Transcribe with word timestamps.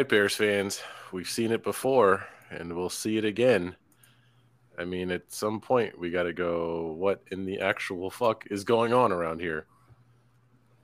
Right, 0.00 0.08
Bears 0.08 0.34
fans, 0.34 0.80
we've 1.12 1.28
seen 1.28 1.52
it 1.52 1.62
before 1.62 2.26
and 2.48 2.74
we'll 2.74 2.88
see 2.88 3.18
it 3.18 3.24
again. 3.26 3.76
I 4.78 4.86
mean, 4.86 5.10
at 5.10 5.30
some 5.30 5.60
point, 5.60 5.98
we 5.98 6.08
got 6.08 6.22
to 6.22 6.32
go, 6.32 6.94
what 6.96 7.22
in 7.30 7.44
the 7.44 7.60
actual 7.60 8.08
fuck 8.08 8.46
is 8.50 8.64
going 8.64 8.94
on 8.94 9.12
around 9.12 9.42
here? 9.42 9.66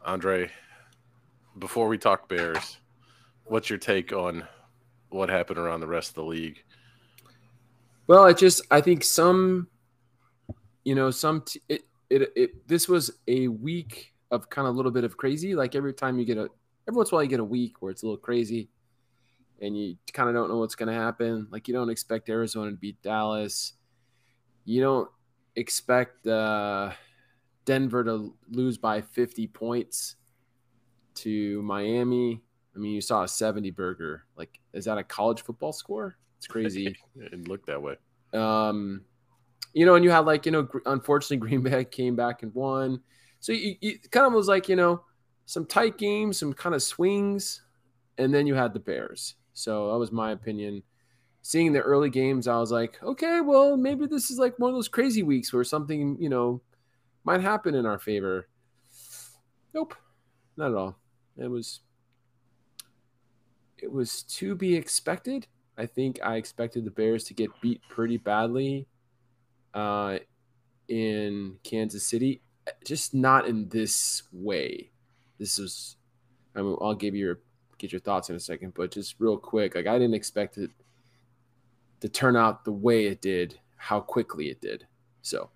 Andre, 0.05 0.51
before 1.59 1.89
we 1.89 1.97
talk 1.97 2.29
Bears, 2.29 2.77
what's 3.47 3.71
your 3.71 3.79
take 3.79 4.13
on 4.13 4.47
what 5.09 5.31
happened 5.31 5.59
around 5.59 5.81
the 5.81 5.87
rest 5.87 6.11
of 6.11 6.17
the 6.17 6.25
league? 6.25 6.63
Well, 8.09 8.23
I 8.23 8.35
just, 8.35 8.67
I 8.71 8.83
think 8.83 9.03
some, 9.03 9.69
you 10.85 10.95
know, 10.95 11.11
some, 11.11 11.41
t- 11.41 11.63
it, 11.71 11.85
it, 12.11 12.33
it, 12.37 12.69
this 12.69 12.87
was 12.87 13.13
a 13.29 13.49
week 13.49 14.13
of 14.31 14.51
kind 14.51 14.69
of 14.69 14.75
a 14.75 14.77
little 14.77 14.93
bit 14.93 15.05
of 15.05 15.17
crazy. 15.17 15.55
Like 15.55 15.75
every 15.75 15.95
time 15.95 16.19
you 16.19 16.27
get 16.27 16.37
a, 16.37 16.51
every 16.87 16.99
once 16.99 17.09
in 17.09 17.15
a 17.15 17.17
while 17.17 17.25
you 17.25 17.31
get 17.31 17.41
a 17.41 17.45
week 17.45 17.81
where 17.81 17.91
it's 17.91 18.03
a 18.03 18.05
little 18.05 18.19
crazy 18.19 18.69
and 19.61 19.77
you 19.77 19.97
kind 20.13 20.29
of 20.29 20.35
don't 20.35 20.49
know 20.49 20.59
what's 20.59 20.75
going 20.75 20.93
to 20.93 20.99
happen. 21.01 21.47
Like 21.51 21.69
you 21.69 21.75
don't 21.75 21.91
expect 21.91 22.29
Arizona 22.29 22.71
to 22.71 22.77
beat 22.77 23.01
Dallas. 23.03 23.75
You 24.65 24.81
don't 24.83 25.09
expect 25.55 26.27
uh, 26.27 26.93
Denver 27.65 28.05
to 28.05 28.35
lose 28.51 28.79
by 28.79 29.01
50 29.01 29.47
points 29.49 30.17
to 31.17 31.63
Miami. 31.63 32.43
I 32.75 32.79
mean, 32.79 32.93
you 32.93 33.01
saw 33.01 33.23
a 33.23 33.29
70 33.29 33.71
burger. 33.71 34.25
Like, 34.37 34.61
is 34.73 34.85
that 34.85 34.99
a 34.99 35.05
college 35.05 35.43
football 35.43 35.73
score? 35.73 36.17
It's 36.39 36.47
crazy. 36.47 36.97
it 37.17 37.49
looked 37.49 37.67
that 37.67 37.81
way. 37.81 37.97
Um, 38.35 39.03
you 39.73 39.87
know, 39.87 39.95
and 39.95 40.05
you 40.05 40.11
had 40.11 40.27
like, 40.27 40.47
you 40.47 40.53
know, 40.53 40.69
unfortunately, 40.85 41.37
Green 41.49 41.63
Bay 41.63 41.85
came 41.85 42.17
back 42.17 42.43
and 42.43 42.55
won. 42.55 43.01
So 43.41 43.53
you, 43.53 43.77
you 43.81 43.99
kind 44.11 44.27
of 44.27 44.33
was 44.33 44.49
like, 44.49 44.69
you 44.69 44.77
know, 44.77 45.03
some 45.47 45.65
tight 45.65 45.97
games, 45.97 46.39
some 46.39 46.53
kind 46.53 46.75
of 46.75 46.83
swings, 46.83 47.63
and 48.19 48.35
then 48.35 48.47
you 48.47 48.55
had 48.55 48.75
the 48.75 48.81
Bears. 48.81 49.37
So 49.57 49.91
that 49.91 49.99
was 49.99 50.13
my 50.13 50.33
opinion. 50.33 50.83
Seeing 51.41 51.73
the 51.73 51.81
early 51.81 52.11
games, 52.11 52.47
I 52.47 52.59
was 52.59 52.71
like, 52.71 53.03
okay, 53.03 53.41
well, 53.41 53.77
maybe 53.77 54.07
this 54.07 54.31
is 54.31 54.39
like 54.39 54.59
one 54.59 54.69
of 54.69 54.77
those 54.77 54.89
crazy 54.89 55.23
weeks 55.23 55.51
where 55.51 55.65
something, 55.65 56.19
you 56.21 56.29
know, 56.29 56.61
might 57.25 57.41
happen 57.41 57.75
in 57.75 57.87
our 57.87 57.99
favor. 57.99 58.49
Nope, 59.73 59.95
not 60.59 60.73
at 60.73 60.77
all. 60.77 60.99
It 61.39 61.49
was 61.49 61.81
it 63.79 63.91
was 63.91 64.25
to 64.25 64.55
be 64.55 64.75
expected. 64.75 65.47
I 65.79 65.87
think 65.87 66.19
I 66.23 66.37
expected 66.37 66.85
the 66.85 66.91
Bears 66.91 67.25
to 67.25 67.35
get 67.35 67.51
beat 67.63 67.81
pretty 67.89 68.19
badly 68.19 68.87
uh, 69.73 70.19
in 70.89 71.57
Kansas 71.63 72.07
City, 72.07 72.43
just 72.85 73.15
not 73.15 73.47
in 73.47 73.69
this 73.69 74.23
way. 74.33 74.91
This 75.39 75.59
was, 75.59 75.97
I 76.55 76.63
mean, 76.63 76.77
I'll 76.81 76.95
give 76.95 77.15
you 77.15 77.27
your 77.27 77.41
get 77.87 77.93
your 77.93 78.01
thoughts 78.01 78.31
in 78.31 78.37
a 78.37 78.41
second, 78.41 78.75
but 78.75 78.91
just 78.91 79.17
real 79.19 79.37
quick, 79.37 79.75
like 79.75 79.87
I 79.87 79.99
didn't 79.99 80.15
expect 80.15 80.59
it 80.59 80.71
to 82.01 82.09
turn 82.09 82.37
out 82.37 82.65
the 82.65 82.73
way 82.73 83.07
it 83.07 83.23
did, 83.23 83.59
how 83.77 84.01
quickly 84.01 84.49
it 84.51 84.61
did. 84.61 84.87
So, 85.23 85.51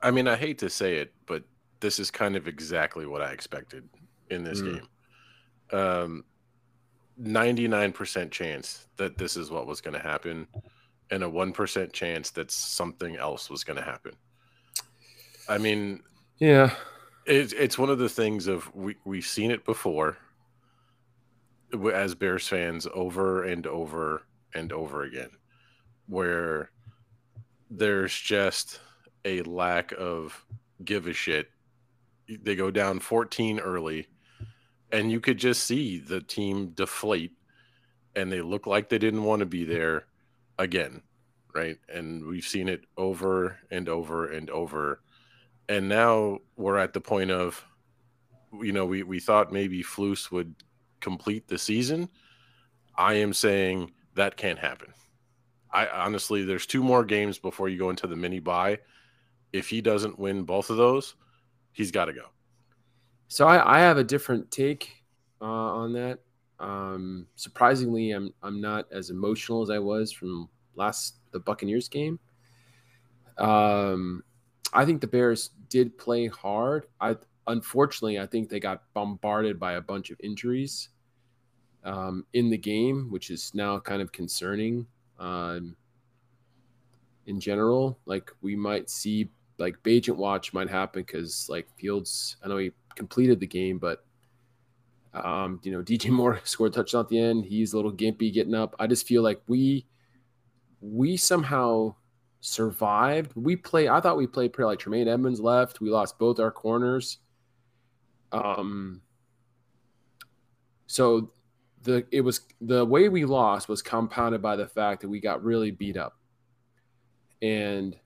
I 0.00 0.10
mean, 0.10 0.28
I 0.28 0.36
hate 0.36 0.58
to 0.58 0.70
say 0.70 0.96
it, 0.96 1.12
but 1.26 1.42
this 1.80 1.98
is 1.98 2.10
kind 2.10 2.36
of 2.36 2.46
exactly 2.46 3.06
what 3.06 3.22
I 3.22 3.32
expected 3.32 3.88
in 4.30 4.44
this 4.44 4.62
mm. 4.62 4.80
game. 5.70 5.78
Um, 5.78 6.24
99% 7.20 8.30
chance 8.30 8.86
that 8.96 9.18
this 9.18 9.36
is 9.36 9.50
what 9.50 9.66
was 9.66 9.80
going 9.80 9.94
to 9.94 10.00
happen, 10.00 10.46
and 11.10 11.24
a 11.24 11.28
1% 11.28 11.92
chance 11.92 12.30
that 12.30 12.50
something 12.50 13.16
else 13.16 13.50
was 13.50 13.64
going 13.64 13.78
to 13.78 13.84
happen. 13.84 14.12
I 15.48 15.58
mean, 15.58 16.02
yeah, 16.38 16.72
it's 17.26 17.52
it's 17.52 17.78
one 17.78 17.90
of 17.90 17.98
the 17.98 18.08
things 18.08 18.46
of 18.46 18.72
we 18.74 18.96
we've 19.04 19.26
seen 19.26 19.50
it 19.50 19.64
before 19.64 20.16
as 21.92 22.14
Bears 22.14 22.48
fans 22.48 22.86
over 22.92 23.44
and 23.44 23.66
over 23.66 24.22
and 24.54 24.72
over 24.72 25.02
again, 25.02 25.30
where 26.06 26.70
there's 27.70 28.14
just 28.14 28.80
a 29.24 29.42
lack 29.42 29.92
of 29.92 30.44
give 30.84 31.06
a 31.06 31.12
shit. 31.12 31.48
They 32.28 32.54
go 32.54 32.70
down 32.70 33.00
14 33.00 33.60
early, 33.60 34.08
and 34.90 35.10
you 35.10 35.20
could 35.20 35.38
just 35.38 35.64
see 35.64 35.98
the 35.98 36.20
team 36.20 36.68
deflate, 36.68 37.32
and 38.14 38.30
they 38.30 38.42
look 38.42 38.66
like 38.66 38.88
they 38.88 38.98
didn't 38.98 39.24
want 39.24 39.40
to 39.40 39.46
be 39.46 39.64
there 39.64 40.04
again, 40.58 41.02
right? 41.54 41.78
And 41.88 42.26
we've 42.26 42.44
seen 42.44 42.68
it 42.68 42.84
over 42.96 43.58
and 43.70 43.88
over 43.88 44.30
and 44.30 44.50
over. 44.50 45.00
And 45.68 45.88
now 45.88 46.38
we're 46.56 46.78
at 46.78 46.92
the 46.92 47.00
point 47.00 47.30
of, 47.30 47.64
you 48.60 48.72
know, 48.72 48.84
we, 48.84 49.02
we 49.02 49.20
thought 49.20 49.52
maybe 49.52 49.82
Flus 49.82 50.30
would 50.30 50.54
complete 51.02 51.46
the 51.48 51.58
season, 51.58 52.08
I 52.96 53.14
am 53.14 53.32
saying 53.32 53.92
that 54.14 54.36
can't 54.36 54.58
happen. 54.58 54.92
I 55.72 55.86
honestly, 55.86 56.44
there's 56.44 56.66
two 56.66 56.82
more 56.82 57.04
games 57.04 57.38
before 57.38 57.68
you 57.68 57.78
go 57.78 57.90
into 57.90 58.06
the 58.06 58.16
mini 58.16 58.40
buy. 58.40 58.78
If 59.52 59.68
he 59.68 59.80
doesn't 59.80 60.18
win 60.18 60.44
both 60.44 60.70
of 60.70 60.76
those, 60.76 61.14
he's 61.72 61.90
got 61.90 62.06
to 62.06 62.12
go. 62.12 62.26
So 63.28 63.46
I, 63.46 63.78
I, 63.78 63.80
have 63.80 63.96
a 63.96 64.04
different 64.04 64.50
take 64.50 64.90
uh, 65.40 65.44
on 65.44 65.94
that. 65.94 66.18
Um, 66.58 67.26
surprisingly, 67.36 68.10
I'm 68.10 68.32
I'm 68.42 68.60
not 68.60 68.86
as 68.92 69.08
emotional 69.08 69.62
as 69.62 69.70
I 69.70 69.78
was 69.78 70.12
from 70.12 70.48
last 70.74 71.16
the 71.32 71.40
Buccaneers 71.40 71.88
game. 71.88 72.20
Um, 73.38 74.22
I 74.74 74.84
think 74.84 75.00
the 75.00 75.06
Bears 75.06 75.50
did 75.68 75.96
play 75.96 76.26
hard. 76.26 76.86
I 77.00 77.16
unfortunately 77.46 78.20
I 78.20 78.26
think 78.26 78.48
they 78.48 78.60
got 78.60 78.82
bombarded 78.94 79.58
by 79.58 79.74
a 79.74 79.80
bunch 79.80 80.10
of 80.10 80.20
injuries 80.22 80.90
um, 81.84 82.26
in 82.32 82.50
the 82.50 82.58
game, 82.58 83.08
which 83.10 83.30
is 83.30 83.52
now 83.54 83.78
kind 83.78 84.02
of 84.02 84.12
concerning. 84.12 84.86
Um, 85.18 85.76
in 87.26 87.38
general, 87.40 87.98
like 88.06 88.30
we 88.40 88.56
might 88.56 88.90
see 88.90 89.30
like 89.58 89.80
Bagent 89.82 90.16
watch 90.16 90.52
might 90.52 90.68
happen 90.68 91.02
because 91.02 91.48
like 91.48 91.68
Fields, 91.78 92.36
I 92.44 92.48
know 92.48 92.56
he 92.58 92.72
completed 92.96 93.40
the 93.40 93.46
game, 93.46 93.78
but 93.78 94.04
um, 95.14 95.60
you 95.62 95.72
know, 95.72 95.78
DJ 95.82 96.10
Moore 96.10 96.40
scored 96.44 96.72
a 96.72 96.74
touchdown 96.74 97.02
at 97.02 97.08
the 97.08 97.18
end. 97.18 97.44
He's 97.44 97.72
a 97.72 97.76
little 97.76 97.92
gimpy 97.92 98.32
getting 98.32 98.54
up. 98.54 98.74
I 98.78 98.86
just 98.86 99.06
feel 99.06 99.22
like 99.22 99.40
we 99.46 99.86
we 100.80 101.16
somehow 101.16 101.94
survived. 102.40 103.32
We 103.36 103.56
play. 103.56 103.88
I 103.88 104.00
thought 104.00 104.16
we 104.16 104.26
played 104.26 104.52
pretty 104.52 104.66
like 104.66 104.78
Tremaine 104.80 105.08
Edmunds 105.08 105.40
left. 105.40 105.80
We 105.80 105.90
lost 105.90 106.18
both 106.18 106.40
our 106.40 106.50
corners. 106.50 107.18
Um. 108.32 109.02
So 110.86 111.30
the 111.82 112.06
it 112.10 112.20
was 112.20 112.40
the 112.60 112.84
way 112.84 113.08
we 113.08 113.24
lost 113.24 113.68
was 113.68 113.82
compounded 113.82 114.40
by 114.40 114.56
the 114.56 114.66
fact 114.66 115.02
that 115.02 115.08
we 115.08 115.20
got 115.20 115.42
really 115.42 115.70
beat 115.70 115.96
up. 115.96 116.16
And 117.40 117.96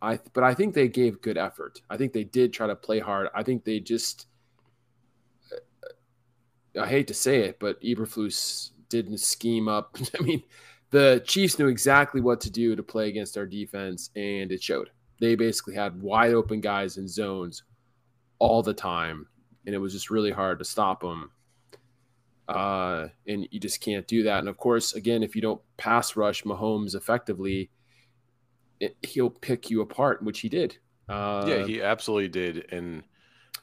I 0.00 0.20
but 0.32 0.44
I 0.44 0.54
think 0.54 0.74
they 0.74 0.88
gave 0.88 1.20
good 1.20 1.38
effort. 1.38 1.82
I 1.90 1.96
think 1.96 2.12
they 2.12 2.24
did 2.24 2.52
try 2.52 2.66
to 2.66 2.76
play 2.76 3.00
hard. 3.00 3.28
I 3.34 3.42
think 3.42 3.64
they 3.64 3.80
just 3.80 4.26
I 6.78 6.86
hate 6.86 7.08
to 7.08 7.14
say 7.14 7.40
it, 7.40 7.58
but 7.58 7.82
Eberflus 7.82 8.70
didn't 8.88 9.18
scheme 9.18 9.68
up. 9.68 9.96
I 10.20 10.22
mean, 10.22 10.42
the 10.90 11.22
Chiefs 11.26 11.58
knew 11.58 11.66
exactly 11.66 12.20
what 12.20 12.40
to 12.42 12.50
do 12.50 12.76
to 12.76 12.82
play 12.82 13.08
against 13.08 13.36
our 13.36 13.46
defense, 13.46 14.10
and 14.14 14.52
it 14.52 14.62
showed. 14.62 14.90
They 15.20 15.34
basically 15.34 15.74
had 15.74 16.00
wide 16.00 16.32
open 16.32 16.60
guys 16.60 16.96
in 16.96 17.08
zones 17.08 17.64
all 18.38 18.62
the 18.62 18.74
time, 18.74 19.26
and 19.66 19.74
it 19.74 19.78
was 19.78 19.92
just 19.92 20.10
really 20.10 20.30
hard 20.30 20.60
to 20.60 20.64
stop 20.64 21.00
them 21.00 21.32
uh, 22.48 23.08
and 23.26 23.46
you 23.50 23.60
just 23.60 23.80
can't 23.80 24.06
do 24.06 24.22
that. 24.24 24.38
And 24.38 24.48
of 24.48 24.56
course, 24.56 24.94
again, 24.94 25.22
if 25.22 25.36
you 25.36 25.42
don't 25.42 25.60
pass 25.76 26.16
rush 26.16 26.44
Mahomes 26.44 26.94
effectively, 26.94 27.70
it, 28.80 28.96
he'll 29.02 29.30
pick 29.30 29.70
you 29.70 29.82
apart, 29.82 30.22
which 30.22 30.40
he 30.40 30.48
did. 30.48 30.78
Uh, 31.08 31.44
yeah, 31.46 31.64
he 31.64 31.82
absolutely 31.82 32.28
did. 32.28 32.66
And 32.72 33.02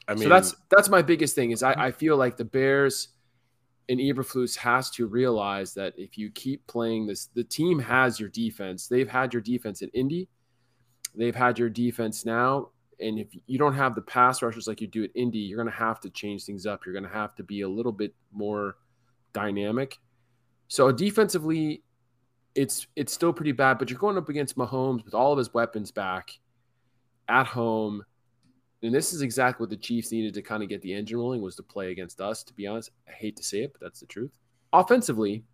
I 0.08 0.14
mean, 0.14 0.24
so 0.24 0.28
that's 0.28 0.54
that's 0.70 0.88
my 0.88 1.02
biggest 1.02 1.34
thing 1.34 1.50
is 1.50 1.62
I, 1.62 1.72
I 1.86 1.90
feel 1.90 2.16
like 2.16 2.36
the 2.36 2.44
Bears 2.44 3.08
and 3.88 4.00
Eberflus 4.00 4.56
has 4.56 4.90
to 4.90 5.06
realize 5.06 5.74
that 5.74 5.94
if 5.96 6.18
you 6.18 6.30
keep 6.30 6.66
playing 6.66 7.06
this, 7.06 7.26
the 7.34 7.44
team 7.44 7.78
has 7.78 8.18
your 8.18 8.28
defense. 8.28 8.88
They've 8.88 9.08
had 9.08 9.32
your 9.32 9.42
defense 9.42 9.82
at 9.82 9.90
Indy. 9.94 10.28
They've 11.14 11.34
had 11.34 11.58
your 11.58 11.70
defense 11.70 12.24
now. 12.24 12.70
And 13.00 13.18
if 13.18 13.28
you 13.46 13.58
don't 13.58 13.74
have 13.74 13.94
the 13.94 14.00
pass 14.02 14.42
rushers 14.42 14.66
like 14.66 14.80
you 14.80 14.86
do 14.86 15.04
at 15.04 15.10
Indy, 15.14 15.38
you're 15.38 15.62
going 15.62 15.72
to 15.72 15.78
have 15.78 16.00
to 16.00 16.10
change 16.10 16.44
things 16.44 16.64
up. 16.66 16.86
You're 16.86 16.94
going 16.94 17.04
to 17.04 17.10
have 17.10 17.34
to 17.36 17.42
be 17.42 17.60
a 17.60 17.68
little 17.68 17.92
bit 17.92 18.14
more 18.32 18.76
dynamic. 19.32 19.98
So 20.68 20.90
defensively, 20.90 21.82
it's 22.54 22.86
it's 22.96 23.12
still 23.12 23.32
pretty 23.32 23.52
bad, 23.52 23.78
but 23.78 23.90
you're 23.90 23.98
going 23.98 24.16
up 24.16 24.28
against 24.28 24.56
Mahomes 24.56 25.04
with 25.04 25.14
all 25.14 25.32
of 25.32 25.38
his 25.38 25.52
weapons 25.52 25.90
back 25.90 26.30
at 27.28 27.46
home. 27.46 28.02
And 28.82 28.94
this 28.94 29.12
is 29.12 29.22
exactly 29.22 29.64
what 29.64 29.70
the 29.70 29.76
Chiefs 29.76 30.12
needed 30.12 30.34
to 30.34 30.42
kind 30.42 30.62
of 30.62 30.68
get 30.68 30.80
the 30.82 30.94
engine 30.94 31.18
rolling 31.18 31.42
was 31.42 31.56
to 31.56 31.62
play 31.62 31.90
against 31.90 32.20
us, 32.20 32.42
to 32.44 32.54
be 32.54 32.66
honest. 32.66 32.90
I 33.08 33.12
hate 33.12 33.36
to 33.36 33.42
say 33.42 33.62
it, 33.62 33.72
but 33.72 33.80
that's 33.80 34.00
the 34.00 34.06
truth. 34.06 34.32
Offensively, 34.72 35.44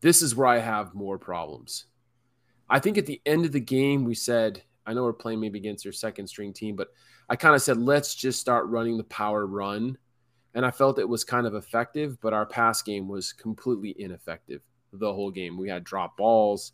this 0.00 0.22
is 0.22 0.34
where 0.34 0.46
I 0.46 0.58
have 0.58 0.94
more 0.94 1.18
problems. 1.18 1.86
I 2.68 2.78
think 2.78 2.96
at 2.96 3.06
the 3.06 3.20
end 3.26 3.44
of 3.44 3.52
the 3.52 3.60
game, 3.60 4.04
we 4.04 4.14
said, 4.14 4.62
I 4.90 4.94
know 4.94 5.04
we're 5.04 5.12
playing 5.12 5.40
maybe 5.40 5.58
against 5.58 5.84
your 5.84 5.92
second 5.92 6.26
string 6.26 6.52
team, 6.52 6.74
but 6.74 6.88
I 7.28 7.36
kind 7.36 7.54
of 7.54 7.62
said, 7.62 7.78
let's 7.78 8.14
just 8.14 8.40
start 8.40 8.66
running 8.66 8.98
the 8.98 9.04
power 9.04 9.46
run 9.46 9.96
and 10.54 10.66
I 10.66 10.70
felt 10.70 10.98
it 10.98 11.08
was 11.08 11.24
kind 11.24 11.46
of 11.46 11.54
effective, 11.54 12.20
but 12.20 12.32
our 12.32 12.44
pass 12.44 12.82
game 12.82 13.08
was 13.08 13.32
completely 13.32 13.94
ineffective 13.98 14.62
the 14.92 15.12
whole 15.12 15.30
game. 15.30 15.56
We 15.56 15.68
had 15.68 15.84
drop 15.84 16.16
balls. 16.16 16.72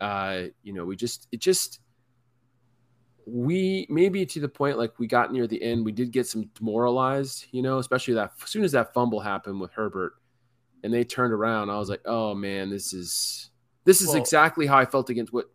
Uh, 0.00 0.44
you 0.62 0.72
know, 0.72 0.84
we 0.84 0.96
just 0.96 1.28
it 1.32 1.40
just 1.40 1.80
we 3.26 3.86
maybe 3.88 4.26
to 4.26 4.40
the 4.40 4.48
point 4.48 4.78
like 4.78 4.98
we 4.98 5.06
got 5.06 5.32
near 5.32 5.46
the 5.46 5.62
end, 5.62 5.84
we 5.84 5.92
did 5.92 6.12
get 6.12 6.26
some 6.26 6.48
demoralized, 6.54 7.46
you 7.50 7.62
know, 7.62 7.78
especially 7.78 8.14
that 8.14 8.32
as 8.42 8.50
soon 8.50 8.64
as 8.64 8.72
that 8.72 8.94
fumble 8.94 9.20
happened 9.20 9.60
with 9.60 9.72
Herbert 9.72 10.14
and 10.84 10.92
they 10.92 11.04
turned 11.04 11.32
around, 11.32 11.70
I 11.70 11.78
was 11.78 11.88
like, 11.88 12.02
oh 12.04 12.34
man, 12.34 12.70
this 12.70 12.92
is 12.92 13.50
this 13.84 14.00
is 14.00 14.08
well, 14.08 14.16
exactly 14.16 14.66
how 14.66 14.78
I 14.78 14.84
felt 14.84 15.10
against 15.10 15.32
what 15.32 15.46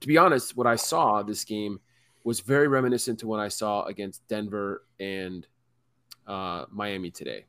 to 0.00 0.08
be 0.08 0.18
honest, 0.18 0.56
what 0.56 0.66
I 0.66 0.76
saw 0.76 1.22
this 1.22 1.44
game 1.44 1.80
was 2.24 2.40
very 2.40 2.68
reminiscent 2.68 3.20
to 3.20 3.26
what 3.26 3.40
I 3.40 3.48
saw 3.48 3.84
against 3.84 4.26
Denver 4.28 4.82
and 4.98 5.46
uh, 6.26 6.64
Miami 6.70 7.10
today. 7.10 7.46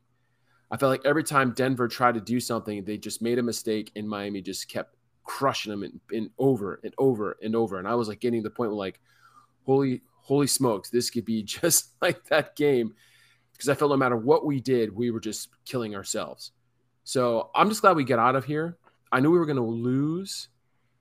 I 0.69 0.77
felt 0.77 0.89
like 0.89 1.05
every 1.05 1.23
time 1.23 1.51
Denver 1.51 1.87
tried 1.87 2.15
to 2.15 2.21
do 2.21 2.39
something, 2.39 2.83
they 2.83 2.97
just 2.97 3.21
made 3.21 3.39
a 3.39 3.43
mistake, 3.43 3.91
and 3.95 4.07
Miami 4.07 4.41
just 4.41 4.67
kept 4.69 4.95
crushing 5.23 5.71
them 5.71 5.83
and, 5.83 5.99
and 6.11 6.29
over 6.37 6.79
and 6.83 6.93
over 6.97 7.37
and 7.41 7.55
over. 7.55 7.79
And 7.79 7.87
I 7.87 7.95
was 7.95 8.07
like 8.07 8.19
getting 8.19 8.41
to 8.41 8.49
the 8.49 8.55
point 8.55 8.71
where 8.71 8.77
like, 8.77 8.99
holy 9.65 10.01
holy 10.21 10.47
smokes, 10.47 10.89
this 10.89 11.09
could 11.09 11.25
be 11.25 11.41
just 11.43 11.93
like 12.01 12.25
that 12.25 12.55
game, 12.55 12.93
because 13.53 13.69
I 13.69 13.75
felt 13.75 13.91
no 13.91 13.97
matter 13.97 14.17
what 14.17 14.45
we 14.45 14.59
did, 14.59 14.95
we 14.95 15.11
were 15.11 15.19
just 15.19 15.49
killing 15.65 15.95
ourselves. 15.95 16.51
So 17.03 17.49
I'm 17.55 17.69
just 17.69 17.81
glad 17.81 17.95
we 17.95 18.03
get 18.03 18.19
out 18.19 18.35
of 18.35 18.43
here. 18.43 18.77
I 19.11 19.21
knew 19.21 19.31
we 19.31 19.39
were 19.39 19.45
going 19.45 19.55
to 19.55 19.63
lose. 19.63 20.49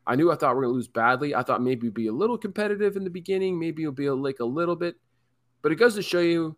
I 0.07 0.15
knew 0.15 0.31
I 0.31 0.37
thought 0.37 0.55
we 0.55 0.59
are 0.59 0.63
going 0.63 0.73
to 0.73 0.77
lose 0.77 0.89
badly. 0.89 1.35
I 1.35 1.43
thought 1.43 1.63
maybe 1.63 1.89
we'd 1.89 1.95
be 1.95 2.07
a 2.07 2.13
little 2.13 2.39
competitive 2.39 2.97
in 2.97 3.05
the 3.05 3.11
beginning. 3.11 3.59
Maybe 3.59 3.83
it'll 3.83 3.93
be 3.93 4.07
a, 4.07 4.15
like 4.15 4.39
a 4.41 4.45
little 4.45 4.77
bit, 4.77 4.97
but 5.63 5.73
it 5.73 5.77
goes 5.77 5.95
to 5.97 6.03
show 6.03 6.21
you, 6.21 6.57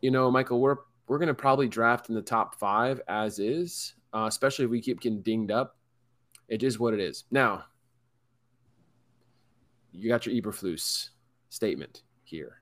you 0.00 0.10
know, 0.10 0.30
Michael, 0.30 0.60
we're 0.60 0.76
we're 1.08 1.18
going 1.18 1.28
to 1.28 1.34
probably 1.34 1.68
draft 1.68 2.08
in 2.08 2.14
the 2.14 2.22
top 2.22 2.58
five 2.58 3.00
as 3.08 3.38
is, 3.38 3.94
uh, 4.14 4.26
especially 4.28 4.66
if 4.66 4.70
we 4.70 4.80
keep 4.80 5.00
getting 5.00 5.22
dinged 5.22 5.50
up. 5.50 5.76
It 6.48 6.62
is 6.62 6.78
what 6.78 6.94
it 6.94 7.00
is. 7.00 7.24
Now, 7.30 7.64
you 9.92 10.08
got 10.08 10.26
your 10.26 10.34
Eberflus 10.34 11.10
statement 11.48 12.02
here. 12.24 12.60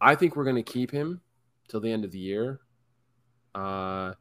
I 0.00 0.14
think 0.14 0.34
we're 0.34 0.44
going 0.44 0.56
to 0.56 0.62
keep 0.62 0.90
him 0.90 1.20
till 1.68 1.80
the 1.80 1.92
end 1.92 2.04
of 2.04 2.10
the 2.10 2.18
year. 2.18 2.60
Uh, 3.54 4.14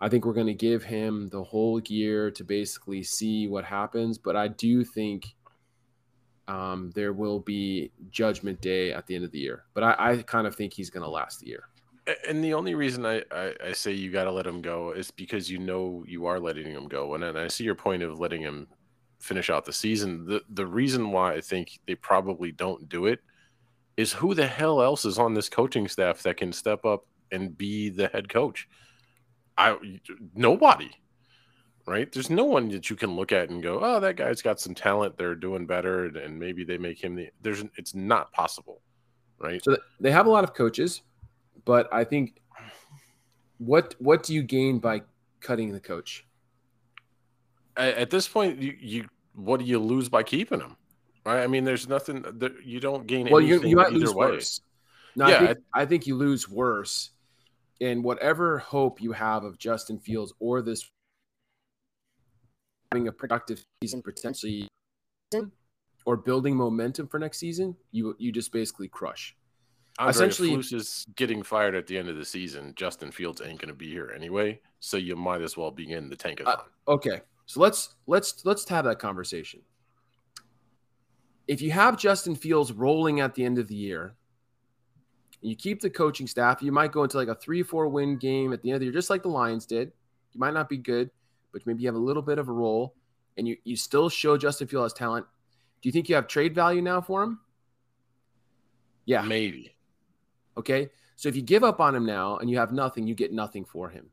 I 0.00 0.08
think 0.08 0.24
we're 0.24 0.32
going 0.32 0.46
to 0.46 0.54
give 0.54 0.82
him 0.82 1.28
the 1.28 1.42
whole 1.42 1.80
year 1.80 2.30
to 2.30 2.44
basically 2.44 3.02
see 3.02 3.46
what 3.46 3.64
happens. 3.64 4.16
But 4.18 4.34
I 4.34 4.48
do 4.48 4.82
think 4.82 5.34
um, 6.48 6.90
there 6.94 7.12
will 7.12 7.40
be 7.40 7.92
Judgment 8.10 8.60
Day 8.60 8.92
at 8.92 9.06
the 9.06 9.14
end 9.14 9.24
of 9.24 9.30
the 9.30 9.38
year. 9.38 9.64
But 9.74 9.84
I, 9.84 9.94
I 9.98 10.22
kind 10.22 10.46
of 10.46 10.56
think 10.56 10.72
he's 10.72 10.90
going 10.90 11.04
to 11.04 11.10
last 11.10 11.40
the 11.40 11.48
year. 11.48 11.64
And 12.26 12.42
the 12.42 12.54
only 12.54 12.74
reason 12.74 13.04
I, 13.04 13.22
I, 13.30 13.54
I 13.66 13.72
say 13.72 13.92
you 13.92 14.10
got 14.10 14.24
to 14.24 14.32
let 14.32 14.46
him 14.46 14.62
go 14.62 14.92
is 14.92 15.10
because 15.10 15.50
you 15.50 15.58
know 15.58 16.02
you 16.08 16.26
are 16.26 16.40
letting 16.40 16.66
him 16.66 16.88
go. 16.88 17.14
And, 17.14 17.22
and 17.22 17.38
I 17.38 17.48
see 17.48 17.64
your 17.64 17.74
point 17.74 18.02
of 18.02 18.18
letting 18.18 18.40
him 18.40 18.66
finish 19.20 19.50
out 19.50 19.64
the 19.64 19.72
season. 19.72 20.24
The, 20.24 20.42
the 20.48 20.66
reason 20.66 21.12
why 21.12 21.34
I 21.34 21.40
think 21.40 21.78
they 21.86 21.94
probably 21.94 22.52
don't 22.52 22.88
do 22.88 23.06
it 23.06 23.20
is 23.96 24.12
who 24.12 24.34
the 24.34 24.46
hell 24.46 24.80
else 24.80 25.04
is 25.04 25.18
on 25.18 25.34
this 25.34 25.50
coaching 25.50 25.86
staff 25.86 26.22
that 26.22 26.38
can 26.38 26.52
step 26.52 26.86
up 26.86 27.04
and 27.30 27.56
be 27.56 27.90
the 27.90 28.08
head 28.08 28.28
coach? 28.28 28.66
I 29.60 29.76
nobody, 30.34 30.90
right? 31.86 32.10
There's 32.10 32.30
no 32.30 32.44
one 32.44 32.68
that 32.70 32.88
you 32.88 32.96
can 32.96 33.14
look 33.14 33.30
at 33.30 33.50
and 33.50 33.62
go, 33.62 33.78
"Oh, 33.82 34.00
that 34.00 34.16
guy's 34.16 34.40
got 34.40 34.58
some 34.58 34.74
talent. 34.74 35.18
They're 35.18 35.34
doing 35.34 35.66
better, 35.66 36.06
and 36.06 36.38
maybe 36.38 36.64
they 36.64 36.78
make 36.78 37.02
him 37.02 37.14
the." 37.14 37.28
There's, 37.42 37.62
it's 37.76 37.94
not 37.94 38.32
possible, 38.32 38.80
right? 39.38 39.62
So 39.62 39.76
they 40.00 40.10
have 40.10 40.26
a 40.26 40.30
lot 40.30 40.44
of 40.44 40.54
coaches, 40.54 41.02
but 41.66 41.92
I 41.92 42.04
think 42.04 42.40
what 43.58 43.94
what 43.98 44.22
do 44.22 44.32
you 44.32 44.42
gain 44.42 44.78
by 44.78 45.02
cutting 45.40 45.72
the 45.72 45.80
coach? 45.80 46.26
At 47.76 48.10
this 48.10 48.26
point, 48.26 48.60
you, 48.60 48.74
you 48.80 49.08
what 49.34 49.60
do 49.60 49.66
you 49.66 49.78
lose 49.78 50.08
by 50.08 50.22
keeping 50.22 50.60
him? 50.60 50.76
Right? 51.26 51.42
I 51.42 51.46
mean, 51.46 51.64
there's 51.64 51.86
nothing 51.86 52.22
that 52.22 52.64
you 52.64 52.80
don't 52.80 53.06
gain. 53.06 53.28
Well, 53.30 53.42
you, 53.42 53.62
you 53.62 53.76
might 53.76 53.92
lose 53.92 54.14
way. 54.14 54.30
worse. 54.30 54.62
No, 55.16 55.28
yeah, 55.28 55.36
I 55.36 55.46
think, 55.46 55.58
I, 55.74 55.82
I 55.82 55.86
think 55.86 56.06
you 56.06 56.16
lose 56.16 56.48
worse 56.48 57.10
and 57.80 58.04
whatever 58.04 58.58
hope 58.58 59.00
you 59.00 59.12
have 59.12 59.44
of 59.44 59.58
Justin 59.58 59.98
Fields 59.98 60.32
or 60.38 60.62
this 60.62 60.90
having 62.92 63.08
a 63.08 63.12
productive 63.12 63.64
season 63.82 64.02
potentially 64.02 64.68
or 66.06 66.16
building 66.16 66.56
momentum 66.56 67.06
for 67.06 67.18
next 67.18 67.38
season, 67.38 67.76
you 67.92 68.14
you 68.18 68.32
just 68.32 68.52
basically 68.52 68.88
crush. 68.88 69.36
Andre, 69.98 70.10
Essentially, 70.10 70.54
if 70.54 70.72
is 70.72 71.06
getting 71.16 71.42
fired 71.42 71.74
at 71.74 71.86
the 71.86 71.98
end 71.98 72.08
of 72.08 72.16
the 72.16 72.24
season, 72.24 72.72
Justin 72.76 73.10
Fields 73.10 73.42
ain't 73.44 73.60
going 73.60 73.68
to 73.68 73.74
be 73.74 73.90
here 73.90 74.12
anyway, 74.14 74.60
so 74.78 74.96
you 74.96 75.14
might 75.16 75.42
as 75.42 75.56
well 75.56 75.70
begin 75.70 76.08
the 76.08 76.16
tankathon. 76.16 76.46
Uh, 76.46 76.56
okay, 76.88 77.20
so 77.46 77.60
let's 77.60 77.96
let's 78.06 78.44
let's 78.44 78.68
have 78.68 78.84
that 78.84 78.98
conversation. 78.98 79.60
If 81.48 81.60
you 81.60 81.70
have 81.72 81.98
Justin 81.98 82.34
Fields 82.34 82.72
rolling 82.72 83.20
at 83.20 83.34
the 83.34 83.44
end 83.44 83.58
of 83.58 83.66
the 83.68 83.74
year, 83.74 84.14
you 85.42 85.56
keep 85.56 85.80
the 85.80 85.90
coaching 85.90 86.26
staff, 86.26 86.62
you 86.62 86.72
might 86.72 86.92
go 86.92 87.02
into 87.02 87.16
like 87.16 87.28
a 87.28 87.34
three, 87.34 87.62
four 87.62 87.88
win 87.88 88.16
game 88.16 88.52
at 88.52 88.62
the 88.62 88.70
end 88.70 88.74
of 88.74 88.80
the 88.80 88.86
year, 88.86 88.92
just 88.92 89.10
like 89.10 89.22
the 89.22 89.28
Lions 89.28 89.66
did. 89.66 89.92
You 90.32 90.40
might 90.40 90.54
not 90.54 90.68
be 90.68 90.76
good, 90.76 91.10
but 91.52 91.66
maybe 91.66 91.82
you 91.82 91.88
have 91.88 91.96
a 91.96 91.98
little 91.98 92.22
bit 92.22 92.38
of 92.38 92.48
a 92.48 92.52
role 92.52 92.94
and 93.36 93.48
you, 93.48 93.56
you 93.64 93.76
still 93.76 94.08
show 94.08 94.36
Justin 94.36 94.68
Fields 94.68 94.92
talent. 94.92 95.26
Do 95.80 95.88
you 95.88 95.92
think 95.92 96.08
you 96.08 96.14
have 96.14 96.28
trade 96.28 96.54
value 96.54 96.82
now 96.82 97.00
for 97.00 97.22
him? 97.22 97.40
Yeah. 99.06 99.22
Maybe. 99.22 99.74
Okay. 100.56 100.90
So 101.16 101.28
if 101.28 101.36
you 101.36 101.42
give 101.42 101.64
up 101.64 101.80
on 101.80 101.94
him 101.94 102.04
now 102.04 102.36
and 102.36 102.50
you 102.50 102.58
have 102.58 102.72
nothing, 102.72 103.06
you 103.06 103.14
get 103.14 103.32
nothing 103.32 103.64
for 103.64 103.88
him. 103.88 104.10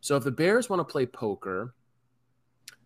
So 0.00 0.16
if 0.16 0.24
the 0.24 0.30
Bears 0.30 0.68
want 0.68 0.80
to 0.80 0.84
play 0.84 1.06
poker, 1.06 1.74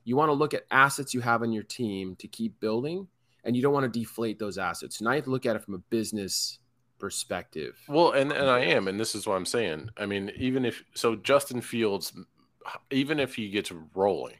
you 0.04 0.16
want 0.16 0.28
to 0.28 0.34
look 0.34 0.54
at 0.54 0.66
assets 0.70 1.14
you 1.14 1.20
have 1.20 1.42
on 1.42 1.52
your 1.52 1.64
team 1.64 2.14
to 2.16 2.28
keep 2.28 2.60
building, 2.60 3.08
and 3.42 3.56
you 3.56 3.62
don't 3.62 3.72
want 3.72 3.92
to 3.92 3.98
deflate 3.98 4.38
those 4.38 4.56
assets. 4.56 5.00
And 5.00 5.08
I 5.08 5.16
have 5.16 5.24
to 5.24 5.30
look 5.30 5.46
at 5.46 5.56
it 5.56 5.64
from 5.64 5.74
a 5.74 5.78
business 5.78 6.58
perspective. 6.98 7.78
Well, 7.88 8.12
and 8.12 8.32
and 8.32 8.48
I 8.48 8.60
am, 8.60 8.88
and 8.88 8.98
this 8.98 9.14
is 9.14 9.26
what 9.26 9.36
I'm 9.36 9.46
saying. 9.46 9.90
I 9.96 10.06
mean, 10.06 10.32
even 10.36 10.64
if 10.64 10.82
so, 10.94 11.16
Justin 11.16 11.60
Fields, 11.60 12.12
even 12.90 13.20
if 13.20 13.34
he 13.34 13.50
gets 13.50 13.72
rolling, 13.94 14.36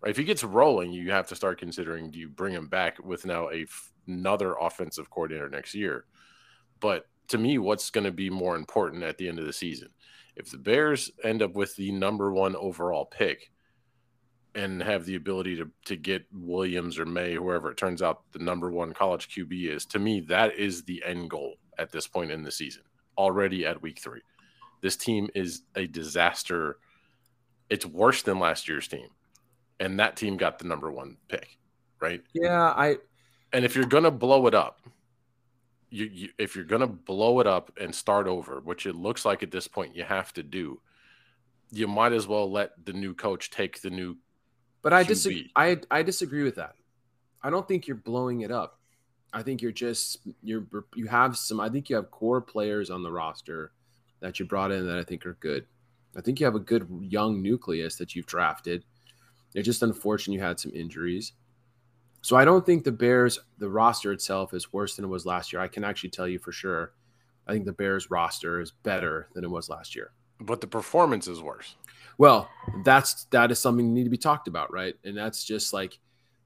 right? 0.00 0.10
If 0.10 0.16
he 0.16 0.24
gets 0.24 0.44
rolling, 0.44 0.92
you 0.92 1.10
have 1.10 1.28
to 1.28 1.36
start 1.36 1.58
considering 1.58 2.10
do 2.10 2.18
you 2.18 2.28
bring 2.28 2.54
him 2.54 2.68
back 2.68 2.98
with 3.02 3.26
now 3.26 3.50
a 3.50 3.66
another 4.06 4.54
offensive 4.60 5.10
coordinator 5.10 5.48
next 5.48 5.74
year? 5.74 6.04
But 6.80 7.06
to 7.28 7.38
me, 7.38 7.58
what's 7.58 7.90
going 7.90 8.04
to 8.04 8.12
be 8.12 8.30
more 8.30 8.56
important 8.56 9.02
at 9.02 9.18
the 9.18 9.28
end 9.28 9.38
of 9.38 9.46
the 9.46 9.52
season? 9.52 9.88
If 10.36 10.50
the 10.50 10.58
Bears 10.58 11.10
end 11.24 11.42
up 11.42 11.54
with 11.54 11.74
the 11.76 11.92
number 11.92 12.32
one 12.32 12.54
overall 12.56 13.04
pick 13.04 13.50
and 14.54 14.82
have 14.82 15.04
the 15.04 15.16
ability 15.16 15.56
to 15.56 15.70
to 15.86 15.96
get 15.96 16.24
Williams 16.32 16.98
or 16.98 17.04
Maye, 17.04 17.34
whoever 17.34 17.70
it 17.70 17.76
turns 17.76 18.02
out 18.02 18.22
the 18.32 18.38
number 18.38 18.70
one 18.70 18.94
college 18.94 19.28
QB 19.28 19.74
is, 19.74 19.84
to 19.86 19.98
me, 19.98 20.20
that 20.20 20.56
is 20.56 20.84
the 20.84 21.02
end 21.04 21.30
goal 21.30 21.54
at 21.78 21.92
this 21.92 22.06
point 22.06 22.30
in 22.30 22.42
the 22.42 22.50
season, 22.50 22.82
already 23.16 23.66
at 23.66 23.82
week 23.82 23.98
three. 23.98 24.22
This 24.80 24.96
team 24.96 25.28
is 25.34 25.62
a 25.74 25.86
disaster. 25.86 26.78
It's 27.70 27.86
worse 27.86 28.22
than 28.22 28.38
last 28.38 28.68
year's 28.68 28.88
team. 28.88 29.08
And 29.80 29.98
that 30.00 30.16
team 30.16 30.36
got 30.36 30.58
the 30.58 30.66
number 30.66 30.90
one 30.90 31.16
pick, 31.28 31.58
right? 32.00 32.22
Yeah, 32.34 32.72
I 32.76 32.96
and 33.52 33.64
if 33.64 33.76
you're 33.76 33.86
gonna 33.86 34.10
blow 34.10 34.46
it 34.46 34.54
up, 34.54 34.80
you, 35.90 36.06
you 36.06 36.28
if 36.36 36.56
you're 36.56 36.64
gonna 36.64 36.88
blow 36.88 37.40
it 37.40 37.46
up 37.46 37.70
and 37.80 37.94
start 37.94 38.26
over, 38.26 38.60
which 38.60 38.86
it 38.86 38.94
looks 38.94 39.24
like 39.24 39.42
at 39.42 39.50
this 39.50 39.68
point 39.68 39.94
you 39.94 40.04
have 40.04 40.32
to 40.34 40.42
do, 40.42 40.80
you 41.70 41.86
might 41.86 42.12
as 42.12 42.26
well 42.26 42.50
let 42.50 42.72
the 42.84 42.92
new 42.92 43.14
coach 43.14 43.50
take 43.50 43.80
the 43.80 43.90
new. 43.90 44.16
But 44.82 44.92
I 44.92 45.02
disagree. 45.04 45.50
I 45.54 45.78
I 45.90 46.02
disagree 46.02 46.42
with 46.42 46.56
that. 46.56 46.74
I 47.42 47.50
don't 47.50 47.66
think 47.66 47.86
you're 47.86 47.96
blowing 47.96 48.40
it 48.40 48.50
up. 48.50 48.77
I 49.32 49.42
think 49.42 49.60
you're 49.62 49.72
just 49.72 50.18
you're 50.42 50.66
you 50.94 51.06
have 51.06 51.36
some. 51.36 51.60
I 51.60 51.68
think 51.68 51.90
you 51.90 51.96
have 51.96 52.10
core 52.10 52.40
players 52.40 52.90
on 52.90 53.02
the 53.02 53.12
roster 53.12 53.72
that 54.20 54.38
you 54.38 54.46
brought 54.46 54.72
in 54.72 54.86
that 54.86 54.98
I 54.98 55.04
think 55.04 55.26
are 55.26 55.36
good. 55.40 55.66
I 56.16 56.20
think 56.20 56.40
you 56.40 56.46
have 56.46 56.54
a 56.54 56.60
good 56.60 56.88
young 57.00 57.42
nucleus 57.42 57.96
that 57.96 58.16
you've 58.16 58.26
drafted. 58.26 58.84
It's 59.54 59.66
just 59.66 59.82
unfortunate 59.82 60.34
you 60.34 60.40
had 60.40 60.58
some 60.58 60.72
injuries. 60.74 61.32
So 62.22 62.36
I 62.36 62.44
don't 62.44 62.66
think 62.66 62.84
the 62.84 62.92
Bears, 62.92 63.38
the 63.58 63.68
roster 63.68 64.12
itself, 64.12 64.52
is 64.52 64.72
worse 64.72 64.96
than 64.96 65.04
it 65.04 65.08
was 65.08 65.24
last 65.24 65.52
year. 65.52 65.62
I 65.62 65.68
can 65.68 65.84
actually 65.84 66.10
tell 66.10 66.26
you 66.26 66.38
for 66.38 66.52
sure. 66.52 66.92
I 67.46 67.52
think 67.52 67.64
the 67.64 67.72
Bears 67.72 68.10
roster 68.10 68.60
is 68.60 68.72
better 68.82 69.28
than 69.34 69.44
it 69.44 69.50
was 69.50 69.68
last 69.68 69.94
year. 69.94 70.12
But 70.40 70.60
the 70.60 70.66
performance 70.66 71.28
is 71.28 71.40
worse. 71.40 71.76
Well, 72.18 72.48
that's 72.84 73.24
that 73.26 73.50
is 73.50 73.58
something 73.58 73.86
that 73.86 73.92
need 73.92 74.04
to 74.04 74.10
be 74.10 74.18
talked 74.18 74.48
about, 74.48 74.72
right? 74.72 74.94
And 75.04 75.16
that's 75.16 75.44
just 75.44 75.72
like 75.72 75.98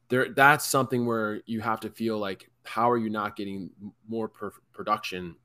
there. 0.08 0.28
That's 0.28 0.66
something 0.66 1.06
where 1.06 1.40
you 1.46 1.60
have 1.60 1.80
to 1.80 1.90
feel 1.90 2.18
like 2.18 2.50
how 2.64 2.90
are 2.90 2.99
you 2.99 3.11
not 3.11 3.37
getting 3.37 3.71
more 4.09 4.28
per- 4.28 4.52
production 4.73 5.37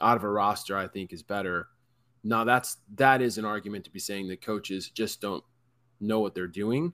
out 0.00 0.16
of 0.16 0.24
a 0.24 0.28
roster? 0.28 0.76
I 0.76 0.88
think 0.88 1.12
is 1.12 1.22
better. 1.22 1.68
Now 2.24 2.44
that's 2.44 2.78
that 2.96 3.22
is 3.22 3.38
an 3.38 3.44
argument 3.44 3.84
to 3.84 3.90
be 3.90 3.98
saying 3.98 4.28
that 4.28 4.42
coaches 4.42 4.90
just 4.90 5.20
don't 5.20 5.44
know 6.00 6.20
what 6.20 6.34
they're 6.34 6.46
doing, 6.46 6.92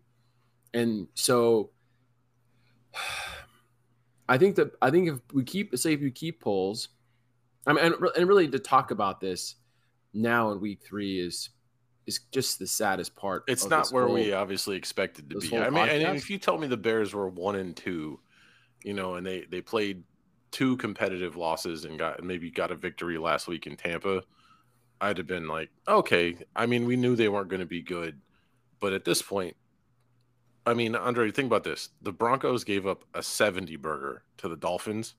and 0.72 1.08
so 1.14 1.70
I 4.28 4.38
think 4.38 4.56
that 4.56 4.72
I 4.80 4.90
think 4.90 5.08
if 5.08 5.18
we 5.32 5.44
keep 5.44 5.76
say 5.76 5.92
if 5.92 6.00
you 6.00 6.10
keep 6.10 6.40
Poles 6.40 6.88
I 7.66 7.72
mean, 7.72 7.84
and, 7.84 7.94
and 8.16 8.28
really 8.28 8.48
to 8.48 8.58
talk 8.58 8.90
about 8.90 9.20
this 9.20 9.56
now 10.12 10.50
in 10.52 10.60
week 10.60 10.82
three 10.84 11.20
is 11.20 11.50
is 12.06 12.20
just 12.30 12.58
the 12.58 12.66
saddest 12.66 13.16
part. 13.16 13.44
It's 13.48 13.66
not 13.66 13.88
where 13.88 14.04
whole, 14.04 14.14
we 14.14 14.32
obviously 14.32 14.76
expected 14.76 15.30
to 15.30 15.38
be. 15.38 15.56
I 15.56 15.70
mean, 15.70 15.86
podcast. 15.86 16.04
and 16.06 16.16
if 16.16 16.28
you 16.28 16.38
told 16.38 16.60
me 16.60 16.66
the 16.66 16.76
Bears 16.76 17.14
were 17.14 17.28
one 17.28 17.56
and 17.56 17.74
two, 17.74 18.20
you 18.84 18.94
know, 18.94 19.16
and 19.16 19.26
they 19.26 19.46
they 19.50 19.60
played 19.60 20.04
two 20.52 20.76
competitive 20.76 21.34
losses 21.34 21.84
and 21.84 21.98
got 21.98 22.22
maybe 22.22 22.50
got 22.50 22.70
a 22.70 22.76
victory 22.76 23.18
last 23.18 23.48
week 23.48 23.66
in 23.66 23.76
Tampa, 23.76 24.22
I'd 25.00 25.18
have 25.18 25.26
been 25.26 25.48
like, 25.48 25.70
okay. 25.88 26.36
I 26.54 26.66
mean, 26.66 26.86
we 26.86 26.94
knew 26.94 27.16
they 27.16 27.28
weren't 27.28 27.48
going 27.48 27.60
to 27.60 27.66
be 27.66 27.82
good, 27.82 28.20
but 28.78 28.92
at 28.92 29.04
this 29.04 29.20
point, 29.20 29.56
I 30.66 30.74
mean, 30.74 30.94
Andre, 30.94 31.30
think 31.32 31.46
about 31.46 31.64
this: 31.64 31.90
the 32.02 32.12
Broncos 32.12 32.62
gave 32.62 32.86
up 32.86 33.04
a 33.14 33.22
seventy 33.22 33.76
burger 33.76 34.22
to 34.38 34.48
the 34.48 34.56
Dolphins, 34.56 35.14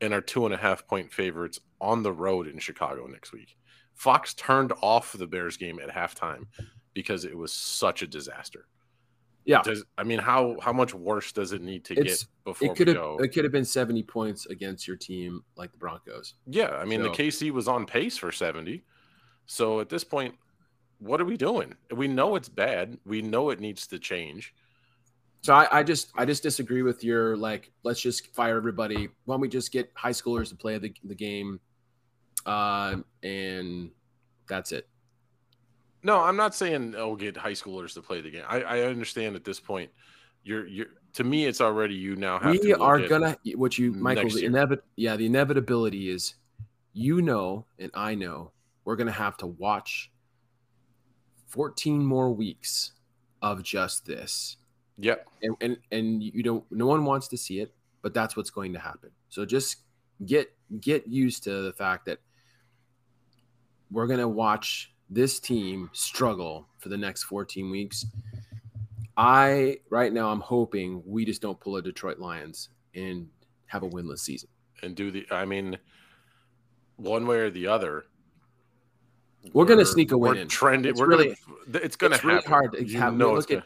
and 0.00 0.12
are 0.12 0.20
two 0.20 0.44
and 0.44 0.54
a 0.54 0.58
half 0.58 0.86
point 0.86 1.12
favorites 1.12 1.58
on 1.80 2.02
the 2.02 2.12
road 2.12 2.46
in 2.46 2.58
Chicago 2.58 3.06
next 3.06 3.32
week. 3.32 3.56
Fox 3.94 4.34
turned 4.34 4.72
off 4.82 5.12
the 5.12 5.26
Bears 5.26 5.56
game 5.56 5.80
at 5.80 5.88
halftime 5.88 6.46
because 6.92 7.24
it 7.24 7.36
was 7.36 7.52
such 7.52 8.02
a 8.02 8.06
disaster. 8.06 8.66
Yeah. 9.46 9.62
Does 9.62 9.84
I 9.96 10.02
mean 10.02 10.18
how 10.18 10.56
how 10.60 10.72
much 10.72 10.92
worse 10.92 11.30
does 11.30 11.52
it 11.52 11.62
need 11.62 11.84
to 11.86 11.94
it's, 11.94 12.24
get 12.24 12.30
before 12.44 12.72
it 12.72 12.76
could 12.76 12.88
have 12.88 12.96
go? 12.96 13.16
it 13.18 13.28
could 13.28 13.44
have 13.44 13.52
been 13.52 13.64
70 13.64 14.02
points 14.02 14.46
against 14.46 14.88
your 14.88 14.96
team 14.96 15.44
like 15.56 15.70
the 15.70 15.78
Broncos. 15.78 16.34
Yeah, 16.46 16.70
I 16.70 16.84
mean 16.84 17.02
so. 17.02 17.04
the 17.04 17.10
KC 17.10 17.52
was 17.52 17.68
on 17.68 17.86
pace 17.86 18.18
for 18.18 18.32
70. 18.32 18.82
So 19.46 19.78
at 19.78 19.88
this 19.88 20.02
point, 20.02 20.34
what 20.98 21.20
are 21.20 21.24
we 21.24 21.36
doing? 21.36 21.74
We 21.94 22.08
know 22.08 22.34
it's 22.34 22.48
bad. 22.48 22.98
We 23.06 23.22
know 23.22 23.50
it 23.50 23.60
needs 23.60 23.86
to 23.88 24.00
change. 24.00 24.52
So 25.42 25.54
I, 25.54 25.78
I 25.78 25.82
just 25.84 26.10
I 26.16 26.24
just 26.24 26.42
disagree 26.42 26.82
with 26.82 27.04
your 27.04 27.36
like 27.36 27.70
let's 27.84 28.00
just 28.00 28.34
fire 28.34 28.56
everybody. 28.56 29.08
Why 29.26 29.34
don't 29.34 29.40
we 29.40 29.48
just 29.48 29.70
get 29.70 29.92
high 29.94 30.10
schoolers 30.10 30.48
to 30.48 30.56
play 30.56 30.76
the, 30.78 30.92
the 31.04 31.14
game? 31.14 31.60
Uh, 32.44 32.96
and 33.22 33.90
that's 34.48 34.72
it. 34.72 34.88
No, 36.06 36.20
I'm 36.20 36.36
not 36.36 36.54
saying 36.54 36.94
oh 36.96 37.16
get 37.16 37.36
high 37.36 37.50
schoolers 37.50 37.92
to 37.94 38.00
play 38.00 38.20
the 38.20 38.30
game. 38.30 38.44
I, 38.48 38.62
I 38.62 38.80
understand 38.82 39.34
at 39.34 39.44
this 39.44 39.58
point. 39.58 39.90
You're 40.44 40.64
you're 40.68 40.86
to 41.14 41.24
me 41.24 41.46
it's 41.46 41.60
already 41.60 41.94
you 41.96 42.14
now 42.14 42.38
have 42.38 42.56
we 42.62 42.72
are 42.72 43.00
gonna 43.08 43.36
what 43.56 43.76
you 43.76 43.90
Michael 43.90 44.30
the 44.30 44.44
inevit 44.44 44.78
yeah 44.94 45.16
the 45.16 45.26
inevitability 45.26 46.08
is 46.08 46.36
you 46.92 47.20
know 47.22 47.66
and 47.80 47.90
I 47.94 48.14
know 48.14 48.52
we're 48.84 48.94
gonna 48.94 49.10
have 49.10 49.36
to 49.38 49.48
watch 49.48 50.12
14 51.48 52.04
more 52.04 52.30
weeks 52.30 52.92
of 53.42 53.64
just 53.64 54.06
this. 54.06 54.58
Yep. 54.98 55.26
And 55.42 55.56
and 55.60 55.76
and 55.90 56.22
you 56.22 56.44
don't 56.44 56.64
no 56.70 56.86
one 56.86 57.04
wants 57.04 57.26
to 57.28 57.36
see 57.36 57.58
it, 57.58 57.74
but 58.02 58.14
that's 58.14 58.36
what's 58.36 58.50
going 58.50 58.72
to 58.74 58.78
happen. 58.78 59.10
So 59.28 59.44
just 59.44 59.78
get 60.24 60.54
get 60.80 61.08
used 61.08 61.42
to 61.44 61.62
the 61.62 61.72
fact 61.72 62.06
that 62.06 62.18
we're 63.90 64.06
going 64.06 64.20
to 64.20 64.28
watch 64.28 64.92
this 65.08 65.38
team 65.40 65.90
struggle 65.92 66.68
for 66.78 66.88
the 66.88 66.96
next 66.96 67.24
14 67.24 67.70
weeks. 67.70 68.06
I 69.16 69.78
right 69.88 70.12
now 70.12 70.30
I'm 70.30 70.40
hoping 70.40 71.02
we 71.06 71.24
just 71.24 71.40
don't 71.40 71.58
pull 71.58 71.76
a 71.76 71.82
Detroit 71.82 72.18
Lions 72.18 72.68
and 72.94 73.28
have 73.66 73.82
a 73.82 73.88
winless 73.88 74.18
season. 74.18 74.48
And 74.82 74.94
do 74.94 75.10
the 75.10 75.26
I 75.30 75.46
mean 75.46 75.78
one 76.96 77.26
way 77.26 77.38
or 77.38 77.50
the 77.50 77.66
other. 77.66 78.04
We're, 79.52 79.62
we're 79.62 79.64
gonna 79.64 79.86
sneak 79.86 80.12
a 80.12 80.18
win. 80.18 80.34
We're 80.34 80.40
in. 80.42 80.48
trending. 80.48 80.90
It's 80.90 81.00
we're 81.00 81.06
really, 81.06 81.36
gonna. 81.66 81.84
It's 81.84 81.96
gonna 81.96 82.14
it's 82.16 82.22
happen. 82.22 82.36
really 82.36 82.46
hard 82.46 82.72
to 82.72 82.84
you 82.84 82.98
have. 82.98 83.14
Know 83.14 83.32
look 83.32 83.50
at 83.50 83.62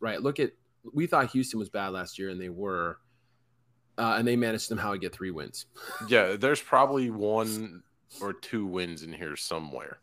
right. 0.00 0.20
Look 0.20 0.38
at. 0.38 0.52
We 0.92 1.06
thought 1.06 1.30
Houston 1.30 1.58
was 1.58 1.68
bad 1.68 1.88
last 1.88 2.18
year, 2.18 2.30
and 2.30 2.40
they 2.40 2.48
were, 2.48 2.98
uh, 3.98 4.16
and 4.18 4.26
they 4.26 4.36
managed 4.36 4.64
somehow 4.64 4.92
to 4.92 4.98
get 4.98 5.12
three 5.12 5.30
wins. 5.30 5.66
Yeah, 6.08 6.36
there's 6.36 6.60
probably 6.60 7.10
one 7.10 7.82
or 8.20 8.32
two 8.32 8.66
wins 8.66 9.02
in 9.02 9.12
here 9.12 9.36
somewhere. 9.36 10.00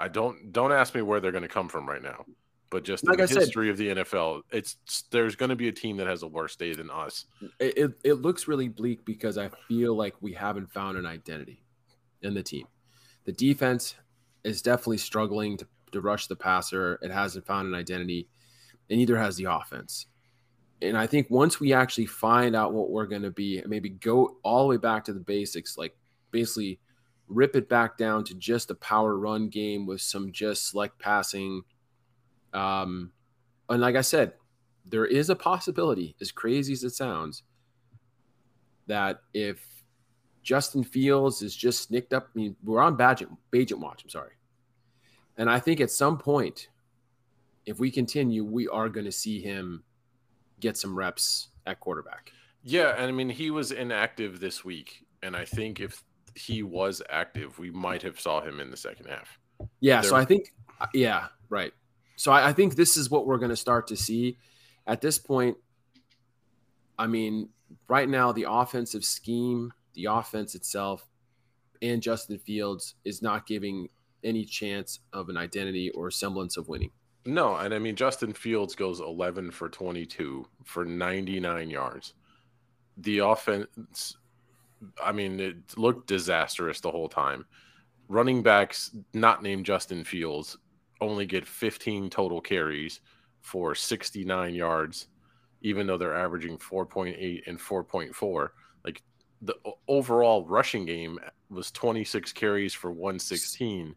I 0.00 0.08
don't 0.08 0.50
don't 0.50 0.72
ask 0.72 0.94
me 0.94 1.02
where 1.02 1.20
they're 1.20 1.30
going 1.30 1.42
to 1.42 1.48
come 1.48 1.68
from 1.68 1.86
right 1.86 2.02
now, 2.02 2.24
but 2.70 2.84
just 2.84 3.06
like 3.06 3.18
the 3.18 3.24
I 3.24 3.26
history 3.26 3.66
said, 3.66 3.70
of 3.72 3.76
the 3.76 4.02
NFL, 4.02 4.40
it's 4.50 4.76
there's 5.10 5.36
going 5.36 5.50
to 5.50 5.56
be 5.56 5.68
a 5.68 5.72
team 5.72 5.98
that 5.98 6.06
has 6.06 6.22
a 6.22 6.26
worse 6.26 6.56
day 6.56 6.72
than 6.72 6.90
us. 6.90 7.26
It, 7.58 7.76
it, 7.76 7.92
it 8.02 8.14
looks 8.14 8.48
really 8.48 8.68
bleak 8.68 9.04
because 9.04 9.36
I 9.36 9.50
feel 9.68 9.94
like 9.94 10.14
we 10.22 10.32
haven't 10.32 10.72
found 10.72 10.96
an 10.96 11.04
identity 11.04 11.62
in 12.22 12.32
the 12.32 12.42
team. 12.42 12.66
The 13.24 13.32
defense 13.32 13.94
is 14.42 14.62
definitely 14.62 14.98
struggling 14.98 15.58
to, 15.58 15.66
to 15.92 16.00
rush 16.00 16.26
the 16.28 16.36
passer. 16.36 16.98
It 17.02 17.10
hasn't 17.10 17.46
found 17.46 17.68
an 17.68 17.74
identity, 17.74 18.26
and 18.88 18.98
neither 18.98 19.18
has 19.18 19.36
the 19.36 19.44
offense. 19.44 20.06
And 20.80 20.96
I 20.96 21.06
think 21.06 21.26
once 21.28 21.60
we 21.60 21.74
actually 21.74 22.06
find 22.06 22.56
out 22.56 22.72
what 22.72 22.90
we're 22.90 23.06
going 23.06 23.22
to 23.22 23.30
be, 23.30 23.62
maybe 23.66 23.90
go 23.90 24.38
all 24.42 24.62
the 24.62 24.68
way 24.68 24.76
back 24.78 25.04
to 25.04 25.12
the 25.12 25.20
basics, 25.20 25.76
like 25.76 25.94
basically 26.30 26.80
rip 27.30 27.56
it 27.56 27.68
back 27.68 27.96
down 27.96 28.24
to 28.24 28.34
just 28.34 28.70
a 28.70 28.74
power 28.74 29.16
run 29.16 29.48
game 29.48 29.86
with 29.86 30.00
some 30.00 30.32
just 30.32 30.68
select 30.68 30.98
passing. 30.98 31.62
Um, 32.52 33.12
and 33.68 33.80
like 33.80 33.96
I 33.96 34.00
said, 34.00 34.34
there 34.84 35.06
is 35.06 35.30
a 35.30 35.36
possibility, 35.36 36.16
as 36.20 36.32
crazy 36.32 36.72
as 36.72 36.82
it 36.82 36.90
sounds, 36.90 37.44
that 38.86 39.20
if 39.32 39.64
Justin 40.42 40.82
Fields 40.82 41.42
is 41.42 41.54
just 41.54 41.82
snicked 41.82 42.12
up, 42.12 42.28
I 42.34 42.38
mean, 42.38 42.56
we're 42.64 42.80
on 42.80 42.96
Bagent, 42.96 43.36
Bagent 43.52 43.78
watch, 43.78 44.02
I'm 44.02 44.10
sorry. 44.10 44.32
And 45.36 45.48
I 45.48 45.60
think 45.60 45.80
at 45.80 45.90
some 45.90 46.18
point, 46.18 46.68
if 47.66 47.78
we 47.78 47.90
continue, 47.90 48.44
we 48.44 48.66
are 48.68 48.88
going 48.88 49.06
to 49.06 49.12
see 49.12 49.40
him 49.40 49.84
get 50.58 50.76
some 50.76 50.96
reps 50.96 51.48
at 51.66 51.80
quarterback. 51.80 52.32
Yeah, 52.62 52.94
and 52.96 53.06
I 53.06 53.12
mean 53.12 53.30
he 53.30 53.50
was 53.50 53.72
inactive 53.72 54.40
this 54.40 54.64
week, 54.64 55.06
and 55.22 55.34
I 55.34 55.44
think 55.44 55.80
if 55.80 56.02
he 56.40 56.62
was 56.62 57.02
active, 57.10 57.58
we 57.58 57.70
might 57.70 58.02
have 58.02 58.18
saw 58.18 58.40
him 58.40 58.60
in 58.60 58.70
the 58.70 58.76
second 58.76 59.06
half. 59.06 59.38
Yeah, 59.80 60.00
there... 60.00 60.10
so 60.10 60.16
I 60.16 60.24
think, 60.24 60.52
yeah, 60.94 61.28
right. 61.48 61.72
So 62.16 62.32
I, 62.32 62.48
I 62.48 62.52
think 62.52 62.74
this 62.74 62.96
is 62.96 63.10
what 63.10 63.26
we're 63.26 63.38
going 63.38 63.50
to 63.50 63.56
start 63.56 63.86
to 63.88 63.96
see. 63.96 64.38
At 64.86 65.00
this 65.00 65.18
point, 65.18 65.56
I 66.98 67.06
mean, 67.06 67.48
right 67.88 68.08
now 68.08 68.32
the 68.32 68.46
offensive 68.48 69.04
scheme, 69.04 69.72
the 69.94 70.06
offense 70.06 70.54
itself, 70.54 71.06
and 71.82 72.02
Justin 72.02 72.38
Fields 72.38 72.94
is 73.04 73.22
not 73.22 73.46
giving 73.46 73.88
any 74.22 74.44
chance 74.44 75.00
of 75.12 75.28
an 75.28 75.36
identity 75.36 75.90
or 75.90 76.10
semblance 76.10 76.56
of 76.56 76.68
winning. 76.68 76.90
No, 77.24 77.56
and 77.56 77.72
I 77.74 77.78
mean 77.78 77.96
Justin 77.96 78.32
Fields 78.32 78.74
goes 78.74 79.00
11 79.00 79.50
for 79.50 79.68
22 79.68 80.46
for 80.64 80.84
99 80.84 81.70
yards. 81.70 82.14
The 82.96 83.18
offense 83.18 84.16
I 85.02 85.12
mean, 85.12 85.40
it 85.40 85.56
looked 85.76 86.06
disastrous 86.06 86.80
the 86.80 86.90
whole 86.90 87.08
time. 87.08 87.44
Running 88.08 88.42
backs 88.42 88.96
not 89.14 89.42
named 89.42 89.66
Justin 89.66 90.04
Fields 90.04 90.56
only 91.00 91.26
get 91.26 91.46
15 91.46 92.10
total 92.10 92.40
carries 92.40 93.00
for 93.40 93.74
69 93.74 94.54
yards, 94.54 95.08
even 95.62 95.86
though 95.86 95.96
they're 95.96 96.16
averaging 96.16 96.58
4.8 96.58 97.46
and 97.46 97.58
4.4. 97.58 98.48
Like 98.84 99.02
the 99.42 99.54
overall 99.88 100.44
rushing 100.46 100.84
game 100.84 101.18
was 101.48 101.70
26 101.70 102.32
carries 102.32 102.74
for 102.74 102.90
116. 102.90 103.94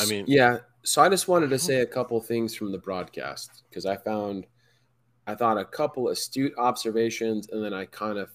I 0.00 0.06
mean, 0.06 0.24
yeah. 0.28 0.58
So 0.82 1.02
I 1.02 1.08
just 1.08 1.28
wanted 1.28 1.50
to 1.50 1.56
mhm. 1.56 1.60
say 1.60 1.80
a 1.80 1.86
couple 1.86 2.20
things 2.20 2.54
from 2.54 2.72
the 2.72 2.78
broadcast 2.78 3.64
because 3.68 3.86
I 3.86 3.96
found, 3.96 4.46
I 5.26 5.34
thought 5.34 5.58
a 5.58 5.64
couple 5.64 6.08
astute 6.08 6.52
observations, 6.58 7.48
and 7.50 7.64
then 7.64 7.72
I 7.72 7.86
kind 7.86 8.18
of 8.18 8.30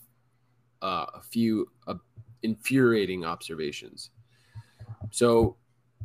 uh, 0.85 1.07
a 1.15 1.21
few 1.21 1.67
uh, 1.87 1.95
infuriating 2.43 3.25
observations. 3.25 4.11
So, 5.09 5.57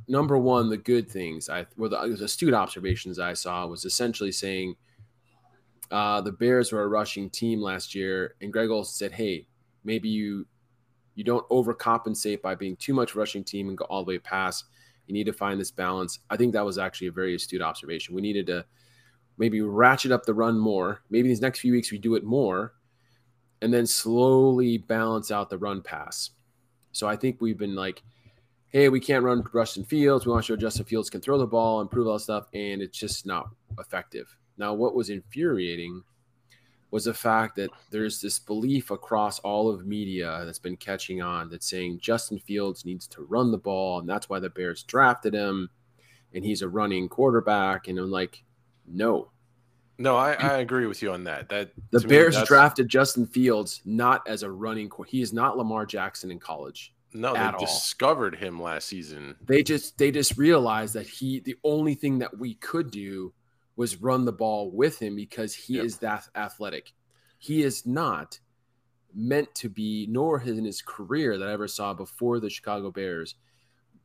number 0.09 0.39
one, 0.39 0.71
the 0.71 0.79
good 0.79 1.11
things 1.11 1.51
I 1.51 1.67
well, 1.77 1.91
the, 1.91 2.25
astute 2.25 2.55
observations 2.55 3.19
I 3.19 3.35
saw 3.35 3.67
was 3.67 3.85
essentially 3.85 4.33
saying 4.33 4.75
uh, 5.91 6.23
the 6.23 6.33
Bears 6.33 6.73
were 6.73 6.83
a 6.83 6.89
rushing 6.89 7.29
team 7.29 7.61
last 7.61 7.95
year, 7.95 8.37
and 8.41 8.51
Greg 8.51 8.71
Olsen 8.71 8.95
said, 8.95 9.13
"Hey, 9.13 9.47
maybe 9.85 10.09
you 10.09 10.47
you 11.15 11.25
don't 11.25 11.47
overcompensate 11.51 12.41
by 12.41 12.55
being 12.55 12.77
too 12.77 12.95
much 12.95 13.15
rushing 13.15 13.45
team 13.45 13.69
and 13.69 13.77
go 13.77 13.85
all 13.91 14.03
the 14.03 14.15
way 14.15 14.19
past. 14.19 14.65
You 15.07 15.13
need 15.13 15.27
to 15.27 15.35
find 15.35 15.61
this 15.61 15.71
balance." 15.71 16.21
I 16.31 16.39
think 16.39 16.55
that 16.55 16.65
was 16.65 16.79
actually 16.79 17.09
a 17.09 17.13
very 17.13 17.35
astute 17.35 17.61
observation. 17.61 18.15
We 18.15 18.23
needed 18.23 18.47
to 18.47 18.65
maybe 19.37 19.61
ratchet 19.61 20.11
up 20.11 20.25
the 20.25 20.33
run 20.33 20.59
more. 20.59 21.03
Maybe 21.11 21.29
these 21.29 21.43
next 21.43 21.61
few 21.61 21.73
weeks 21.73 21.93
we 21.93 21.99
do 21.99 22.15
it 22.15 22.25
more, 22.25 22.73
and 23.63 23.73
then 23.73 23.87
slowly 23.87 24.79
balance 24.79 25.31
out 25.31 25.51
the 25.51 25.59
run 25.59 25.83
pass. 25.83 26.31
So 26.93 27.07
I 27.07 27.17
think 27.17 27.41
we've 27.41 27.59
been 27.59 27.75
like, 27.75 28.03
hey, 28.69 28.89
we 28.89 29.01
can't 29.01 29.25
run 29.25 29.45
Justin 29.53 29.85
Fields. 29.85 30.25
We 30.25 30.33
want 30.33 30.45
to 30.45 30.53
show 30.53 30.57
Justin 30.57 30.85
Fields 30.85 31.11
can 31.11 31.21
throw 31.21 31.39
the 31.39 31.47
ball, 31.47 31.81
improve 31.81 32.07
all 32.07 32.15
that 32.15 32.21
stuff, 32.21 32.47
and 32.55 32.81
it's 32.81 32.99
just 32.99 33.27
not 33.27 33.51
effective. 33.79 34.35
Now, 34.59 34.75
what 34.75 34.95
was 34.95 35.11
infuriating 35.11 36.03
was 36.91 37.05
the 37.05 37.15
fact 37.15 37.57
that 37.57 37.71
there's 37.91 38.21
this 38.21 38.39
belief 38.39 38.91
across 38.91 39.39
all 39.41 39.71
of 39.71 39.87
media 39.87 40.43
that's 40.45 40.59
been 40.59 40.77
catching 40.77 41.23
on 41.23 41.49
that's 41.49 41.69
saying 41.69 42.01
Justin 42.01 42.39
Fields 42.39 42.85
needs 42.85 43.07
to 43.09 43.23
run 43.23 43.51
the 43.51 43.59
ball, 43.59 44.01
and 44.01 44.09
that's 44.09 44.29
why 44.29 44.41
the 44.41 44.51
Bears 44.51 44.83
drafted 44.83 45.35
him, 45.35 45.71
and 46.35 46.45
he's 46.45 46.63
a 46.63 46.69
running 46.69 47.09
quarterback. 47.09 47.89
And 47.89 47.99
I'm 47.99 48.11
like, 48.11 48.43
no, 48.87 49.31
no, 50.01 50.17
I, 50.17 50.33
I 50.33 50.59
agree 50.59 50.87
with 50.87 51.03
you 51.03 51.13
on 51.13 51.25
that. 51.25 51.51
That 51.51 51.73
the 51.91 52.01
Bears 52.01 52.37
me, 52.37 52.45
drafted 52.47 52.89
Justin 52.89 53.27
Fields 53.27 53.83
not 53.85 54.27
as 54.27 54.43
a 54.43 54.51
running. 54.51 54.91
He 55.07 55.21
is 55.21 55.35
not 55.35 55.59
Lamar 55.59 55.85
Jackson 55.85 56.31
in 56.31 56.39
college. 56.41 56.95
No, 57.13 57.35
they 57.35 57.59
discovered 57.59 58.35
him 58.35 58.63
last 58.63 58.89
season. 58.89 59.37
They 59.45 59.63
just 59.63 59.99
they 59.99 60.11
just 60.11 60.39
realized 60.39 60.95
that 60.95 61.07
he 61.07 61.41
the 61.41 61.57
only 61.65 61.95
thing 61.95 62.19
that 62.21 62.39
we 62.39 62.55
could 62.55 62.91
do 62.91 63.35
was 63.77 64.01
run 64.01 64.25
the 64.25 64.33
ball 64.33 64.71
with 64.71 64.99
him 64.99 65.17
because 65.17 65.55
he 65.55 65.75
yep. 65.75 65.85
is 65.85 65.99
that 65.99 66.27
athletic. 66.35 66.93
He 67.39 67.63
is 67.63 67.87
not 67.87 68.39
meant 69.15 69.55
to 69.57 69.69
be, 69.69 70.07
nor 70.09 70.41
in 70.41 70.65
his 70.65 70.81
career 70.81 71.37
that 71.37 71.49
I 71.49 71.53
ever 71.53 71.69
saw 71.69 71.93
before 71.93 72.41
the 72.41 72.49
Chicago 72.49 72.91
Bears, 72.91 73.35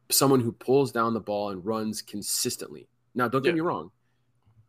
someone 0.09 0.41
who 0.41 0.51
pulls 0.51 0.91
down 0.91 1.13
the 1.13 1.21
ball 1.21 1.51
and 1.51 1.65
runs 1.65 2.01
consistently. 2.01 2.89
Now, 3.13 3.29
don't 3.29 3.43
get 3.43 3.49
yeah. 3.49 3.55
me 3.55 3.61
wrong, 3.61 3.91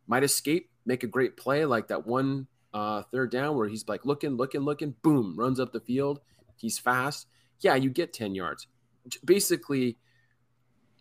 might 0.07 0.23
escape, 0.23 0.69
make 0.87 1.03
a 1.03 1.07
great 1.07 1.37
play 1.37 1.65
like 1.65 1.89
that 1.89 2.07
one 2.07 2.47
uh, 2.73 3.03
third 3.11 3.29
down 3.29 3.55
where 3.55 3.67
he's 3.67 3.87
like 3.87 4.05
looking, 4.05 4.31
looking, 4.31 4.61
looking, 4.61 4.95
boom, 5.03 5.35
runs 5.37 5.59
up 5.59 5.71
the 5.73 5.81
field. 5.81 6.21
He's 6.55 6.79
fast. 6.79 7.27
Yeah, 7.59 7.75
you 7.75 7.89
get 7.89 8.13
10 8.13 8.33
yards. 8.33 8.67
Basically, 9.23 9.97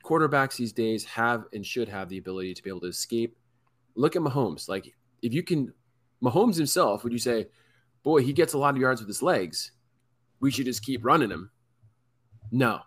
quarterbacks 0.04 0.56
these 0.56 0.72
days 0.72 1.04
have 1.04 1.44
and 1.52 1.64
should 1.64 1.88
have 1.88 2.08
the 2.08 2.18
ability 2.18 2.54
to 2.54 2.62
be 2.62 2.70
able 2.70 2.80
to 2.80 2.88
escape. 2.88 3.36
Look 3.94 4.16
at 4.16 4.22
Mahomes. 4.22 4.68
Like, 4.68 4.94
if 5.22 5.32
you 5.32 5.42
can, 5.42 5.72
Mahomes 6.22 6.56
himself, 6.56 7.04
would 7.04 7.12
you 7.12 7.18
say, 7.18 7.46
boy, 8.02 8.22
he 8.22 8.32
gets 8.32 8.52
a 8.52 8.58
lot 8.58 8.74
of 8.74 8.80
yards 8.80 9.00
with 9.00 9.08
his 9.08 9.22
legs. 9.22 9.70
We 10.40 10.50
should 10.50 10.66
just 10.66 10.84
keep 10.84 11.04
running 11.04 11.30
him. 11.30 11.50
No, 12.50 12.80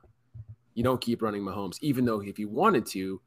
you 0.73 0.83
don't 0.83 1.01
keep 1.01 1.21
running 1.21 1.43
Mahomes, 1.43 1.77
even 1.81 2.05
though 2.05 2.21
if 2.21 2.37
he 2.37 2.45
wanted 2.45 2.85
to, 2.87 3.21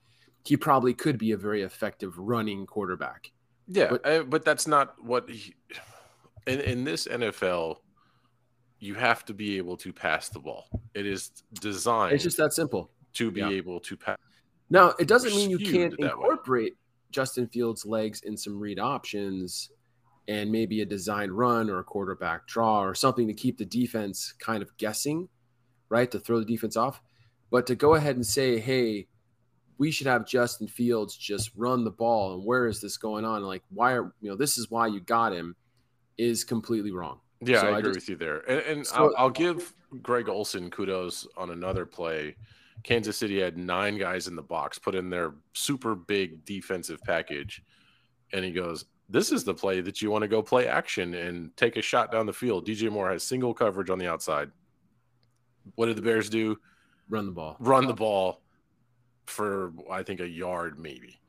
he 0.45 0.57
probably 0.57 0.95
could 0.95 1.19
be 1.19 1.33
a 1.33 1.37
very 1.37 1.63
effective 1.63 2.19
running 2.19 2.67
quarterback. 2.67 3.31
Yeah, 3.67 3.89
but, 3.91 4.07
uh, 4.07 4.23
but 4.25 4.45
that's 4.45 4.67
not 4.67 4.95
what 5.03 5.29
he, 5.31 5.55
in 6.47 6.61
in 6.61 6.85
this 6.85 7.07
NFL. 7.07 7.77
You 8.79 8.95
have 8.95 9.25
to 9.27 9.35
be 9.35 9.59
able 9.59 9.77
to 9.77 9.93
pass 9.93 10.29
the 10.29 10.41
ball. 10.41 10.67
It 10.93 11.07
is 11.07 11.31
designed. 11.61 12.15
It's 12.15 12.25
just 12.25 12.37
that 12.39 12.53
simple 12.53 12.91
to 13.15 13.31
be 13.31 13.41
yeah. 13.41 13.51
able 13.51 13.79
to 13.79 13.97
pass. 13.97 14.19
Now, 14.71 14.95
it 14.99 15.07
doesn't 15.07 15.37
mean 15.37 15.51
you 15.51 15.59
can't 15.59 15.95
incorporate 15.99 16.73
way. 16.73 16.79
Justin 17.13 17.47
Fields' 17.47 17.87
legs 17.87 18.23
in 18.23 18.37
some 18.37 18.59
read 18.59 18.81
options 18.81 19.71
and 20.29 20.51
maybe 20.51 20.81
a 20.81 20.87
design 20.87 21.31
run 21.31 21.69
or 21.69 21.79
a 21.79 21.85
quarterback 21.85 22.47
draw 22.47 22.83
or 22.83 22.95
something 22.95 23.27
to 23.27 23.35
keep 23.35 23.59
the 23.59 23.65
defense 23.65 24.33
kind 24.39 24.63
of 24.63 24.77
guessing, 24.79 25.29
right? 25.89 26.11
To 26.11 26.19
throw 26.19 26.39
the 26.39 26.45
defense 26.45 26.77
off. 26.77 27.03
But 27.51 27.67
to 27.67 27.75
go 27.75 27.95
ahead 27.95 28.17
and 28.17 28.27
say, 28.27 28.59
hey, 28.59 29.09
we 29.79 29.91
should 29.91 30.07
have 30.07 30.27
Justin 30.27 30.69
Fields 30.69 31.17
just 31.17 31.51
run 31.57 31.85
the 31.85 31.91
ball 31.91 32.35
and 32.35 32.45
where 32.45 32.67
is 32.67 32.81
this 32.81 32.97
going 32.97 33.25
on? 33.25 33.43
Like, 33.43 33.63
why 33.71 33.93
are 33.93 34.13
you 34.21 34.31
know 34.31 34.37
this 34.37 34.59
is 34.59 34.71
why 34.71 34.87
you 34.87 35.01
got 35.01 35.33
him 35.33 35.57
is 36.19 36.45
completely 36.45 36.93
wrong. 36.93 37.21
Yeah, 37.41 37.63
so 37.63 37.67
I 37.69 37.79
agree 37.79 37.91
I 37.91 37.95
just, 37.95 38.07
with 38.07 38.09
you 38.11 38.17
there. 38.17 38.39
And, 38.49 38.61
and 38.61 38.87
so, 38.87 38.97
I'll, 38.97 39.15
I'll, 39.25 39.31
give 39.31 39.75
Greg 40.03 40.29
Olsen 40.29 40.71
kudos 40.71 41.27
on 41.37 41.51
another 41.51 41.85
play. 41.85 42.37
Kansas 42.85 43.17
City 43.17 43.41
had 43.41 43.57
nine 43.57 43.99
guys 43.99 44.29
in 44.29 44.37
the 44.37 44.43
box, 44.43 44.79
put 44.79 44.95
in 44.95 45.11
their 45.11 45.35
super 45.53 45.95
big 45.95 46.45
defensive 46.45 47.01
package, 47.05 47.63
and 48.33 48.45
he 48.45 48.53
goes, 48.53 48.85
"This 49.09 49.33
is 49.33 49.45
the 49.45 49.55
play 49.55 49.81
that 49.81 50.03
you 50.03 50.11
want 50.11 50.23
to 50.23 50.29
go 50.29 50.43
play 50.43 50.69
action 50.69 51.15
and 51.15 51.57
take 51.57 51.77
a 51.77 51.83
shot 51.83 52.13
down 52.13 52.27
the 52.27 52.33
field." 52.33 52.67
DJ 52.67 52.91
Moore 52.91 53.11
has 53.11 53.23
single 53.23 53.55
coverage 53.55 53.91
on 53.91 53.99
the 53.99 54.09
outside. 54.09 54.51
What 55.77 55.87
did 55.87 55.97
the 55.97 56.03
Bears 56.03 56.29
do? 56.29 56.59
Run 57.09 57.27
the 57.27 57.33
ball. 57.33 57.57
Run 57.61 57.87
the 57.87 57.95
ball 57.95 58.42
for 59.27 59.73
I 59.91 60.03
think 60.03 60.21
a 60.21 60.29
yard 60.29 60.79
maybe. 60.79 61.21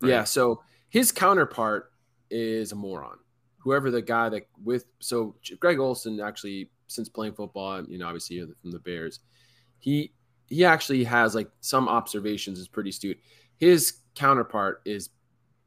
Right? 0.00 0.10
Yeah. 0.10 0.24
So 0.24 0.62
his 0.88 1.12
counterpart 1.12 1.92
is 2.30 2.72
a 2.72 2.76
moron. 2.76 3.18
Whoever 3.58 3.90
the 3.90 4.02
guy 4.02 4.28
that 4.28 4.48
with 4.62 4.86
so 4.98 5.36
Greg 5.60 5.78
Olsen 5.78 6.20
actually 6.20 6.70
since 6.88 7.08
playing 7.08 7.34
football, 7.34 7.84
you 7.84 7.98
know, 7.98 8.06
obviously 8.06 8.40
from 8.40 8.70
the 8.70 8.78
Bears, 8.78 9.20
he 9.78 10.12
he 10.48 10.64
actually 10.64 11.04
has 11.04 11.34
like 11.34 11.50
some 11.60 11.88
observations 11.88 12.58
is 12.58 12.68
pretty 12.68 12.90
astute. 12.90 13.18
His 13.56 13.98
counterpart 14.14 14.82
is 14.84 15.10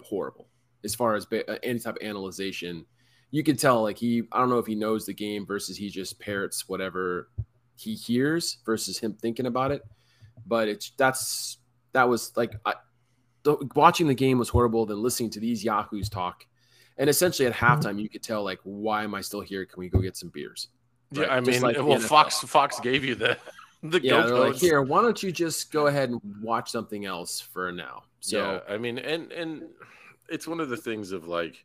horrible 0.01 0.47
as 0.83 0.93
far 0.93 1.15
as 1.15 1.25
uh, 1.31 1.55
any 1.63 1.79
type 1.79 1.95
of 1.95 2.01
analyzation. 2.01 2.85
You 3.31 3.43
can 3.43 3.57
tell 3.57 3.81
like 3.81 3.97
he 3.97 4.23
I 4.31 4.39
don't 4.39 4.49
know 4.49 4.59
if 4.59 4.67
he 4.67 4.75
knows 4.75 5.05
the 5.05 5.13
game 5.13 5.45
versus 5.45 5.77
he 5.77 5.89
just 5.89 6.19
parrots 6.19 6.69
whatever 6.69 7.29
he 7.75 7.95
hears 7.95 8.57
versus 8.65 8.97
him 8.99 9.13
thinking 9.13 9.47
about 9.47 9.71
it. 9.71 9.81
But 10.45 10.67
it's 10.67 10.91
that's 10.97 11.57
that 11.95 12.09
was 12.09 12.35
like 12.35 12.53
I, 12.65 12.73
the, 13.43 13.55
watching 13.73 14.07
the 14.07 14.13
game 14.13 14.37
was 14.37 14.49
horrible 14.49 14.85
than 14.85 15.01
listening 15.01 15.29
to 15.31 15.39
these 15.39 15.63
yahoos 15.63 16.09
talk. 16.09 16.45
And 16.97 17.09
essentially 17.09 17.47
at 17.47 17.53
mm-hmm. 17.53 17.65
halftime, 17.65 18.01
you 18.01 18.09
could 18.09 18.21
tell 18.21 18.43
like, 18.43 18.59
why 18.63 19.03
am 19.03 19.15
I 19.15 19.21
still 19.21 19.41
here? 19.41 19.65
Can 19.65 19.79
we 19.79 19.89
go 19.89 19.99
get 19.99 20.17
some 20.17 20.29
beers? 20.29 20.67
Right? 21.13 21.27
Yeah, 21.27 21.33
I 21.33 21.39
mean, 21.39 21.61
like 21.61 21.77
well, 21.77 21.99
Fox 21.99 22.39
Fox 22.39 22.79
gave 22.81 23.05
you 23.05 23.15
the 23.15 23.37
the 23.81 24.01
yeah. 24.03 24.25
Like, 24.25 24.55
here, 24.55 24.81
why 24.81 25.01
don't 25.01 25.21
you 25.23 25.31
just 25.31 25.71
go 25.71 25.87
ahead 25.87 26.09
and 26.09 26.21
watch 26.41 26.69
something 26.69 27.05
else 27.05 27.39
for 27.39 27.71
now? 27.71 28.03
So 28.19 28.61
yeah, 28.67 28.73
I 28.73 28.77
mean, 28.77 28.97
and 28.97 29.31
and 29.31 29.63
it's 30.27 30.47
one 30.47 30.59
of 30.59 30.69
the 30.69 30.77
things 30.77 31.11
of 31.11 31.27
like 31.27 31.63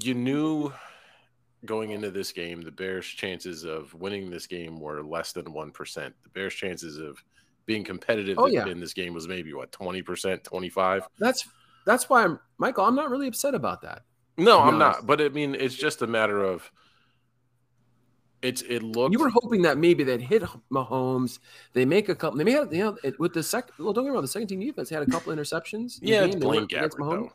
you 0.00 0.14
knew 0.14 0.72
going 1.64 1.90
into 1.90 2.10
this 2.10 2.30
game 2.30 2.60
the 2.60 2.70
Bears' 2.70 3.06
chances 3.06 3.64
of 3.64 3.92
winning 3.94 4.30
this 4.30 4.46
game 4.46 4.78
were 4.78 5.02
less 5.02 5.32
than 5.32 5.52
one 5.52 5.72
percent. 5.72 6.14
The 6.22 6.28
Bears' 6.28 6.54
chances 6.54 6.98
of 6.98 7.18
being 7.66 7.84
competitive 7.84 8.38
oh, 8.38 8.46
yeah. 8.46 8.66
in 8.66 8.80
this 8.80 8.92
game 8.92 9.12
was 9.12 9.28
maybe 9.28 9.52
what 9.52 9.72
20%, 9.72 10.42
25. 10.42 11.08
That's 11.18 11.48
that's 11.84 12.08
why 12.08 12.24
I'm 12.24 12.40
Michael, 12.58 12.84
I'm 12.84 12.94
not 12.94 13.10
really 13.10 13.28
upset 13.28 13.54
about 13.54 13.82
that. 13.82 14.02
No, 14.38 14.60
I'm 14.60 14.74
honest. 14.74 15.00
not. 15.00 15.06
But 15.06 15.20
I 15.20 15.28
mean, 15.28 15.54
it's 15.54 15.74
just 15.74 16.02
a 16.02 16.06
matter 16.06 16.42
of 16.42 16.70
it's 18.42 18.62
it 18.62 18.82
looked. 18.82 19.12
You 19.12 19.18
were 19.18 19.30
hoping 19.30 19.62
that 19.62 19.78
maybe 19.78 20.04
they'd 20.04 20.20
hit 20.20 20.42
Mahomes. 20.70 21.38
They 21.72 21.84
make 21.84 22.08
a 22.08 22.14
couple. 22.14 22.38
They 22.38 22.44
may 22.44 22.52
have 22.52 22.72
you 22.72 22.84
know 22.84 23.12
with 23.18 23.32
the 23.32 23.42
second. 23.42 23.74
Well, 23.78 23.92
don't 23.92 24.04
get 24.04 24.10
me 24.10 24.14
wrong. 24.14 24.22
The 24.22 24.28
second 24.28 24.48
team 24.48 24.60
defense 24.60 24.90
had 24.90 25.02
a 25.02 25.06
couple 25.06 25.34
interceptions. 25.34 25.98
yeah, 26.02 26.24
it's 26.24 26.36
Blaine 26.36 26.66
Gabbert, 26.66 26.92
Mahomes. 26.92 27.32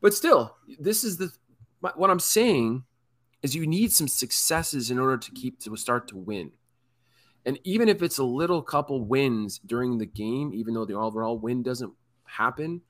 But 0.00 0.14
still, 0.14 0.56
this 0.78 1.02
is 1.04 1.16
the 1.16 1.32
what 1.80 2.10
I'm 2.10 2.20
saying 2.20 2.84
is 3.42 3.54
you 3.54 3.66
need 3.66 3.92
some 3.92 4.08
successes 4.08 4.90
in 4.90 4.98
order 4.98 5.16
to 5.16 5.30
keep 5.32 5.58
to 5.60 5.76
start 5.76 6.08
to 6.08 6.16
win. 6.16 6.52
And 7.48 7.58
even 7.64 7.88
if 7.88 8.02
it's 8.02 8.18
a 8.18 8.24
little 8.24 8.60
couple 8.60 9.02
wins 9.02 9.58
during 9.64 9.96
the 9.96 10.04
game, 10.04 10.52
even 10.52 10.74
though 10.74 10.84
the 10.84 10.92
overall 10.92 11.38
win 11.38 11.62
doesn't 11.62 11.90
happen, 12.26 12.82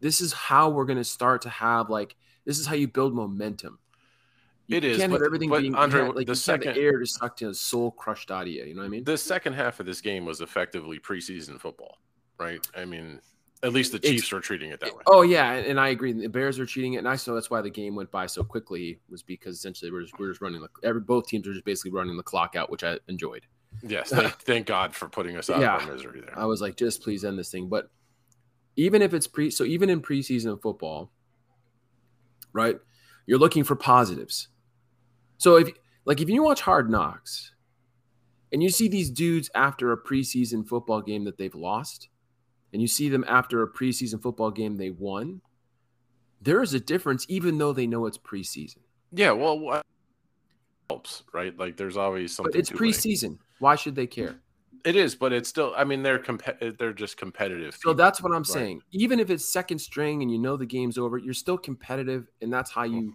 this 0.00 0.20
is 0.20 0.32
how 0.32 0.70
we're 0.70 0.86
going 0.86 0.98
to 0.98 1.04
start 1.04 1.42
to 1.42 1.50
have 1.50 1.88
like 1.88 2.16
this 2.44 2.58
is 2.58 2.66
how 2.66 2.74
you 2.74 2.88
build 2.88 3.14
momentum. 3.14 3.78
You 4.66 4.78
it 4.78 4.84
is, 4.84 4.98
can't 4.98 5.12
but, 5.12 5.20
have 5.20 5.26
everything 5.26 5.50
but 5.50 5.60
being 5.60 5.76
Andre, 5.76 6.08
like 6.08 6.26
the 6.26 6.34
second 6.34 6.74
the 6.74 6.80
air 6.80 6.98
to 6.98 7.06
suck 7.06 7.36
to 7.36 7.50
a 7.50 7.54
soul 7.54 7.92
crushed 7.92 8.32
out 8.32 8.42
of 8.42 8.48
you. 8.48 8.64
You 8.64 8.74
know 8.74 8.80
what 8.80 8.86
I 8.86 8.90
mean? 8.90 9.04
The 9.04 9.16
second 9.16 9.52
half 9.52 9.78
of 9.78 9.86
this 9.86 10.00
game 10.00 10.24
was 10.24 10.40
effectively 10.40 10.98
preseason 10.98 11.60
football, 11.60 11.98
right? 12.38 12.66
I 12.76 12.84
mean, 12.84 13.20
at 13.62 13.72
least 13.72 13.92
the 13.92 14.00
Chiefs 14.00 14.24
it's, 14.24 14.32
are 14.32 14.40
treating 14.40 14.72
it 14.72 14.80
that 14.80 14.96
way. 14.96 15.04
Oh 15.06 15.22
yeah, 15.22 15.52
and 15.52 15.78
I 15.78 15.90
agree. 15.90 16.12
The 16.12 16.26
Bears 16.26 16.58
are 16.58 16.66
cheating 16.66 16.94
it, 16.94 16.98
and 16.98 17.08
I 17.08 17.14
saw 17.14 17.34
that's 17.34 17.50
why 17.50 17.60
the 17.60 17.70
game 17.70 17.94
went 17.94 18.10
by 18.10 18.26
so 18.26 18.42
quickly 18.42 18.98
was 19.08 19.22
because 19.22 19.54
essentially 19.54 19.92
we're 19.92 20.02
just, 20.02 20.18
we're 20.18 20.30
just 20.30 20.40
running 20.40 20.60
the 20.60 20.68
every 20.82 21.02
both 21.02 21.28
teams 21.28 21.46
are 21.46 21.52
just 21.52 21.64
basically 21.64 21.92
running 21.92 22.16
the 22.16 22.24
clock 22.24 22.56
out, 22.56 22.68
which 22.68 22.82
I 22.82 22.98
enjoyed. 23.06 23.46
Yes, 23.82 24.10
thank, 24.10 24.32
thank 24.42 24.66
God 24.66 24.94
for 24.94 25.08
putting 25.08 25.36
us 25.36 25.50
out 25.50 25.60
yeah, 25.60 25.76
of 25.76 25.88
misery 25.88 26.20
there. 26.20 26.38
I 26.38 26.46
was 26.46 26.60
like, 26.60 26.76
just 26.76 27.02
please 27.02 27.24
end 27.24 27.38
this 27.38 27.50
thing. 27.50 27.68
But 27.68 27.90
even 28.76 29.02
if 29.02 29.14
it's 29.14 29.26
pre, 29.26 29.50
so 29.50 29.64
even 29.64 29.90
in 29.90 30.02
preseason 30.02 30.60
football, 30.60 31.10
right? 32.52 32.78
You're 33.26 33.38
looking 33.38 33.64
for 33.64 33.76
positives. 33.76 34.48
So 35.38 35.56
if 35.56 35.70
like 36.04 36.20
if 36.20 36.28
you 36.28 36.42
watch 36.42 36.60
Hard 36.62 36.90
Knocks, 36.90 37.52
and 38.52 38.62
you 38.62 38.70
see 38.70 38.88
these 38.88 39.10
dudes 39.10 39.50
after 39.54 39.92
a 39.92 39.96
preseason 39.96 40.66
football 40.66 41.00
game 41.00 41.24
that 41.24 41.38
they've 41.38 41.54
lost, 41.54 42.08
and 42.72 42.82
you 42.82 42.88
see 42.88 43.08
them 43.08 43.24
after 43.28 43.62
a 43.62 43.72
preseason 43.72 44.20
football 44.20 44.50
game 44.50 44.76
they 44.76 44.90
won, 44.90 45.40
there 46.40 46.62
is 46.62 46.74
a 46.74 46.80
difference, 46.80 47.26
even 47.28 47.58
though 47.58 47.72
they 47.72 47.86
know 47.86 48.06
it's 48.06 48.18
preseason. 48.18 48.78
Yeah, 49.12 49.32
well, 49.32 49.82
helps, 50.88 51.22
right? 51.32 51.56
Like 51.56 51.76
there's 51.76 51.96
always 51.96 52.34
something. 52.34 52.52
But 52.52 52.58
it's 52.58 52.70
preseason. 52.70 53.38
Why 53.60 53.76
should 53.76 53.94
they 53.94 54.06
care? 54.06 54.40
It 54.84 54.96
is, 54.96 55.14
but 55.14 55.32
it's 55.32 55.48
still. 55.48 55.74
I 55.76 55.84
mean, 55.84 56.02
they're 56.02 56.18
comp- 56.18 56.78
They're 56.78 56.94
just 56.94 57.16
competitive. 57.16 57.74
So 57.74 57.80
people, 57.90 57.94
that's 57.94 58.22
what 58.22 58.32
I'm 58.32 58.38
right? 58.38 58.46
saying. 58.46 58.82
Even 58.92 59.20
if 59.20 59.30
it's 59.30 59.44
second 59.44 59.78
string 59.78 60.22
and 60.22 60.30
you 60.30 60.38
know 60.38 60.56
the 60.56 60.66
game's 60.66 60.96
over, 60.96 61.18
you're 61.18 61.34
still 61.34 61.58
competitive, 61.58 62.28
and 62.40 62.52
that's 62.52 62.70
how 62.70 62.84
you 62.84 63.14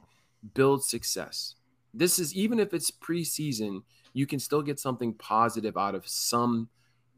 build 0.53 0.83
success. 0.83 1.55
This 1.93 2.19
is 2.19 2.35
even 2.35 2.59
if 2.59 2.73
it's 2.73 2.91
preseason, 2.91 3.81
you 4.13 4.27
can 4.27 4.37
still 4.37 4.61
get 4.61 4.79
something 4.79 5.13
positive 5.15 5.75
out 5.75 5.95
of 5.95 6.07
some 6.07 6.69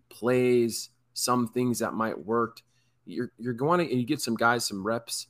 plays, 0.10 0.90
some 1.14 1.50
things 1.50 1.80
that 1.80 1.94
might 1.94 2.18
work. 2.18 2.62
You're 3.06 3.32
you're 3.38 3.54
going 3.54 3.86
to 3.86 3.92
and 3.92 4.00
you 4.00 4.06
get 4.06 4.22
some 4.22 4.36
guys 4.36 4.66
some 4.66 4.86
reps 4.86 5.28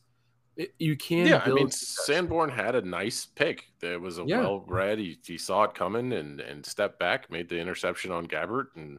you 0.80 0.96
can. 0.96 1.28
Yeah, 1.28 1.44
I 1.46 1.50
mean, 1.50 1.70
Sanborn 1.70 2.50
had 2.50 2.76
a 2.76 2.82
nice 2.82 3.26
pick. 3.26 3.66
There 3.80 4.00
was 4.00 4.18
a 4.18 4.24
yeah. 4.26 4.40
well 4.40 4.64
read. 4.68 5.00
He, 5.00 5.18
he 5.26 5.38
saw 5.38 5.64
it 5.64 5.74
coming 5.74 6.14
and 6.14 6.40
and 6.40 6.66
stepped 6.66 7.00
back, 7.00 7.32
made 7.32 7.50
the 7.50 7.60
interception 7.60 8.12
on 8.12 8.28
Gabbert, 8.28 8.68
and 8.76 8.98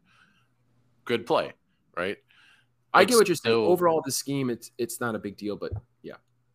good 1.04 1.26
play, 1.26 1.52
right? 1.96 2.16
I 2.94 3.02
it's 3.02 3.10
get 3.10 3.18
what 3.18 3.28
you're 3.28 3.34
saying. 3.34 3.54
Overall, 3.54 4.02
the 4.04 4.12
scheme, 4.12 4.50
it's 4.50 4.70
it's 4.78 5.00
not 5.00 5.14
a 5.14 5.18
big 5.18 5.36
deal, 5.36 5.56
but 5.56 5.72
yeah, 6.02 6.14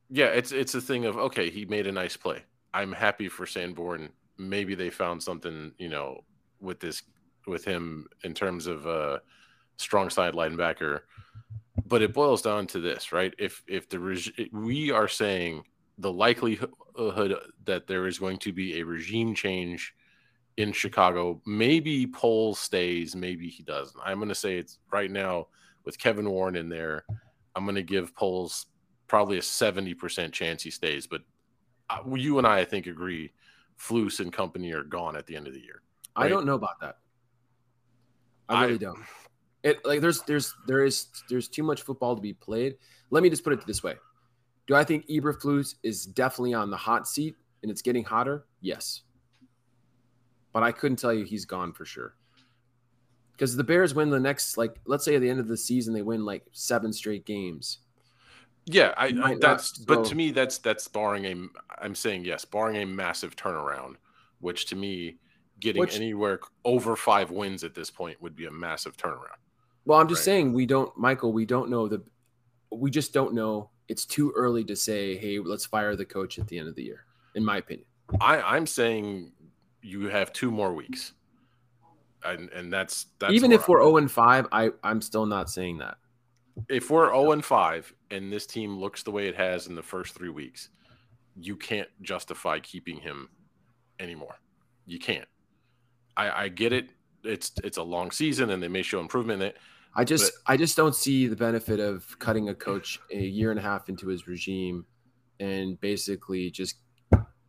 yeah, 0.10 0.28
it's 0.28 0.52
it's 0.52 0.76
a 0.76 0.82
thing 0.82 1.06
of 1.06 1.18
okay, 1.18 1.50
he 1.50 1.66
made 1.66 1.88
a 1.88 1.92
nice 1.92 2.18
play. 2.18 2.44
I'm 2.74 2.92
happy 2.92 3.30
for 3.30 3.46
Sanborn. 3.46 4.10
Maybe 4.38 4.74
they 4.74 4.89
found 4.89 5.22
something, 5.22 5.74
you 5.78 5.89
know, 5.89 6.24
with 6.60 6.80
this 6.80 7.04
with 7.46 7.66
him 7.66 8.08
in 8.24 8.34
terms 8.34 8.68
of 8.68 8.88
uh, 8.88 9.20
strong 9.78 10.10
side 10.10 10.34
linebacker, 10.34 11.02
but 11.86 12.02
it 12.02 12.14
boils 12.14 12.42
down 12.42 12.68
to 12.68 12.80
this, 12.80 13.12
right? 13.12 13.34
If 13.38 13.64
if 13.68 13.90
the 13.90 14.00
reg- 14.00 14.50
we 14.52 14.92
are 14.92 15.08
saying 15.08 15.64
the 15.98 16.12
likelihood 16.12 16.72
that 17.66 17.88
there 17.88 18.08
is 18.08 18.20
going 18.20 18.38
to 18.40 18.54
be 18.54 18.80
a 18.80 18.84
regime 18.84 19.34
change 19.36 19.94
in 20.58 20.72
Chicago, 20.72 21.42
maybe 21.46 22.06
Poles 22.08 22.60
stays, 22.60 23.16
maybe 23.16 23.48
he 23.48 23.64
doesn't. 23.64 24.00
I'm 24.04 24.18
going 24.18 24.30
to 24.30 24.36
say 24.36 24.58
it's 24.58 24.80
right 24.92 25.10
now 25.10 25.48
with 25.86 25.98
Kevin 25.98 26.30
Warren 26.30 26.56
in 26.56 26.70
there. 26.70 27.06
I'm 27.56 27.66
going 27.66 27.76
to 27.76 27.84
give 27.84 28.16
Poles 28.16 28.68
probably 29.08 29.38
a 29.38 29.42
70% 29.42 30.32
chance 30.32 30.64
he 30.64 30.72
stays, 30.72 31.08
but 31.08 31.22
uh, 31.90 32.00
you 32.16 32.38
and 32.38 32.48
I, 32.48 32.60
I 32.60 32.66
think, 32.66 32.88
agree 32.88 33.32
Flus 33.80 34.20
and 34.20 34.32
company 34.32 34.72
are 34.72 34.84
gone 34.84 35.16
at 35.16 35.26
the 35.26 35.36
end 35.36 35.48
of 35.48 35.54
the 35.54 35.60
year. 35.60 35.82
Right? 36.18 36.26
I 36.26 36.30
don't 36.30 36.46
know 36.46 36.56
about 36.56 36.80
that. 36.82 36.98
I 38.50 38.64
really 38.64 38.76
I, 38.76 38.78
don't. 38.78 39.00
It 39.63 39.84
like 39.86 40.02
there's 40.02 40.21
there's 40.23 40.54
there 40.67 40.84
is 40.84 41.08
there's 41.30 41.47
too 41.47 41.63
much 41.63 41.84
football 41.84 42.15
to 42.15 42.21
be 42.21 42.34
played. 42.34 42.76
Let 43.10 43.23
me 43.23 43.30
just 43.30 43.43
put 43.43 43.54
it 43.54 43.65
this 43.65 43.82
way: 43.82 43.95
Do 44.67 44.76
I 44.76 44.84
think 44.84 45.08
Eberflus 45.08 45.76
is 45.84 46.06
definitely 46.06 46.54
on 46.54 46.69
the 46.69 46.78
hot 46.78 47.08
seat 47.08 47.36
and 47.62 47.71
it's 47.71 47.82
getting 47.82 48.04
hotter? 48.04 48.45
Yes, 48.62 49.02
but 50.52 50.63
I 50.63 50.71
couldn't 50.71 50.97
tell 50.97 51.13
you 51.13 51.23
he's 51.23 51.45
gone 51.45 51.71
for 51.71 51.86
sure. 51.86 52.15
Because 53.32 53.56
the 53.56 53.63
Bears 53.63 53.95
win 53.95 54.12
the 54.12 54.19
next, 54.19 54.58
like, 54.58 54.80
let's 54.86 55.04
say 55.04 55.15
at 55.15 55.21
the 55.21 55.30
end 55.30 55.39
of 55.39 55.47
the 55.47 55.58
season, 55.58 55.93
they 55.93 56.04
win 56.04 56.23
like 56.23 56.43
seven 56.52 56.93
straight 56.93 57.26
games. 57.26 57.80
Yeah, 58.65 58.93
I, 58.95 59.08
I 59.21 59.36
that's 59.41 59.80
not, 59.80 59.88
but 59.88 60.06
to 60.06 60.15
me 60.15 60.32
that's 60.32 60.58
that's 60.58 60.88
barring 60.88 61.26
a 61.26 61.36
I'm 61.82 61.95
saying 61.95 62.23
yes, 62.23 62.45
barring 62.45 62.78
a 62.78 62.86
massive 62.86 63.36
turnaround, 63.36 63.95
which 64.39 64.67
to 64.67 64.76
me 64.76 65.17
getting 65.60 65.82
which, 65.82 65.95
anywhere 65.95 66.39
over 66.63 66.95
5 66.95 67.32
wins 67.32 67.63
at 67.63 67.73
this 67.73 67.89
point 67.89 68.21
would 68.21 68.36
be 68.36 68.45
a 68.45 68.52
massive 68.52 68.95
turnaround. 68.95 69.39
Well, 69.86 70.00
I'm 70.00 70.08
just 70.08 70.19
right? 70.22 70.26
saying 70.26 70.54
we 70.54 70.65
don't 70.65 70.96
Michael, 70.98 71.34
we 71.34 71.46
don't 71.46 71.69
know 71.69 71.88
the 71.88 72.02
we 72.72 72.89
just 72.89 73.13
don't 73.13 73.34
know. 73.34 73.69
It's 73.88 74.06
too 74.06 74.32
early 74.36 74.63
to 74.65 74.76
say, 74.76 75.17
"Hey, 75.17 75.39
let's 75.39 75.65
fire 75.65 75.96
the 75.96 76.06
coach 76.06 76.39
at 76.39 76.48
the 76.48 76.58
end 76.58 76.67
of 76.67 76.76
the 76.76 76.84
year." 76.84 77.06
In 77.36 77.43
my 77.43 77.58
opinion. 77.58 77.86
I 78.22 78.41
I'm 78.41 78.65
saying 78.65 79.32
you 79.82 80.08
have 80.08 80.34
two 80.34 80.52
more 80.52 80.74
weeks. 80.74 81.13
And 82.26 82.50
and 82.52 82.72
that's 82.72 83.08
that's 83.19 83.34
Even 83.34 83.52
if 83.52 83.67
we're 83.67 83.82
0 83.82 83.98
and 83.98 84.10
5, 84.10 84.48
I 84.52 84.72
I'm 84.82 85.02
still 85.02 85.26
not 85.26 85.50
saying 85.50 85.80
that 85.80 85.98
if 86.69 86.89
we're 86.89 87.08
0 87.08 87.32
and 87.32 87.43
5 87.43 87.93
and 88.12 88.32
this 88.32 88.46
team 88.46 88.78
looks 88.78 89.04
the 89.04 89.12
way 89.12 89.28
it 89.28 89.36
has 89.36 89.67
in 89.67 89.76
the 89.76 89.84
first 89.84 90.15
three 90.15 90.30
weeks, 90.30 90.69
you 91.36 91.56
can't 91.56 91.89
justify 92.02 92.60
keeping 92.60 92.98
him 92.98 93.30
anymore. 94.00 94.36
You 94.86 95.00
can't. 95.00 95.28
I, 96.15 96.43
I 96.43 96.48
get 96.48 96.74
it. 96.74 96.89
It's 97.24 97.52
it's 97.63 97.78
a 97.78 97.84
long 97.84 98.12
season 98.12 98.52
and 98.52 98.62
they 98.62 98.67
may 98.67 98.84
show 98.84 99.00
improvement 99.00 99.41
in 99.41 99.50
it. 99.50 99.58
I 99.96 100.04
just 100.04 100.34
but, 100.46 100.54
I 100.54 100.58
just 100.58 100.76
don't 100.76 100.96
see 100.96 101.28
the 101.28 101.36
benefit 101.36 101.80
of 101.80 102.18
cutting 102.20 102.50
a 102.50 102.56
coach 102.56 103.00
a 103.12 103.20
year 103.20 103.52
and 103.52 103.60
a 103.60 103.64
half 103.64 103.90
into 103.90 104.08
his 104.08 104.28
regime 104.28 104.86
and 105.40 105.80
basically 105.80 106.50
just 106.50 106.78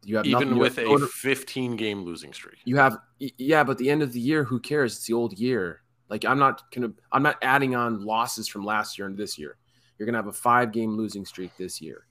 you 0.04 0.16
have 0.16 0.26
even 0.26 0.58
with 0.58 0.78
a 0.78 1.08
15 1.12 1.76
game 1.76 2.02
losing 2.02 2.32
streak. 2.32 2.58
You 2.64 2.76
have 2.76 2.98
yeah, 3.18 3.64
but 3.64 3.78
the 3.78 3.90
end 3.90 4.02
of 4.02 4.12
the 4.12 4.20
year, 4.20 4.44
who 4.44 4.60
cares? 4.60 4.96
It's 4.96 5.06
the 5.06 5.14
old 5.14 5.38
year. 5.38 5.82
Like 6.10 6.24
I'm 6.24 6.38
not 6.38 6.70
gonna 6.72 6.92
I'm 7.12 7.22
not 7.22 7.36
adding 7.42 7.74
on 7.74 8.04
losses 8.04 8.48
from 8.48 8.64
last 8.64 8.98
year 8.98 9.06
and 9.06 9.16
this 9.16 9.38
year. 9.38 9.56
You're 9.98 10.06
gonna 10.06 10.18
have 10.18 10.26
a 10.26 10.32
five 10.32 10.72
game 10.72 10.96
losing 10.96 11.24
streak 11.24 11.56
this 11.56 11.80
year. 11.80 12.06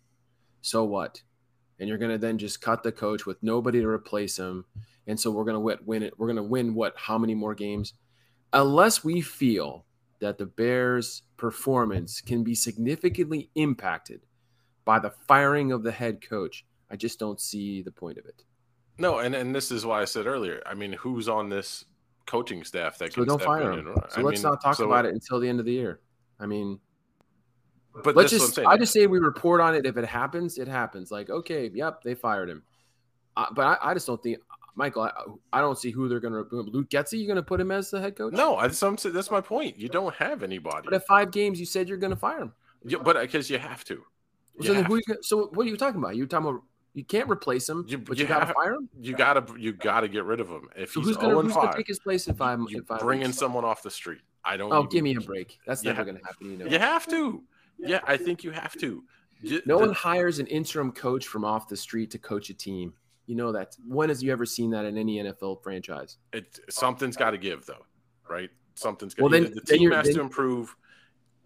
So 0.62 0.84
what? 0.84 1.22
And 1.80 1.88
you're 1.88 1.98
gonna 1.98 2.18
then 2.18 2.38
just 2.38 2.62
cut 2.62 2.82
the 2.82 2.92
coach 2.92 3.26
with 3.26 3.42
nobody 3.44 3.82
to 3.82 3.88
replace 3.88 4.38
him. 4.38 4.66
And 5.06 5.20
so 5.20 5.30
we're 5.30 5.44
gonna 5.44 5.60
win, 5.60 5.78
win 5.86 6.04
it. 6.04 6.18
We're 6.18 6.28
gonna 6.28 6.44
win 6.44 6.74
what? 6.74 6.94
How 6.98 7.18
many 7.18 7.36
more 7.36 7.54
games? 7.54 7.94
Unless 8.54 9.04
we 9.04 9.22
feel 9.22 9.86
that 10.24 10.38
the 10.38 10.46
Bears' 10.46 11.24
performance 11.36 12.22
can 12.22 12.44
be 12.44 12.56
significantly 12.56 13.50
impacted 13.56 14.22
by 14.86 14.98
the 14.98 15.12
firing 15.28 15.74
of 15.74 15.84
the 15.84 15.92
head 15.92 16.28
coach, 16.28 16.66
I 16.90 16.96
just 16.96 17.20
don't 17.20 17.40
see 17.42 17.82
the 17.82 17.92
point 17.92 18.18
of 18.18 18.26
it. 18.26 18.44
No, 18.98 19.20
and 19.20 19.36
and 19.36 19.54
this 19.54 19.70
is 19.70 19.86
why 19.86 20.02
I 20.02 20.06
said 20.06 20.26
earlier. 20.26 20.62
I 20.66 20.76
mean, 20.76 20.94
who's 20.94 21.28
on 21.28 21.50
this 21.50 21.84
coaching 22.26 22.64
staff 22.64 22.98
that 23.00 23.12
so 23.12 23.26
don't 23.26 23.42
fire 23.42 23.74
him. 23.74 23.92
so 24.10 24.22
I 24.22 24.22
let's 24.22 24.42
mean, 24.42 24.52
not 24.52 24.62
talk 24.62 24.76
so, 24.76 24.86
about 24.86 25.06
it 25.06 25.14
until 25.14 25.42
the 25.42 25.50
end 25.50 25.60
of 25.60 25.66
the 25.66 25.74
year. 25.74 26.00
I 26.40 26.46
mean, 26.46 26.80
but 28.04 28.16
let's 28.16 28.32
just 28.32 28.58
I 28.60 28.78
just 28.78 28.94
say 28.94 29.08
we 29.08 29.20
report 29.20 29.60
on 29.60 29.76
it. 29.76 29.86
If 29.86 29.98
it 29.98 30.06
happens, 30.06 30.58
it 30.58 30.70
happens. 30.70 31.12
Like, 31.12 31.30
okay, 31.30 31.70
yep, 31.74 32.02
they 32.04 32.16
fired 32.16 32.50
him. 32.50 32.64
Uh, 33.36 33.48
but 33.54 33.66
I, 33.66 33.90
I, 33.90 33.94
just 33.96 34.06
don't 34.06 34.22
think 34.22 34.38
Michael. 34.76 35.04
I, 35.04 35.12
I 35.52 35.62
don't 35.62 35.78
see 35.78 35.92
who 35.92 36.08
they're 36.08 36.20
going 36.20 36.34
to. 36.34 36.46
Luke 36.52 36.90
Getsy, 36.90 37.20
you 37.20 37.28
going 37.28 37.36
to 37.36 37.44
put 37.44 37.60
him 37.60 37.72
as 37.72 37.92
the 37.92 38.02
head 38.02 38.16
coach? 38.16 38.34
No, 38.34 38.60
that's, 38.60 38.80
that's 38.80 39.32
my 39.32 39.42
point. 39.42 39.78
You 39.78 39.90
don't 39.90 40.14
have 40.16 40.44
anybody. 40.44 40.86
But 40.86 40.94
at 40.94 41.06
five 41.06 41.32
games, 41.32 41.60
you 41.60 41.66
said 41.66 41.88
you're 41.88 41.98
going 41.98 42.12
to 42.12 42.18
fire 42.18 42.42
him. 42.42 42.54
Yeah, 42.86 43.00
but 43.04 43.20
because 43.22 43.50
you 43.50 43.58
have 43.58 43.84
to. 43.86 44.04
You 44.60 44.68
so, 44.68 44.74
have 44.74 44.86
who 44.86 44.98
to. 44.98 45.04
You, 45.08 45.18
so 45.22 45.50
what 45.54 45.66
are 45.66 45.70
you 45.70 45.78
talking 45.78 46.00
about? 46.00 46.16
You're 46.16 46.28
talking 46.28 46.50
about 46.50 46.64
you 46.94 47.04
can't 47.04 47.30
replace 47.30 47.68
him, 47.68 47.86
you, 47.88 47.98
but 47.98 48.18
you, 48.18 48.24
you 48.24 48.28
got 48.28 48.48
to 48.48 48.54
fire 48.54 48.74
him. 48.74 48.90
You 49.00 49.16
got 49.16 49.48
to 49.48 49.60
you 49.60 49.74
got 49.74 50.02
to 50.02 50.08
get 50.08 50.26
rid 50.26 50.40
of 50.40 50.50
him. 50.50 50.70
If 50.76 50.92
so 50.92 51.02
he's 51.02 51.18
going 51.18 51.34
oh 51.34 51.42
to 51.42 51.74
take 51.76 51.88
his 51.88 52.00
place 52.00 52.28
in 52.28 52.36
five, 52.36 52.60
you 52.70 52.78
in 52.78 52.84
five 52.84 53.00
bringing 53.00 53.28
weeks. 53.28 53.38
someone 53.40 53.66
off 53.66 53.82
the 53.82 53.90
street. 53.90 54.22
I 54.46 54.58
don't. 54.58 54.72
Oh, 54.72 54.80
even, 54.80 54.90
give 54.90 55.04
me 55.04 55.16
a 55.16 55.22
break. 55.22 55.58
That's 55.66 55.84
never 55.84 56.04
going 56.04 56.18
to 56.18 56.24
happen. 56.24 56.52
You 56.52 56.58
know. 56.58 56.66
You 56.66 56.80
have 56.80 57.08
to. 57.08 57.44
Yeah, 57.80 58.02
I 58.06 58.18
think 58.18 58.44
you 58.44 58.52
have 58.52 58.74
to. 58.80 59.04
no 59.42 59.60
the, 59.66 59.78
one 59.78 59.94
hires 59.94 60.40
an 60.40 60.48
interim 60.48 60.92
coach 60.92 61.26
from 61.26 61.44
off 61.44 61.68
the 61.68 61.78
street 61.78 62.12
to 62.12 62.20
coach 62.20 62.50
a 62.50 62.54
team. 62.54 62.94
You 63.26 63.36
know 63.36 63.52
that. 63.52 63.76
When 63.88 64.10
has 64.10 64.22
you 64.22 64.32
ever 64.32 64.46
seen 64.46 64.70
that 64.72 64.86
in 64.86 64.98
any 64.98 65.18
NFL 65.18 65.64
franchise? 65.64 66.18
It 66.34 66.60
something's 66.70 67.16
got 67.16 67.32
to 67.32 67.38
give 67.38 67.66
though, 67.66 67.86
right? 68.30 68.50
Something's 68.76 69.14
got. 69.14 69.24
Well, 69.24 69.32
then, 69.32 69.54
the 69.54 69.62
team 69.62 69.92
has 69.92 70.08
then, 70.08 70.16
to 70.16 70.22
improve 70.22 70.76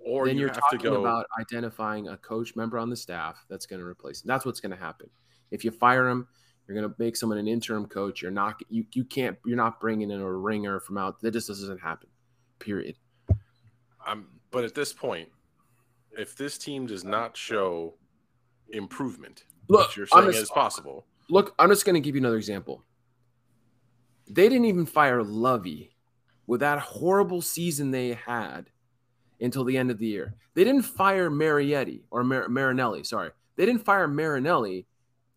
or 0.07 0.27
then 0.27 0.37
you 0.37 0.45
are 0.45 0.49
talking 0.49 0.79
go... 0.79 1.01
about 1.01 1.25
identifying 1.39 2.07
a 2.07 2.17
coach 2.17 2.55
member 2.55 2.77
on 2.77 2.89
the 2.89 2.95
staff 2.95 3.45
that's 3.49 3.65
going 3.65 3.79
to 3.79 3.85
replace 3.85 4.23
him. 4.23 4.27
That's 4.27 4.45
what's 4.45 4.59
going 4.59 4.71
to 4.71 4.77
happen. 4.77 5.09
If 5.51 5.65
you 5.65 5.71
fire 5.71 6.07
him, 6.07 6.27
you're 6.67 6.77
going 6.79 6.89
to 6.89 6.95
make 6.97 7.15
someone 7.15 7.37
an 7.37 7.47
interim 7.47 7.85
coach. 7.85 8.21
You're 8.21 8.31
not 8.31 8.61
you 8.69 8.85
you 8.93 9.03
can't 9.03 9.37
you're 9.45 9.57
not 9.57 9.79
bringing 9.79 10.11
in 10.11 10.19
a 10.19 10.31
ringer 10.31 10.79
from 10.79 10.97
out. 10.97 11.21
That 11.21 11.31
just 11.31 11.47
doesn't 11.47 11.79
happen. 11.79 12.09
Period. 12.59 12.95
Um, 14.05 14.27
but 14.51 14.63
at 14.63 14.73
this 14.73 14.93
point, 14.93 15.29
if 16.17 16.35
this 16.35 16.57
team 16.57 16.85
does 16.85 17.03
not 17.03 17.35
show 17.35 17.95
improvement, 18.69 19.43
look, 19.67 19.89
which 19.89 19.97
you're 19.97 20.07
saying 20.07 20.29
is 20.29 20.49
possible. 20.49 21.05
Look, 21.29 21.55
I'm 21.59 21.69
just 21.69 21.85
going 21.85 21.95
to 21.95 21.99
give 21.99 22.15
you 22.15 22.21
another 22.21 22.37
example. 22.37 22.83
They 24.27 24.49
didn't 24.49 24.65
even 24.65 24.85
fire 24.85 25.23
Lovie 25.23 25.95
with 26.45 26.61
that 26.61 26.79
horrible 26.79 27.41
season 27.41 27.91
they 27.91 28.13
had 28.13 28.69
until 29.39 29.63
the 29.63 29.77
end 29.77 29.91
of 29.91 29.99
the 29.99 30.07
year. 30.07 30.35
They 30.53 30.63
didn't 30.63 30.83
fire 30.83 31.29
Marietti 31.29 32.01
or 32.09 32.23
Mar- 32.23 32.49
Marinelli. 32.49 33.03
Sorry, 33.03 33.31
they 33.55 33.65
didn't 33.65 33.83
fire 33.83 34.07
Marinelli 34.07 34.87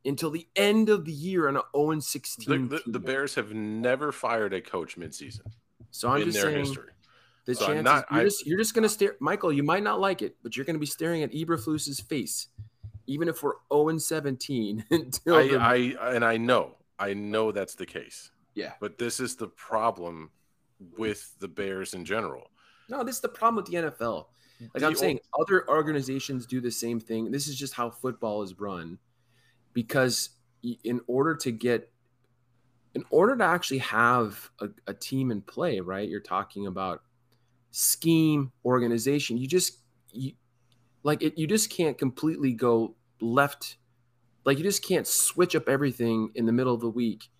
until 0.04 0.30
the 0.30 0.46
end 0.56 0.88
of 0.88 1.04
the 1.04 1.12
year 1.12 1.48
on 1.48 1.56
an 1.56 1.62
0 1.76 2.00
16. 2.00 2.68
The, 2.68 2.76
the, 2.76 2.90
the, 2.92 2.98
Bears 2.98 3.34
have 3.34 3.52
never 3.52 4.12
fired 4.12 4.54
a 4.54 4.60
coach 4.60 4.96
midseason. 4.96 5.42
So 5.90 6.08
I'm 6.08 6.24
just 6.24 6.40
saying 6.40 6.58
history. 6.58 6.90
the 7.44 7.54
so 7.54 7.66
chances 7.66 7.84
not, 7.84 8.06
you're, 8.12 8.24
just, 8.24 8.46
you're 8.46 8.58
just 8.58 8.74
going 8.74 8.84
to 8.84 8.88
stare. 8.88 9.16
Michael, 9.20 9.52
you 9.52 9.62
might 9.62 9.82
not 9.82 10.00
like 10.00 10.22
it, 10.22 10.36
but 10.42 10.56
you're 10.56 10.64
going 10.64 10.76
to 10.76 10.80
be 10.80 10.86
staring 10.86 11.22
at 11.22 11.32
Eberflus's 11.32 12.00
face, 12.00 12.48
even 13.06 13.28
if 13.28 13.42
we're 13.42 13.54
0 13.72 13.88
and 13.90 14.02
17 14.02 14.84
until. 14.90 15.34
I, 15.34 15.48
the, 15.48 15.56
I, 15.58 16.14
and 16.14 16.24
I 16.24 16.36
know, 16.36 16.76
I 16.98 17.14
know 17.14 17.52
that's 17.52 17.74
the 17.74 17.86
case. 17.86 18.30
Yeah. 18.54 18.72
But 18.80 18.98
this 18.98 19.20
is 19.20 19.36
the 19.36 19.48
problem 19.48 20.30
with 20.96 21.34
the 21.38 21.48
Bears 21.48 21.94
in 21.94 22.04
general. 22.04 22.50
No, 22.88 23.04
this 23.04 23.16
is 23.16 23.20
the 23.20 23.28
problem 23.28 23.56
with 23.56 23.66
the 23.66 23.90
NFL. 23.90 24.26
Like 24.60 24.80
the 24.80 24.86
I'm 24.86 24.94
saying, 24.94 25.20
other 25.38 25.68
organizations 25.68 26.44
do 26.44 26.60
the 26.60 26.70
same 26.70 27.00
thing. 27.00 27.30
This 27.30 27.48
is 27.48 27.56
just 27.56 27.72
how 27.72 27.88
football 27.88 28.42
is 28.42 28.58
run 28.58 28.98
because 29.72 30.30
in 30.62 31.00
order 31.06 31.34
to 31.34 31.50
get 31.50 31.90
in 32.94 33.04
order 33.10 33.36
to 33.36 33.44
actually 33.44 33.78
have 33.78 34.50
a, 34.60 34.68
a, 34.88 34.94
team 34.94 35.30
in 35.30 35.40
play 35.40 35.80
right 35.80 36.08
you're 36.08 36.20
talking 36.20 36.66
about 36.66 37.02
scheme 37.70 38.52
organization 38.64 39.38
you 39.38 39.46
just 39.46 39.78
you 40.12 40.32
like 41.02 41.22
it 41.22 41.38
you 41.38 41.46
just 41.46 41.70
can't 41.70 41.98
completely 41.98 42.52
go 42.52 42.94
left 43.20 43.76
like 44.44 44.58
you 44.58 44.64
just 44.64 44.86
can't 44.86 45.06
switch 45.06 45.54
up 45.54 45.68
everything 45.68 46.30
in 46.34 46.46
the 46.46 46.52
middle 46.52 46.74
of 46.74 46.80
the 46.80 46.90
week 46.90 47.30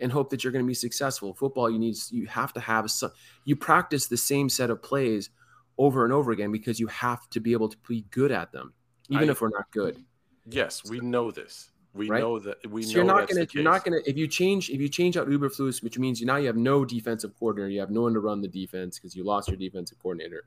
and 0.00 0.10
hope 0.10 0.30
that 0.30 0.42
you're 0.42 0.52
going 0.52 0.64
to 0.64 0.68
be 0.68 0.74
successful 0.74 1.34
football 1.34 1.70
you 1.70 1.78
need 1.78 1.96
you 2.10 2.26
have 2.26 2.52
to 2.52 2.60
have 2.60 2.90
some 2.90 3.10
you 3.44 3.54
practice 3.54 4.06
the 4.06 4.16
same 4.16 4.48
set 4.48 4.70
of 4.70 4.82
plays 4.82 5.30
over 5.78 6.04
and 6.04 6.12
over 6.12 6.32
again 6.32 6.52
because 6.52 6.78
you 6.78 6.86
have 6.86 7.28
to 7.30 7.40
be 7.40 7.52
able 7.52 7.68
to 7.68 7.76
be 7.88 8.02
good 8.10 8.32
at 8.32 8.52
them 8.52 8.72
even 9.08 9.28
I, 9.28 9.32
if 9.32 9.40
we're 9.40 9.50
not 9.50 9.70
good 9.70 10.02
Yes, 10.48 10.82
we 10.88 11.00
know 11.00 11.30
this. 11.30 11.70
We 11.94 12.08
right? 12.08 12.20
know 12.20 12.38
that 12.38 12.66
we 12.70 12.82
so 12.82 12.90
know 12.90 12.96
you're 12.96 13.04
not 13.04 13.28
gonna 13.28 13.46
you're 13.52 13.62
not 13.62 13.84
gonna 13.84 13.98
if 14.06 14.16
you 14.16 14.26
change 14.26 14.70
if 14.70 14.80
you 14.80 14.88
change 14.88 15.16
out 15.18 15.28
Eberflus, 15.28 15.82
which 15.82 15.98
means 15.98 16.20
you 16.20 16.26
now 16.26 16.36
you 16.36 16.46
have 16.46 16.56
no 16.56 16.86
defensive 16.86 17.38
coordinator, 17.38 17.68
you 17.68 17.80
have 17.80 17.90
no 17.90 18.02
one 18.02 18.14
to 18.14 18.20
run 18.20 18.40
the 18.40 18.48
defense 18.48 18.98
because 18.98 19.14
you 19.14 19.24
lost 19.24 19.48
your 19.48 19.58
defensive 19.58 19.98
coordinator. 19.98 20.44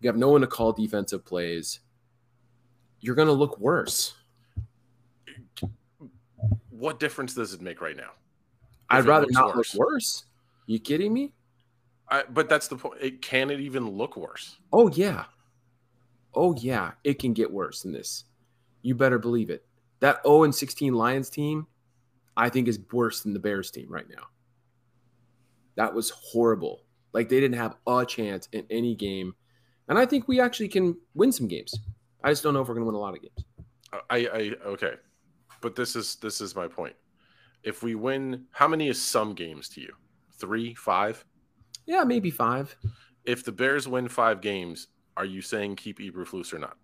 You 0.00 0.08
have 0.08 0.16
no 0.16 0.28
one 0.28 0.40
to 0.42 0.46
call 0.46 0.72
defensive 0.72 1.24
plays. 1.24 1.80
You're 3.00 3.14
gonna 3.14 3.32
look 3.32 3.58
worse. 3.58 4.14
What 6.70 7.00
difference 7.00 7.34
does 7.34 7.54
it 7.54 7.60
make 7.60 7.80
right 7.80 7.96
now? 7.96 8.10
I'd 8.90 9.04
rather 9.04 9.26
not 9.30 9.56
worse? 9.56 9.74
look 9.74 9.86
worse. 9.86 10.24
You 10.66 10.78
kidding 10.78 11.12
me? 11.12 11.32
I, 12.08 12.24
but 12.30 12.48
that's 12.48 12.68
the 12.68 12.76
point. 12.76 13.00
It 13.00 13.22
can 13.22 13.50
it 13.50 13.60
even 13.60 13.88
look 13.88 14.16
worse? 14.16 14.56
Oh 14.72 14.88
yeah. 14.88 15.24
Oh 16.34 16.54
yeah, 16.56 16.92
it 17.04 17.18
can 17.18 17.32
get 17.32 17.50
worse 17.50 17.82
than 17.82 17.92
this. 17.92 18.24
You 18.82 18.94
better 18.94 19.18
believe 19.18 19.50
it. 19.50 19.64
That 20.00 20.22
0 20.22 20.44
and 20.44 20.54
16 20.54 20.94
Lions 20.94 21.28
team, 21.28 21.66
I 22.36 22.48
think, 22.48 22.68
is 22.68 22.78
worse 22.92 23.22
than 23.22 23.32
the 23.32 23.40
Bears 23.40 23.70
team 23.70 23.88
right 23.90 24.08
now. 24.08 24.28
That 25.74 25.92
was 25.92 26.10
horrible. 26.10 26.82
Like 27.12 27.28
they 27.28 27.40
didn't 27.40 27.58
have 27.58 27.76
a 27.86 28.06
chance 28.06 28.48
in 28.52 28.66
any 28.70 28.94
game. 28.94 29.34
And 29.88 29.98
I 29.98 30.06
think 30.06 30.28
we 30.28 30.40
actually 30.40 30.68
can 30.68 30.96
win 31.14 31.32
some 31.32 31.48
games. 31.48 31.74
I 32.22 32.30
just 32.30 32.42
don't 32.42 32.54
know 32.54 32.60
if 32.60 32.68
we're 32.68 32.74
going 32.74 32.84
to 32.84 32.86
win 32.86 32.94
a 32.94 32.98
lot 32.98 33.14
of 33.14 33.22
games. 33.22 33.44
I, 34.10 34.16
I 34.18 34.52
okay, 34.66 34.94
but 35.60 35.74
this 35.74 35.96
is 35.96 36.16
this 36.16 36.40
is 36.40 36.54
my 36.54 36.68
point. 36.68 36.94
If 37.62 37.82
we 37.82 37.94
win, 37.94 38.44
how 38.50 38.68
many 38.68 38.88
is 38.88 39.00
some 39.00 39.34
games 39.34 39.68
to 39.70 39.80
you? 39.80 39.92
Three, 40.38 40.74
five? 40.74 41.24
Yeah, 41.86 42.04
maybe 42.04 42.30
five. 42.30 42.76
If 43.24 43.44
the 43.44 43.52
Bears 43.52 43.88
win 43.88 44.08
five 44.08 44.40
games, 44.40 44.88
are 45.16 45.24
you 45.24 45.40
saying 45.40 45.76
keep 45.76 45.98
Eberflus 45.98 46.52
or 46.52 46.58
not? 46.58 46.76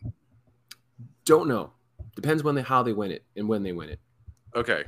Don't 1.24 1.48
know. 1.48 1.72
Depends 2.16 2.42
when 2.42 2.54
they 2.54 2.62
how 2.62 2.82
they 2.82 2.92
win 2.92 3.10
it 3.10 3.24
and 3.36 3.48
when 3.48 3.62
they 3.62 3.72
win 3.72 3.90
it. 3.90 4.00
Okay, 4.56 4.84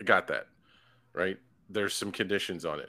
I 0.00 0.04
got 0.04 0.26
that. 0.28 0.46
Right? 1.12 1.38
There's 1.70 1.94
some 1.94 2.10
conditions 2.10 2.64
on 2.64 2.80
it. 2.80 2.88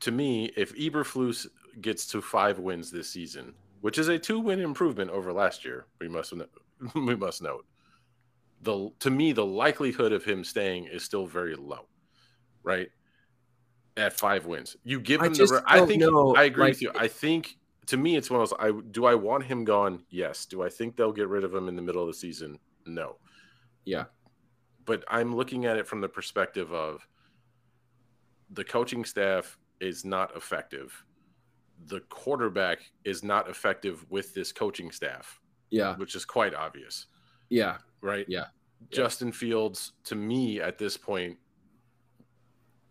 To 0.00 0.10
me, 0.10 0.50
if 0.56 0.76
Eberflus 0.76 1.46
gets 1.80 2.06
to 2.08 2.20
five 2.20 2.58
wins 2.58 2.90
this 2.90 3.10
season, 3.10 3.54
which 3.80 3.98
is 3.98 4.08
a 4.08 4.18
two-win 4.18 4.60
improvement 4.60 5.10
over 5.10 5.32
last 5.32 5.64
year, 5.64 5.86
we 6.00 6.08
must 6.08 6.32
we 6.94 7.14
must 7.14 7.42
note. 7.42 7.66
The 8.62 8.90
to 9.00 9.10
me, 9.10 9.32
the 9.32 9.46
likelihood 9.46 10.12
of 10.12 10.24
him 10.24 10.44
staying 10.44 10.86
is 10.86 11.04
still 11.04 11.26
very 11.26 11.54
low, 11.54 11.86
right? 12.62 12.88
At 13.96 14.12
five 14.12 14.46
wins, 14.46 14.76
you 14.84 15.00
give 15.00 15.20
him 15.20 15.32
I 15.32 15.36
the. 15.36 15.62
I 15.66 15.86
think 15.86 16.02
know, 16.02 16.34
I 16.36 16.44
agree 16.44 16.64
like, 16.64 16.70
with 16.72 16.82
you. 16.82 16.92
I 16.94 17.08
think 17.08 17.56
to 17.88 17.96
me, 17.96 18.16
it's 18.16 18.30
one 18.30 18.42
of 18.42 18.50
those. 18.50 18.58
I 18.60 18.70
do 18.90 19.06
I 19.06 19.14
want 19.14 19.44
him 19.44 19.64
gone? 19.64 20.04
Yes. 20.10 20.44
Do 20.44 20.62
I 20.62 20.68
think 20.68 20.94
they'll 20.96 21.12
get 21.12 21.28
rid 21.28 21.42
of 21.42 21.54
him 21.54 21.68
in 21.68 21.76
the 21.76 21.82
middle 21.82 22.02
of 22.02 22.08
the 22.08 22.14
season? 22.14 22.58
No. 22.84 23.16
Yeah. 23.86 24.04
But 24.84 25.04
I'm 25.08 25.34
looking 25.34 25.64
at 25.64 25.78
it 25.78 25.86
from 25.86 26.02
the 26.02 26.08
perspective 26.08 26.70
of 26.72 27.06
the 28.50 28.62
coaching 28.62 29.06
staff 29.06 29.58
is 29.80 30.04
not 30.04 30.36
effective. 30.36 31.04
The 31.86 32.00
quarterback 32.00 32.80
is 33.04 33.22
not 33.22 33.48
effective 33.48 34.04
with 34.10 34.34
this 34.34 34.52
coaching 34.52 34.90
staff. 34.90 35.40
Yeah. 35.70 35.96
Which 35.96 36.14
is 36.14 36.24
quite 36.24 36.54
obvious. 36.54 37.06
Yeah. 37.48 37.78
Right? 38.00 38.26
Yeah. 38.28 38.46
Justin 38.90 39.32
Fields, 39.32 39.92
to 40.04 40.14
me 40.14 40.60
at 40.60 40.78
this 40.78 40.96
point, 40.96 41.36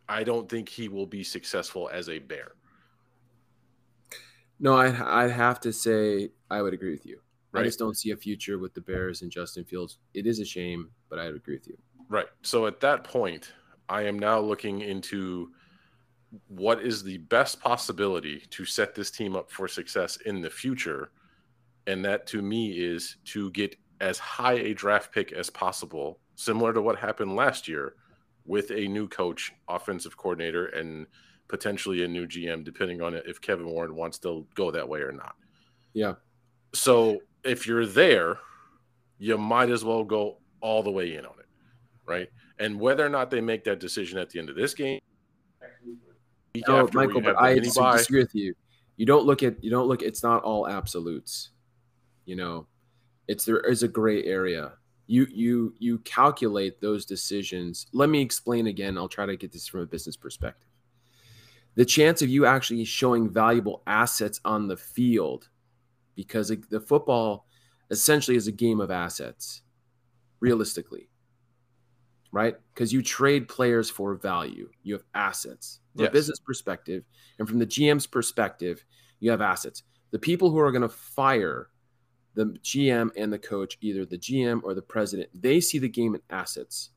I 0.09 0.23
don't 0.23 0.49
think 0.49 0.69
he 0.69 0.89
will 0.89 1.05
be 1.05 1.23
successful 1.23 1.89
as 1.91 2.09
a 2.09 2.19
bear. 2.19 2.53
No, 4.59 4.73
I 4.73 5.23
I'd 5.23 5.31
have 5.31 5.59
to 5.61 5.73
say 5.73 6.31
I 6.49 6.61
would 6.61 6.73
agree 6.73 6.91
with 6.91 7.05
you. 7.05 7.19
Right. 7.51 7.61
I 7.61 7.65
just 7.65 7.79
don't 7.79 7.97
see 7.97 8.11
a 8.11 8.17
future 8.17 8.57
with 8.57 8.73
the 8.73 8.81
Bears 8.81 9.21
and 9.21 9.31
Justin 9.31 9.63
Fields. 9.63 9.99
It 10.13 10.27
is 10.27 10.39
a 10.39 10.45
shame, 10.45 10.89
but 11.09 11.19
I 11.19 11.27
would 11.27 11.35
agree 11.35 11.55
with 11.55 11.67
you. 11.67 11.77
Right. 12.09 12.27
So 12.41 12.67
at 12.67 12.79
that 12.81 13.03
point, 13.03 13.53
I 13.89 14.03
am 14.03 14.19
now 14.19 14.39
looking 14.39 14.81
into 14.81 15.51
what 16.47 16.81
is 16.81 17.03
the 17.03 17.17
best 17.17 17.61
possibility 17.61 18.43
to 18.49 18.65
set 18.65 18.93
this 18.93 19.11
team 19.11 19.35
up 19.35 19.51
for 19.51 19.67
success 19.67 20.17
in 20.25 20.41
the 20.41 20.49
future. 20.49 21.11
And 21.85 22.03
that 22.05 22.27
to 22.27 22.41
me 22.41 22.71
is 22.71 23.17
to 23.25 23.49
get 23.51 23.75
as 24.01 24.19
high 24.19 24.53
a 24.53 24.73
draft 24.73 25.13
pick 25.13 25.31
as 25.31 25.49
possible, 25.49 26.19
similar 26.35 26.73
to 26.73 26.81
what 26.81 26.97
happened 26.97 27.35
last 27.35 27.67
year 27.67 27.95
with 28.45 28.71
a 28.71 28.87
new 28.87 29.07
coach, 29.07 29.53
offensive 29.67 30.17
coordinator, 30.17 30.67
and 30.67 31.07
potentially 31.47 32.03
a 32.03 32.07
new 32.07 32.27
GM, 32.27 32.63
depending 32.63 33.01
on 33.01 33.15
if 33.15 33.39
Kevin 33.41 33.67
Warren 33.67 33.95
wants 33.95 34.17
to 34.19 34.45
go 34.55 34.71
that 34.71 34.87
way 34.87 34.99
or 34.99 35.11
not. 35.11 35.35
Yeah. 35.93 36.13
So 36.73 37.19
if 37.43 37.65
you're 37.65 37.85
there, 37.85 38.37
you 39.17 39.37
might 39.37 39.69
as 39.69 39.83
well 39.83 40.03
go 40.03 40.37
all 40.61 40.83
the 40.83 40.91
way 40.91 41.15
in 41.15 41.25
on 41.25 41.39
it, 41.39 41.47
right? 42.05 42.29
And 42.59 42.79
whether 42.79 43.05
or 43.05 43.09
not 43.09 43.31
they 43.31 43.41
make 43.41 43.63
that 43.63 43.79
decision 43.79 44.17
at 44.19 44.29
the 44.29 44.39
end 44.39 44.49
of 44.49 44.55
this 44.55 44.73
game, 44.73 44.99
no, 46.67 46.89
Michael, 46.93 47.21
but 47.21 47.39
I 47.39 47.59
disagree 47.59 48.19
with 48.19 48.35
you. 48.35 48.55
You 48.95 49.05
don't 49.05 49.25
look 49.25 49.43
at 49.43 49.63
you 49.63 49.69
don't 49.69 49.87
look. 49.87 50.01
It's 50.01 50.23
not 50.23 50.43
all 50.43 50.67
absolutes. 50.67 51.49
You 52.25 52.35
know, 52.35 52.67
it's 53.27 53.45
there 53.45 53.59
is 53.59 53.83
a 53.83 53.87
gray 53.87 54.23
area. 54.23 54.73
You 55.05 55.27
you 55.29 55.73
you 55.79 55.99
calculate 55.99 56.81
those 56.81 57.05
decisions. 57.05 57.87
Let 57.93 58.09
me 58.09 58.21
explain 58.21 58.67
again. 58.67 58.97
I'll 58.97 59.07
try 59.07 59.25
to 59.25 59.37
get 59.37 59.51
this 59.51 59.67
from 59.67 59.81
a 59.81 59.85
business 59.85 60.15
perspective 60.15 60.67
the 61.77 61.85
chance 61.85 62.23
of 62.23 62.29
you 62.29 62.45
actually 62.47 62.83
showing 62.83 63.29
valuable 63.29 63.83
assets 63.85 64.41
on 64.43 64.67
the 64.67 64.75
field 64.75 65.47
because 66.15 66.51
the 66.71 66.79
football 66.81 67.45
essentially 67.91 68.35
is 68.35 68.47
a 68.47 68.51
game 68.51 68.81
of 68.81 68.89
assets 68.89 69.61
realistically 70.39 71.07
right? 72.31 72.55
Because 72.73 72.91
you 72.91 73.01
trade 73.01 73.47
players 73.47 73.89
for 73.89 74.15
value. 74.15 74.69
You 74.83 74.93
have 74.93 75.03
assets. 75.13 75.79
From 75.93 76.03
yes. 76.03 76.09
a 76.09 76.13
business 76.13 76.39
perspective 76.39 77.03
and 77.39 77.47
from 77.47 77.57
the 77.57 77.65
gm's 77.65 78.05
perspective 78.05 78.85
you 79.19 79.31
have 79.31 79.41
assets. 79.41 79.81
The 80.11 80.19
people 80.19 80.51
who 80.51 80.59
are 80.59 80.71
going 80.71 80.83
to 80.83 80.89
fire 80.89 81.69
the 82.35 82.45
gm 82.63 83.09
and 83.17 83.33
the 83.33 83.39
coach 83.39 83.79
either 83.81 84.05
the 84.05 84.19
gm 84.19 84.61
or 84.63 84.75
the 84.75 84.81
president 84.81 85.29
they 85.33 85.59
see 85.59 85.79
the 85.79 85.89
game 85.89 86.13
in 86.13 86.21
assets. 86.29 86.91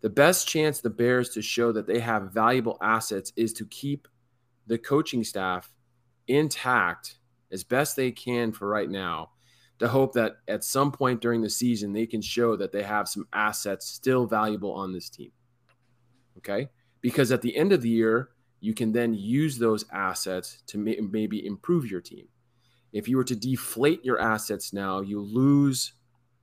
The 0.00 0.10
best 0.10 0.46
chance 0.48 0.80
the 0.80 0.90
Bears 0.90 1.30
to 1.30 1.40
show 1.40 1.72
that 1.72 1.86
they 1.86 1.98
have 2.00 2.32
valuable 2.32 2.76
assets 2.82 3.32
is 3.36 3.54
to 3.54 3.64
keep 3.66 4.06
the 4.66 4.76
coaching 4.76 5.24
staff 5.24 5.72
intact 6.28 7.18
as 7.52 7.64
best 7.64 7.96
they 7.96 8.10
can 8.10 8.52
for 8.52 8.68
right 8.68 8.90
now 8.90 9.30
to 9.78 9.88
hope 9.88 10.12
that 10.14 10.36
at 10.48 10.64
some 10.64 10.92
point 10.92 11.20
during 11.20 11.42
the 11.42 11.50
season 11.50 11.92
they 11.92 12.06
can 12.06 12.22
show 12.22 12.56
that 12.56 12.72
they 12.72 12.82
have 12.82 13.08
some 13.08 13.26
assets 13.32 13.86
still 13.86 14.26
valuable 14.26 14.72
on 14.72 14.92
this 14.92 15.10
team. 15.10 15.32
Okay? 16.38 16.68
Because 17.00 17.32
at 17.32 17.42
the 17.42 17.56
end 17.56 17.72
of 17.72 17.82
the 17.82 17.88
year, 17.88 18.30
you 18.60 18.72
can 18.72 18.92
then 18.92 19.14
use 19.14 19.58
those 19.58 19.84
assets 19.92 20.62
to 20.68 20.78
may- 20.78 21.00
maybe 21.00 21.46
improve 21.46 21.90
your 21.90 22.00
team. 22.00 22.28
If 22.92 23.08
you 23.08 23.16
were 23.16 23.24
to 23.24 23.36
deflate 23.36 24.04
your 24.04 24.20
assets 24.20 24.72
now, 24.72 25.00
you 25.00 25.20
lose 25.20 25.92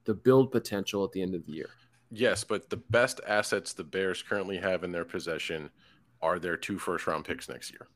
the 0.04 0.14
build 0.14 0.52
potential 0.52 1.04
at 1.04 1.12
the 1.14 1.22
end 1.22 1.34
of 1.34 1.46
the 1.46 1.54
year. 1.54 1.70
Yes, 2.12 2.44
but 2.44 2.70
the 2.70 2.78
best 2.78 3.22
assets 3.26 3.74
the 3.74 3.86
Bears 3.86 4.22
currently 4.22 4.58
have 4.58 4.84
in 4.84 4.92
their 4.92 5.06
possession 5.06 5.70
are 6.22 6.40
their 6.40 6.58
two 6.58 6.78
first 6.78 7.08
round 7.08 7.26
picks 7.26 7.48
next 7.48 7.72
year. 7.72 7.88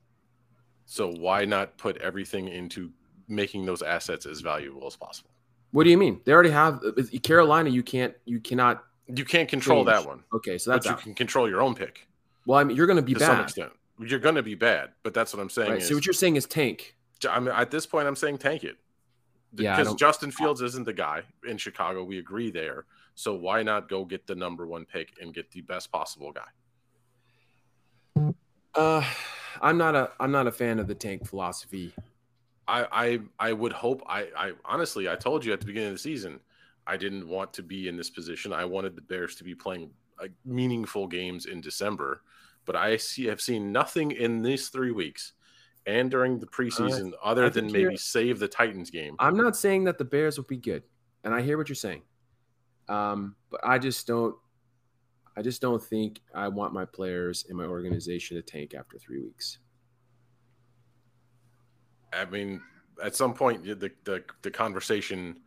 So 0.86 1.12
why 1.12 1.46
not 1.46 1.78
put 1.78 1.98
everything 1.98 2.48
into 2.48 2.92
making 3.28 3.66
those 3.66 3.82
assets 3.82 4.26
as 4.26 4.42
valuable 4.42 4.88
as 4.88 4.96
possible? 4.96 5.30
What 5.72 5.84
do 5.84 5.90
you 5.90 5.98
mean? 5.98 6.22
They 6.24 6.32
already 6.32 6.52
have 6.52 6.82
Carolina. 7.24 7.70
You 7.70 7.84
can't. 7.84 8.14
You 8.26 8.40
cannot. 8.40 8.84
You 9.14 9.26
can't 9.26 9.50
control 9.50 9.86
change. 9.86 9.88
that 9.88 10.08
one. 10.08 10.24
Okay, 10.34 10.58
so 10.58 10.72
that's 10.72 10.88
but 10.88 10.98
you 10.98 11.04
can 11.04 11.14
control 11.14 11.50
your 11.50 11.62
own 11.62 11.76
pick. 11.76 12.08
Well, 12.46 12.60
I 12.60 12.64
mean, 12.64 12.78
you're 12.78 12.88
going 12.88 12.98
to 12.98 13.04
be 13.04 13.14
to 13.14 13.20
bad. 13.20 13.26
some 13.26 13.42
extent. 13.42 13.72
You're 14.00 14.20
going 14.20 14.36
to 14.36 14.44
be 14.44 14.56
bad, 14.56 14.92
but 15.04 15.14
that's 15.14 15.34
what 15.34 15.42
I'm 15.42 15.50
saying. 15.50 15.72
Right, 15.72 15.82
is, 15.82 15.88
so 15.88 15.96
what 15.96 16.06
you're 16.06 16.14
saying 16.14 16.36
is 16.36 16.46
tank. 16.46 16.96
I 17.30 17.40
mean, 17.40 17.54
at 17.54 17.72
this 17.72 17.86
point, 17.86 18.08
I'm 18.08 18.16
saying 18.16 18.38
tank 18.38 18.64
it. 18.64 18.78
Yeah, 19.58 19.78
because 19.78 19.96
Justin 19.96 20.32
Fields 20.32 20.62
isn't 20.62 20.86
the 20.86 20.94
guy 20.94 21.22
in 21.48 21.58
Chicago. 21.58 22.04
We 22.04 22.20
agree 22.20 22.52
there. 22.52 22.86
So 23.16 23.34
why 23.34 23.64
not 23.64 23.88
go 23.88 24.04
get 24.04 24.28
the 24.28 24.36
number 24.36 24.68
one 24.68 24.86
pick 24.86 25.14
and 25.22 25.34
get 25.34 25.50
the 25.52 25.62
best 25.62 25.92
possible 25.92 26.34
guy? 26.34 28.34
Uh, 28.74 29.06
I'm 29.62 29.78
not 29.78 29.96
a 29.96 30.12
I'm 30.20 30.32
not 30.32 30.48
a 30.48 30.52
fan 30.52 30.80
of 30.80 30.88
the 30.88 30.96
tank 30.96 31.26
philosophy. 31.26 31.94
I 32.68 32.88
I, 32.92 33.50
I 33.50 33.54
would 33.54 33.74
hope 33.74 34.04
I, 34.08 34.28
I 34.38 34.52
honestly 34.64 35.10
I 35.10 35.16
told 35.16 35.46
you 35.46 35.54
at 35.54 35.60
the 35.60 35.66
beginning 35.66 35.90
of 35.90 35.96
the 35.96 36.00
season 36.00 36.40
I 36.88 36.98
didn't 36.98 37.28
want 37.28 37.54
to 37.54 37.64
be 37.64 37.88
in 37.88 37.98
this 37.98 38.10
position. 38.10 38.54
I 38.54 38.66
wanted 38.66 38.96
the 38.96 39.02
Bears 39.02 39.36
to 39.36 39.44
be 39.44 39.56
playing 39.56 39.90
uh, 40.22 40.28
meaningful 40.46 41.08
games 41.08 41.48
in 41.48 41.62
December, 41.62 42.22
but 42.66 42.76
I 42.76 42.98
see 42.98 43.26
have 43.26 43.42
seen 43.42 43.72
nothing 43.72 44.12
in 44.12 44.42
these 44.42 44.70
three 44.70 44.92
weeks 44.92 45.34
and 45.86 46.10
during 46.10 46.40
the 46.40 46.48
preseason 46.48 47.14
uh, 47.14 47.18
other 47.24 47.50
than 47.50 47.72
maybe 47.72 47.98
save 47.98 48.40
the 48.40 48.48
Titans 48.48 48.90
game. 48.90 49.16
I'm 49.20 49.38
not 49.38 49.56
saying 49.56 49.84
that 49.86 49.98
the 49.98 50.06
Bears 50.06 50.38
will 50.38 50.46
be 50.46 50.58
good, 50.58 50.84
and 51.24 51.34
I 51.34 51.42
hear 51.42 51.58
what 51.58 51.70
you're 51.70 51.76
saying. 51.76 52.04
Um, 52.88 53.36
but 53.50 53.62
I 53.64 53.78
just 53.80 54.06
don't. 54.08 54.36
I 55.38 55.42
just 55.42 55.62
don't 55.62 55.84
think 55.84 56.22
I 56.34 56.48
want 56.48 56.74
my 56.74 56.86
players 56.86 57.46
in 57.50 57.58
my 57.58 57.66
organization 57.66 58.38
to 58.38 58.42
tank 58.42 58.74
after 58.74 58.98
three 58.98 59.20
weeks. 59.20 59.58
I 62.16 62.26
mean, 62.26 62.62
at 63.04 63.16
some 63.16 63.34
point, 63.34 63.64
the 63.64 63.92
the, 64.04 64.24
the 64.42 64.52
conversation. 64.52 65.38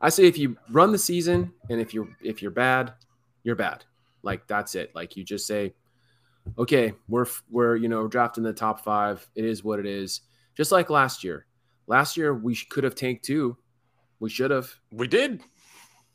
I 0.00 0.08
say 0.08 0.24
if 0.24 0.36
you 0.36 0.56
run 0.70 0.92
the 0.92 0.98
season 0.98 1.52
and 1.70 1.80
if 1.80 1.94
you're 1.94 2.08
if 2.20 2.42
you're 2.42 2.50
bad, 2.50 2.94
you're 3.42 3.54
bad. 3.54 3.84
Like 4.22 4.46
that's 4.46 4.74
it. 4.74 4.94
Like 4.94 5.16
you 5.16 5.24
just 5.24 5.46
say, 5.46 5.74
okay, 6.58 6.94
we're 7.08 7.26
we're 7.50 7.76
you 7.76 7.88
know 7.88 8.08
drafting 8.08 8.44
the 8.44 8.52
top 8.52 8.84
five. 8.84 9.26
It 9.34 9.44
is 9.44 9.62
what 9.62 9.78
it 9.78 9.86
is. 9.86 10.22
Just 10.56 10.72
like 10.72 10.90
last 10.90 11.24
year. 11.24 11.46
Last 11.86 12.16
year 12.16 12.34
we 12.34 12.56
could 12.56 12.84
have 12.84 12.94
tanked 12.94 13.24
too. 13.24 13.56
We 14.20 14.30
should 14.30 14.50
have. 14.50 14.72
We 14.90 15.06
did. 15.06 15.42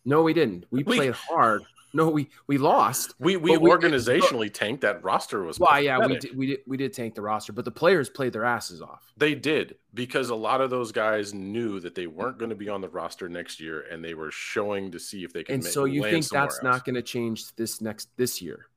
No, 0.06 0.24
we 0.24 0.34
didn't. 0.34 0.66
We, 0.72 0.84
we 0.84 0.98
played 0.98 1.14
hard. 1.14 1.64
No, 1.94 2.10
we 2.10 2.30
we 2.48 2.58
lost. 2.58 3.16
We 3.20 3.36
we 3.38 3.58
organizationally 3.58 4.54
tanked. 4.54 4.82
That 4.82 5.04
roster 5.04 5.44
was 5.44 5.60
Well, 5.60 5.82
yeah, 5.82 6.06
we 6.06 6.18
did, 6.18 6.38
we 6.38 6.46
did 6.48 6.60
we 6.68 6.78
did 6.78 6.94
tank 6.94 7.16
the 7.16 7.22
roster, 7.22 7.52
but 7.52 7.66
the 7.66 7.72
players 7.72 8.10
played 8.10 8.34
their 8.34 8.46
asses 8.46 8.82
off. 8.82 9.12
They 9.18 9.34
did 9.34 9.76
because 9.94 10.30
a 10.30 10.36
lot 10.36 10.62
of 10.62 10.70
those 10.70 10.92
guys 10.92 11.34
knew 11.34 11.80
that 11.80 11.96
they 11.96 12.06
weren't 12.06 12.38
going 12.38 12.50
to 12.50 12.56
be 12.56 12.70
on 12.70 12.82
the 12.82 12.90
roster 12.90 13.28
next 13.28 13.60
year, 13.60 13.86
and 13.92 14.04
they 14.04 14.14
were 14.14 14.32
showing 14.32 14.92
to 14.92 15.00
see 15.00 15.24
if 15.24 15.34
they 15.34 15.44
can. 15.44 15.56
And 15.56 15.64
ma- 15.64 15.70
so 15.70 15.86
you 15.86 16.04
think 16.04 16.28
that's 16.30 16.56
else. 16.56 16.64
not 16.64 16.86
going 16.86 16.96
to 16.96 17.02
change 17.02 17.56
this 17.56 17.82
next 17.82 18.10
this 18.18 18.42
year? 18.42 18.68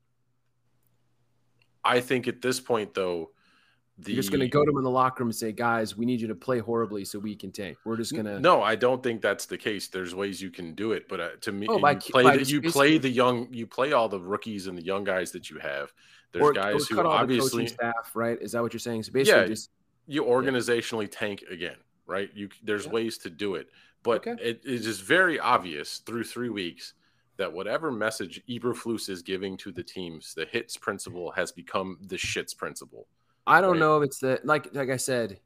I 1.85 2.01
think 2.01 2.29
at 2.29 2.41
this 2.41 2.61
point, 2.61 2.95
though, 2.95 3.31
the 3.99 4.13
You're 4.13 4.23
just 4.23 4.31
going 4.31 4.41
to 4.41 4.49
go 4.49 4.65
to 4.65 4.71
them 4.71 4.79
in 4.79 4.85
the 4.85 4.91
locker 4.91 5.23
room 5.23 5.29
and 5.29 5.37
say, 5.37 5.53
"Guys, 5.53 5.97
we 5.97 6.07
need 6.07 6.21
you 6.21 6.29
to 6.29 6.35
play 6.35 6.59
horribly 6.59 7.05
so 7.05 7.19
we 7.19 7.35
can 7.37 7.53
tank." 7.53 7.77
We're 7.85 7.97
just 7.97 8.13
going 8.15 8.25
to 8.25 8.41
No, 8.41 8.63
I 8.63 8.75
don't 8.75 9.03
think 9.03 9.21
that's 9.21 9.47
the 9.47 9.59
case. 9.59 9.89
There's 9.89 10.15
ways 10.15 10.41
you 10.41 10.51
can 10.51 10.75
do 10.75 10.93
it, 10.93 11.09
but 11.09 11.21
uh, 11.21 11.29
to 11.43 11.53
me, 11.53 11.67
Oh, 11.69 11.79
by 11.79 11.93
you 11.93 11.99
ki- 11.99 12.13
play 12.13 12.23
by 12.23 12.37
the, 12.39 12.45
you 12.45 12.63
play 12.63 12.99
the 12.99 13.11
young, 13.11 13.53
you 13.53 13.67
play 13.67 13.93
all 13.93 14.09
the 14.09 14.21
rookies 14.21 14.67
and 14.67 14.77
the 14.77 14.83
young 14.83 15.05
guys 15.05 15.31
that 15.33 15.51
you 15.51 15.59
have. 15.59 15.93
There's 16.33 16.43
or, 16.43 16.53
guys 16.53 16.75
or 16.75 16.85
who 16.87 16.97
cut 16.97 17.07
all 17.07 17.13
the 17.13 17.19
obviously 17.19 17.67
staff, 17.67 18.13
right? 18.15 18.39
Is 18.41 18.53
that 18.53 18.63
what 18.63 18.73
you're 18.73 18.81
saying? 18.81 19.03
So 19.05 19.13
basically, 19.13 19.43
Yeah. 19.43 19.49
just 19.49 19.71
you 20.07 20.25
organizationally 20.25 21.09
tank 21.11 21.45
again, 21.51 21.77
right? 22.07 22.31
You 22.35 22.49
there's 22.63 22.87
Yeah. 22.87 22.93
ways 22.93 23.19
to 23.19 23.31
do 23.31 23.57
it, 23.57 23.69
but 24.03 24.27
Okay. 24.27 24.43
it 24.43 24.63
is 24.65 24.85
just 24.85 25.03
very 25.03 25.39
obvious 25.39 25.99
through 25.99 26.25
three 26.25 26.49
weeks 26.49 26.95
that 27.37 27.53
whatever 27.53 27.93
message 27.93 28.43
Eberflus 28.49 29.09
is 29.11 29.21
giving 29.23 29.57
to 29.59 29.71
the 29.71 29.83
teams, 29.83 30.33
the 30.35 30.47
hits 30.47 30.77
principle 30.79 31.31
has 31.33 31.53
become 31.53 31.99
the 32.01 32.17
shits 32.17 32.57
principle. 32.57 33.07
I 33.47 33.61
don't 33.61 33.73
Right. 33.73 33.81
know 33.81 34.01
if 34.01 34.07
it's 34.07 34.19
the 34.19 34.41
like 34.45 34.75
like 34.75 34.91
I 34.91 34.97
said, 34.97 35.41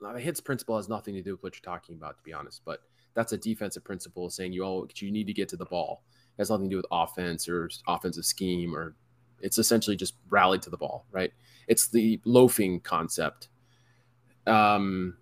the 0.00 0.20
hits 0.20 0.40
principle 0.40 0.76
has 0.76 0.88
nothing 0.88 1.14
to 1.14 1.22
do 1.22 1.32
with 1.32 1.42
what 1.42 1.54
you're 1.54 1.62
talking 1.74 1.96
about, 1.96 2.16
to 2.18 2.22
be 2.22 2.32
honest. 2.32 2.62
But 2.64 2.80
that's 3.14 3.32
a 3.32 3.36
defensive 3.38 3.82
principle 3.84 4.30
saying 4.30 4.52
you 4.52 4.62
all 4.62 4.88
you 4.96 5.10
need 5.10 5.26
to 5.26 5.32
get 5.32 5.48
to 5.50 5.56
the 5.56 5.64
ball. 5.66 6.02
It 6.36 6.40
has 6.42 6.50
nothing 6.50 6.66
to 6.66 6.70
do 6.70 6.76
with 6.76 6.86
offense 6.92 7.48
or 7.48 7.68
offensive 7.88 8.24
scheme 8.24 8.74
or 8.74 8.94
it's 9.40 9.58
essentially 9.58 9.96
just 9.96 10.14
rally 10.28 10.58
to 10.60 10.70
the 10.70 10.76
ball, 10.76 11.06
right? 11.10 11.32
It's 11.66 11.88
the 11.88 12.20
loafing 12.24 12.80
concept. 12.80 13.48
Um, 14.46 15.16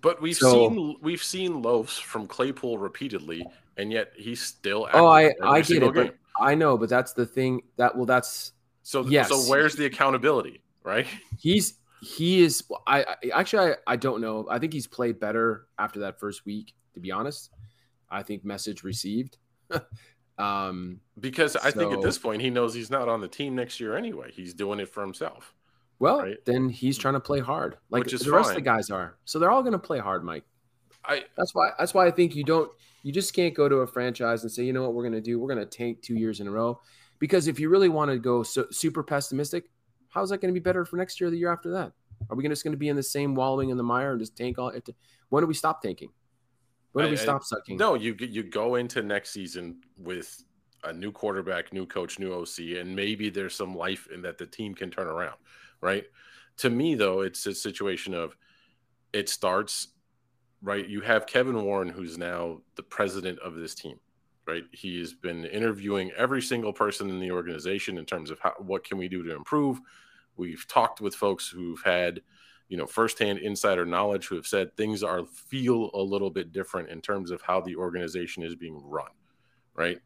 But 0.00 0.20
we've 0.20 0.36
So- 0.36 0.70
seen 0.70 0.96
we've 1.02 1.22
seen 1.22 1.62
loafs 1.62 1.98
from 2.00 2.26
Claypool 2.26 2.78
repeatedly, 2.78 3.46
and 3.76 3.92
yet 3.92 4.12
he's 4.16 4.40
still. 4.42 4.88
oh, 4.92 5.06
I 5.06 5.32
I 5.40 5.60
get 5.60 5.82
it, 5.84 5.94
but. 5.94 6.16
I 6.40 6.56
know, 6.56 6.76
but 6.76 6.88
that's 6.88 7.12
the 7.12 7.24
thing 7.26 7.62
that 7.76 7.94
well, 7.94 8.06
that's 8.06 8.54
So 8.82 9.06
yes. 9.06 9.28
so 9.28 9.38
where's 9.48 9.76
the 9.76 9.86
accountability, 9.86 10.63
right? 10.84 11.06
he's 11.38 11.74
he 12.00 12.42
is 12.42 12.62
I, 12.86 13.02
I 13.02 13.16
actually 13.34 13.72
I, 13.72 13.76
I 13.86 13.96
don't 13.96 14.20
know 14.20 14.46
i 14.50 14.58
think 14.58 14.72
he's 14.72 14.86
played 14.86 15.18
better 15.18 15.66
after 15.78 16.00
that 16.00 16.20
first 16.20 16.44
week 16.44 16.74
to 16.92 17.00
be 17.00 17.10
honest 17.10 17.50
i 18.10 18.22
think 18.22 18.44
message 18.44 18.82
received 18.84 19.38
um 20.38 21.00
Because 21.18 21.56
I 21.56 21.70
think 21.70 21.92
at 21.92 22.02
this 22.02 22.18
point 22.18 22.42
he 22.42 22.50
knows 22.50 22.74
he's 22.74 22.90
not 22.90 23.08
on 23.08 23.20
the 23.20 23.28
team 23.28 23.54
next 23.54 23.78
year 23.80 23.96
anyway. 23.96 24.30
He's 24.32 24.52
doing 24.52 24.80
it 24.80 24.88
for 24.88 25.00
himself. 25.00 25.54
well 25.98 26.20
Right. 26.20 26.44
then 26.44 26.68
he's 26.68 26.98
trying 26.98 27.14
to 27.14 27.20
play 27.20 27.40
hard 27.40 27.78
like 27.88 28.04
the 28.06 28.30
rest 28.32 28.50
of 28.50 28.56
the 28.56 28.60
guys 28.60 28.90
are 28.90 29.16
so 29.24 29.38
they're 29.38 29.50
all 29.50 29.62
going 29.62 29.72
to 29.72 29.78
play 29.78 29.98
hard 30.00 30.24
mike 30.24 30.44
I 31.04 31.24
that's 31.36 31.54
why 31.54 31.70
that's 31.78 31.94
why 31.94 32.06
i 32.06 32.10
think 32.10 32.34
you 32.34 32.44
don't 32.44 32.70
you 33.02 33.12
just 33.12 33.32
can't 33.34 33.54
go 33.54 33.68
to 33.68 33.76
a 33.76 33.86
franchise 33.86 34.42
and 34.42 34.50
say 34.50 34.64
you 34.64 34.72
know 34.72 34.82
what 34.82 34.94
we're 34.94 35.02
going 35.04 35.12
to 35.14 35.20
do 35.20 35.38
we're 35.38 35.54
going 35.54 35.66
to 35.66 35.78
tank 35.78 36.02
two 36.02 36.16
years 36.16 36.40
in 36.40 36.48
a 36.48 36.50
row 36.50 36.80
because 37.18 37.46
if 37.46 37.60
you 37.60 37.68
really 37.68 37.88
want 37.88 38.10
to 38.10 38.18
go 38.18 38.42
so, 38.42 38.66
super 38.70 39.02
pessimistic 39.02 39.70
how's 40.14 40.30
that 40.30 40.40
going 40.40 40.52
to 40.52 40.58
be 40.58 40.62
better 40.62 40.84
for 40.84 40.96
next 40.96 41.20
year 41.20 41.28
or 41.28 41.30
the 41.30 41.36
year 41.36 41.52
after 41.52 41.70
that 41.70 41.92
are 42.30 42.36
we 42.36 42.48
just 42.48 42.64
going 42.64 42.72
to 42.72 42.78
be 42.78 42.88
in 42.88 42.96
the 42.96 43.02
same 43.02 43.34
wallowing 43.34 43.70
in 43.70 43.76
the 43.76 43.82
mire 43.82 44.12
and 44.12 44.20
just 44.20 44.36
tank 44.36 44.58
all 44.58 44.68
it 44.68 44.88
when 45.28 45.42
do 45.42 45.46
we 45.46 45.54
stop 45.54 45.82
tanking 45.82 46.08
when 46.92 47.04
do 47.04 47.10
we 47.10 47.16
I- 47.16 47.22
stop 47.22 47.42
sucking 47.42 47.76
no, 47.76 47.94
you 47.94 48.14
you 48.18 48.44
go 48.44 48.76
into 48.76 49.02
next 49.02 49.30
season 49.30 49.80
with 49.98 50.42
a 50.84 50.92
new 50.92 51.10
quarterback, 51.10 51.72
new 51.72 51.86
coach, 51.86 52.18
new 52.18 52.32
OC, 52.32 52.78
and 52.78 52.94
maybe 52.94 53.30
there's 53.30 53.54
some 53.54 53.74
life 53.74 54.06
in 54.12 54.22
that 54.22 54.38
the 54.38 54.46
team 54.46 54.74
can 54.74 54.90
turn 54.90 55.06
around, 55.06 55.36
right? 55.80 56.04
To 56.58 56.70
me, 56.70 56.94
though, 56.94 57.22
it's 57.22 57.46
a 57.46 57.54
situation 57.54 58.14
of 58.14 58.36
it 59.12 59.28
starts 59.28 59.88
right. 60.62 60.86
You 60.86 61.00
have 61.00 61.26
Kevin 61.26 61.62
Warren, 61.64 61.88
who's 61.88 62.16
now 62.16 62.60
the 62.76 62.82
president 62.82 63.38
of 63.40 63.54
this 63.54 63.74
team, 63.74 63.98
right? 64.46 64.64
He's 64.72 65.14
been 65.14 65.46
interviewing 65.46 66.12
every 66.16 66.42
single 66.42 66.72
person 66.72 67.10
in 67.10 67.18
the 67.18 67.32
organization 67.32 67.98
in 67.98 68.04
terms 68.04 68.30
of 68.30 68.38
how 68.40 68.52
what 68.58 68.84
can 68.84 68.98
we 68.98 69.08
do 69.08 69.22
to 69.24 69.34
improve. 69.34 69.80
We've 70.36 70.66
talked 70.68 71.00
with 71.00 71.14
folks 71.14 71.48
who've 71.48 71.82
had 71.84 72.20
you 72.68 72.78
know 72.78 72.86
firsthand 72.86 73.40
insider 73.40 73.84
knowledge 73.84 74.26
who 74.26 74.36
have 74.36 74.46
said 74.46 74.74
things 74.76 75.02
are 75.02 75.24
feel 75.26 75.90
a 75.92 76.00
little 76.00 76.30
bit 76.30 76.50
different 76.50 76.88
in 76.88 77.00
terms 77.00 77.30
of 77.30 77.42
how 77.42 77.60
the 77.60 77.76
organization 77.76 78.42
is 78.42 78.54
being 78.54 78.80
run 78.82 79.10
right? 79.74 80.00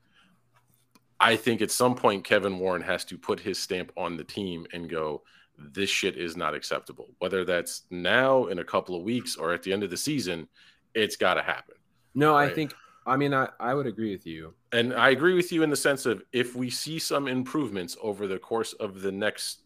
I 1.21 1.37
think 1.37 1.63
at 1.63 1.71
some 1.71 1.95
point 1.95 2.25
kevin 2.25 2.59
warren 2.59 2.83
has 2.83 3.05
to 3.07 3.17
put 3.17 3.39
his 3.41 3.59
stamp 3.59 3.93
on 3.97 4.17
the 4.17 4.25
team 4.25 4.67
and 4.73 4.91
go 4.91 5.23
this 5.57 5.91
shit 5.91 6.17
is 6.17 6.37
not 6.37 6.55
acceptable. 6.55 7.09
Whether 7.19 7.45
that's 7.45 7.83
now 7.91 8.47
in 8.47 8.61
a 8.61 8.65
couple 8.65 8.95
of 8.95 9.03
weeks 9.03 9.35
or 9.37 9.53
at 9.53 9.63
the 9.63 9.73
end 9.73 9.83
of 9.85 9.91
the 9.91 9.97
season 9.97 10.49
it's 10.95 11.17
got 11.17 11.35
to 11.35 11.43
happen 11.43 11.77
No, 12.15 12.35
I 12.37 12.49
think 12.49 12.75
I 13.07 13.17
mean 13.17 13.33
I, 13.33 13.49
I 13.61 13.73
would 13.75 13.87
agree 13.87 14.11
with 14.11 14.27
you. 14.27 14.53
and 14.73 14.93
I 14.93 15.11
agree 15.11 15.35
with 15.35 15.53
you 15.53 15.63
in 15.63 15.71
the 15.71 15.77
sense 15.77 16.07
of 16.07 16.23
if 16.33 16.57
we 16.57 16.71
see 16.71 16.99
some 16.99 17.29
improvements 17.29 17.97
over 18.03 18.27
the 18.27 18.39
course 18.39 18.73
of 18.75 19.01
the 19.01 19.13
next 19.13 19.63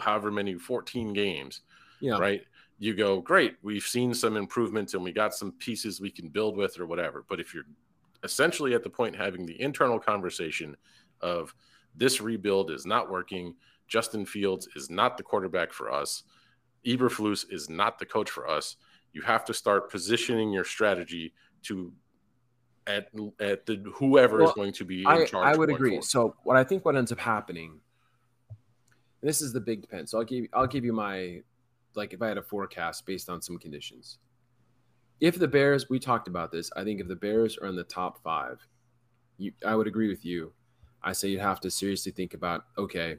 however 0.00 0.30
many 0.30 0.54
14 0.54 1.12
games, 1.12 1.62
Yeah. 2.00 2.18
right? 2.18 2.42
You 2.78 2.94
go, 2.94 3.20
great, 3.20 3.56
we've 3.62 3.82
seen 3.82 4.14
some 4.14 4.36
improvements 4.36 4.94
and 4.94 5.02
we 5.02 5.12
got 5.12 5.34
some 5.34 5.52
pieces 5.52 6.00
we 6.00 6.10
can 6.10 6.28
build 6.28 6.56
with 6.56 6.78
or 6.78 6.86
whatever. 6.86 7.24
But 7.28 7.40
if 7.40 7.52
you're 7.52 7.64
essentially 8.22 8.74
at 8.74 8.82
the 8.84 8.90
point 8.90 9.16
having 9.16 9.46
the 9.46 9.60
internal 9.60 9.98
conversation 9.98 10.76
of 11.20 11.54
this 11.96 12.20
rebuild 12.20 12.70
is 12.70 12.86
not 12.86 13.10
working, 13.10 13.54
Justin 13.88 14.24
Fields 14.24 14.68
is 14.76 14.90
not 14.90 15.16
the 15.16 15.22
quarterback 15.22 15.72
for 15.72 15.90
us, 15.90 16.22
Eberflus 16.86 17.44
is 17.50 17.68
not 17.68 17.98
the 17.98 18.06
coach 18.06 18.30
for 18.30 18.48
us, 18.48 18.76
you 19.12 19.22
have 19.22 19.44
to 19.46 19.54
start 19.54 19.90
positioning 19.90 20.52
your 20.52 20.64
strategy 20.64 21.32
to 21.62 21.92
at 22.86 23.08
at 23.40 23.66
the 23.66 23.76
whoever 23.94 24.38
Well, 24.38 24.48
is 24.48 24.54
going 24.54 24.72
to 24.74 24.84
be 24.84 25.00
in 25.02 25.06
I, 25.06 25.24
charge. 25.24 25.46
I 25.46 25.56
would 25.58 25.70
agree. 25.70 25.90
forward. 25.90 26.04
So 26.04 26.36
what 26.44 26.56
I 26.56 26.64
think 26.64 26.84
what 26.84 26.96
ends 26.96 27.10
up 27.12 27.18
happening, 27.18 27.80
and 29.20 29.28
this 29.28 29.42
is 29.42 29.52
the 29.52 29.60
big 29.60 29.82
depend. 29.82 30.08
So 30.08 30.18
I'll 30.18 30.24
give 30.24 30.46
I'll 30.52 30.66
give 30.66 30.84
you 30.84 30.92
my 30.92 31.42
like 31.94 32.12
if 32.12 32.22
I 32.22 32.28
had 32.28 32.38
a 32.38 32.42
forecast 32.42 33.06
based 33.06 33.28
on 33.28 33.42
some 33.42 33.58
conditions. 33.58 34.18
If 35.20 35.38
the 35.38 35.48
Bears, 35.48 35.88
we 35.88 35.98
talked 35.98 36.28
about 36.28 36.52
this, 36.52 36.70
I 36.76 36.84
think 36.84 37.00
if 37.00 37.08
the 37.08 37.16
Bears 37.16 37.58
are 37.58 37.66
in 37.66 37.74
the 37.74 37.82
top 37.82 38.22
five, 38.22 38.64
you, 39.36 39.52
I 39.66 39.74
would 39.74 39.88
agree 39.88 40.08
with 40.08 40.24
you. 40.24 40.52
I 41.02 41.12
say 41.12 41.28
you 41.28 41.40
have 41.40 41.60
to 41.60 41.70
seriously 41.70 42.12
think 42.12 42.34
about 42.34 42.66
okay, 42.76 43.16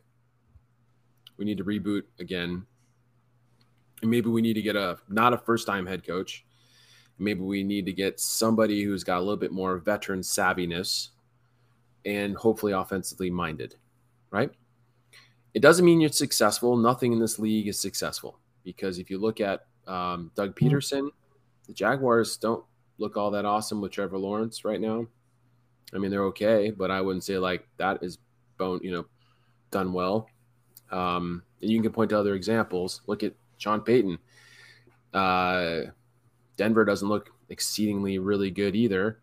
we 1.37 1.45
need 1.45 1.57
to 1.57 1.63
reboot 1.63 2.03
again. 2.19 2.65
And 4.01 4.09
maybe 4.09 4.29
we 4.29 4.41
need 4.41 4.53
to 4.53 4.61
get 4.61 4.77
a 4.77 4.97
not 5.09 5.33
a 5.33 5.37
first 5.37 5.67
time 5.67 5.85
head 5.85 6.05
coach. 6.05 6.45
Maybe 7.17 7.41
we 7.41 7.63
need 7.63 7.85
to 7.85 7.91
get 7.91 8.17
somebody 8.17 8.83
who's 8.83 9.03
got 9.03 9.17
a 9.17 9.19
little 9.19 9.35
bit 9.35 9.51
more 9.51 9.77
veteran 9.77 10.21
savviness 10.21 11.09
and 12.05 12.33
hopefully 12.37 12.71
offensively 12.71 13.29
minded, 13.29 13.75
right? 14.31 14.51
It 15.53 15.61
doesn't 15.61 15.85
mean 15.85 15.99
you're 15.99 16.11
successful. 16.11 16.77
Nothing 16.77 17.13
in 17.13 17.19
this 17.19 17.39
league 17.39 17.67
is 17.67 17.79
successful 17.79 18.39
because 18.63 18.99
if 18.99 19.09
you 19.09 19.17
look 19.17 19.41
at 19.41 19.65
um, 19.87 20.31
Doug 20.35 20.55
Pederson, 20.55 21.09
the 21.67 21.73
Jaguars 21.73 22.37
don't 22.37 22.63
look 22.99 23.17
all 23.17 23.31
that 23.31 23.45
awesome 23.45 23.81
with 23.81 23.91
Trevor 23.91 24.17
Lawrence 24.17 24.63
right 24.63 24.79
now. 24.79 25.07
I 25.93 25.97
mean, 25.97 26.11
they're 26.11 26.25
okay, 26.25 26.69
but 26.71 26.91
I 26.91 27.01
wouldn't 27.01 27.23
say 27.23 27.37
like 27.39 27.67
that 27.77 28.03
is 28.03 28.19
bone, 28.57 28.79
you 28.83 28.91
know, 28.91 29.05
done 29.71 29.91
well. 29.93 30.29
Um, 30.91 31.43
and 31.61 31.71
you 31.71 31.81
can 31.81 31.91
point 31.91 32.09
to 32.11 32.19
other 32.19 32.35
examples. 32.35 33.01
Look 33.07 33.23
at 33.23 33.33
Sean 33.57 33.81
Payton. 33.81 34.19
Uh, 35.13 35.81
Denver 36.57 36.85
doesn't 36.85 37.07
look 37.07 37.31
exceedingly 37.49 38.19
really 38.19 38.51
good 38.51 38.75
either 38.75 39.19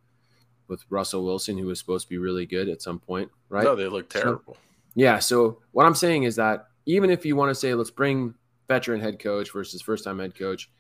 with 0.69 0.85
Russell 0.91 1.25
Wilson, 1.25 1.57
who 1.59 1.67
was 1.67 1.79
supposed 1.79 2.07
to 2.07 2.11
be 2.11 2.19
really 2.19 2.47
good 2.47 2.69
at 2.69 2.83
some 2.83 2.99
point, 2.99 3.31
right? 3.49 3.63
No, 3.65 3.77
they 3.77 3.87
look 3.87 4.13
So- 4.13 4.21
terrible. 4.21 4.57
Yeah. 4.97 5.19
So 5.19 5.59
what 5.73 5.87
I'm 5.87 5.95
saying 5.95 6.25
is 6.25 6.35
that 6.37 6.69
even 6.87 7.11
if 7.11 7.25
you 7.25 7.37
want 7.37 7.51
to 7.51 7.55
say 7.55 7.75
let's 7.75 7.91
bring 7.91 8.35
veteran 8.67 9.01
head 9.01 9.21
coach 9.21 9.53
versus 9.53 9.83
first 9.83 10.03
time 10.03 10.19
head 10.19 10.37
coach, 10.37 10.71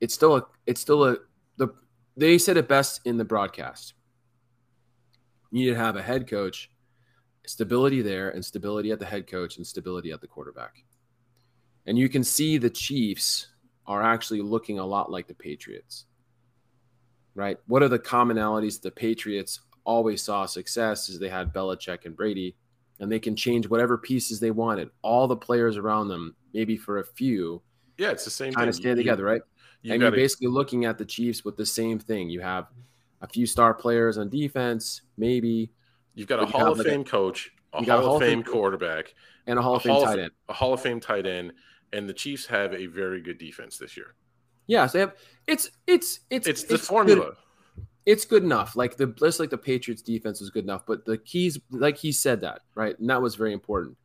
it's 0.00 0.14
still 0.14 0.36
a 0.36 0.46
it's 0.66 0.80
still 0.80 1.04
a 1.04 1.16
the 1.56 1.68
they 2.16 2.38
said 2.38 2.58
it 2.58 2.68
best 2.68 3.00
in 3.06 3.16
the 3.16 3.24
broadcast. 3.24 3.94
You 5.50 5.64
need 5.64 5.70
to 5.70 5.76
have 5.76 5.96
a 5.96 6.02
head 6.02 6.28
coach, 6.28 6.70
stability 7.46 8.02
there, 8.02 8.28
and 8.28 8.44
stability 8.44 8.92
at 8.92 9.00
the 9.00 9.06
head 9.06 9.26
coach 9.26 9.56
and 9.56 9.66
stability 9.66 10.12
at 10.12 10.20
the 10.20 10.28
quarterback. 10.28 10.84
And 11.86 11.98
you 11.98 12.08
can 12.08 12.22
see 12.22 12.58
the 12.58 12.70
Chiefs 12.70 13.48
are 13.86 14.02
actually 14.02 14.42
looking 14.42 14.78
a 14.78 14.86
lot 14.86 15.10
like 15.10 15.26
the 15.26 15.34
Patriots. 15.34 16.04
Right? 17.34 17.58
What 17.68 17.82
are 17.82 17.88
the 17.88 17.98
commonalities? 17.98 18.82
The 18.82 18.90
Patriots 18.90 19.60
always 19.84 20.20
saw 20.20 20.44
success 20.44 21.08
is 21.08 21.18
they 21.18 21.30
had 21.30 21.54
Belichick 21.54 22.04
and 22.04 22.14
Brady 22.14 22.54
and 23.00 23.10
they 23.10 23.18
can 23.18 23.34
change 23.34 23.68
whatever 23.68 23.98
pieces 23.98 24.38
they 24.38 24.50
wanted. 24.50 24.90
All 25.02 25.26
the 25.26 25.36
players 25.36 25.76
around 25.76 26.08
them, 26.08 26.36
maybe 26.54 26.76
for 26.76 26.98
a 26.98 27.04
few, 27.04 27.62
Yeah, 27.98 28.10
it's 28.10 28.24
the 28.24 28.30
same 28.30 28.52
kind 28.52 28.68
of 28.68 28.74
stay 28.74 28.90
You- 28.90 28.94
together, 28.94 29.24
right? 29.24 29.42
You 29.82 29.92
and 29.94 30.00
gotta, 30.00 30.16
you're 30.16 30.22
basically 30.24 30.48
looking 30.48 30.84
at 30.84 30.98
the 30.98 31.04
Chiefs 31.06 31.44
with 31.44 31.56
the 31.56 31.64
same 31.66 31.98
thing. 31.98 32.28
You 32.30 32.40
have 32.40 32.66
a 33.22 33.26
few 33.26 33.46
star 33.46 33.72
players 33.74 34.18
on 34.18 34.28
defense, 34.28 35.02
maybe 35.16 35.70
You've 36.14 36.28
got 36.28 36.42
a 36.42 36.46
Hall 36.46 36.72
of 36.72 36.78
like 36.78 36.86
a- 36.86 36.90
Fame 36.90 37.04
coach, 37.04 37.50
a 37.72 37.80
you 37.80 37.86
got 37.86 38.00
a 38.00 38.02
Hall 38.02 38.16
of 38.16 38.22
Fame 38.22 38.42
quarterback, 38.42 39.14
and 39.46 39.58
a 39.58 39.62
Hall 39.62 39.76
of 39.76 39.80
a 39.80 39.84
Fame 39.84 39.92
Hall 39.94 40.04
tight 40.04 40.18
end. 40.18 40.30
a 40.48 40.52
Hall 40.52 40.74
of 40.74 40.80
Fame 40.82 41.00
tight 41.00 41.26
end, 41.26 41.52
and 41.92 42.08
the 42.08 42.12
Chiefs 42.12 42.46
have 42.46 42.74
a 42.74 42.86
very 42.86 43.20
good 43.22 43.38
defense 43.38 43.78
this 43.78 43.96
year. 43.96 44.14
Yeah, 44.66 44.86
so 44.86 44.92
they 44.98 45.00
have 45.00 45.14
it's 45.46 45.70
it's 45.86 46.20
it's 46.30 46.46
It's 46.46 46.62
the 46.64 46.74
good- 46.74 46.80
formula. 46.80 47.32
It's 48.06 48.24
good 48.24 48.42
enough. 48.42 48.76
Like 48.76 48.96
the 48.96 49.06
just 49.06 49.40
like 49.40 49.50
the 49.50 49.58
Patriots 49.58 50.02
defense 50.02 50.40
was 50.40 50.50
good 50.50 50.64
enough, 50.64 50.84
but 50.86 51.04
the 51.04 51.18
keys, 51.18 51.58
like 51.70 51.96
he 51.96 52.12
said 52.12 52.40
that, 52.42 52.62
right? 52.74 52.98
And 52.98 53.08
that 53.10 53.20
was 53.20 53.34
very 53.34 53.52
important. 53.52 53.96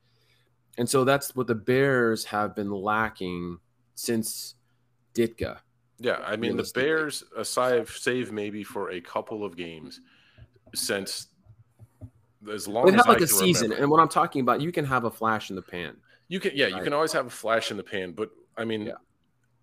And 0.78 0.90
so 0.90 1.04
that's 1.06 1.36
what 1.36 1.48
the 1.48 1.56
Bears 1.56 2.26
have 2.26 2.56
been 2.56 2.70
lacking 2.72 3.58
since 3.96 4.56
Ditka. 5.14 5.60
Yeah, 6.00 6.20
I 6.26 6.36
mean 6.36 6.58
the. 6.58 6.70
Bears, 6.74 7.24
aside 7.38 7.88
save 7.88 8.32
maybe 8.34 8.64
for 8.64 8.92
a 8.92 9.00
couple 9.00 9.46
of 9.46 9.56
games 9.56 10.02
since 10.74 11.28
as 12.52 12.68
long 12.68 12.86
They 12.88 12.92
as 12.92 12.98
have 12.98 13.08
like 13.08 13.22
I 13.22 13.24
a 13.24 13.28
season, 13.28 13.66
remember. 13.70 13.82
and 13.84 13.92
what 13.92 14.02
I'm 14.02 14.10
talking 14.10 14.42
about, 14.42 14.60
you 14.62 14.72
can 14.74 14.84
have 14.86 15.06
a 15.06 15.12
flash 15.12 15.50
in 15.50 15.56
the 15.56 15.62
pan. 15.62 15.96
You 16.28 16.40
can, 16.42 16.52
yeah, 16.54 16.68
you 16.68 16.82
can 16.84 16.92
always 16.92 17.14
have 17.14 17.28
a 17.28 17.30
flash 17.30 17.72
in 17.72 17.78
the 17.78 17.84
pan, 17.84 18.12
but 18.12 18.30
I 18.58 18.66
mean, 18.66 18.88
Yeah. 18.88 18.94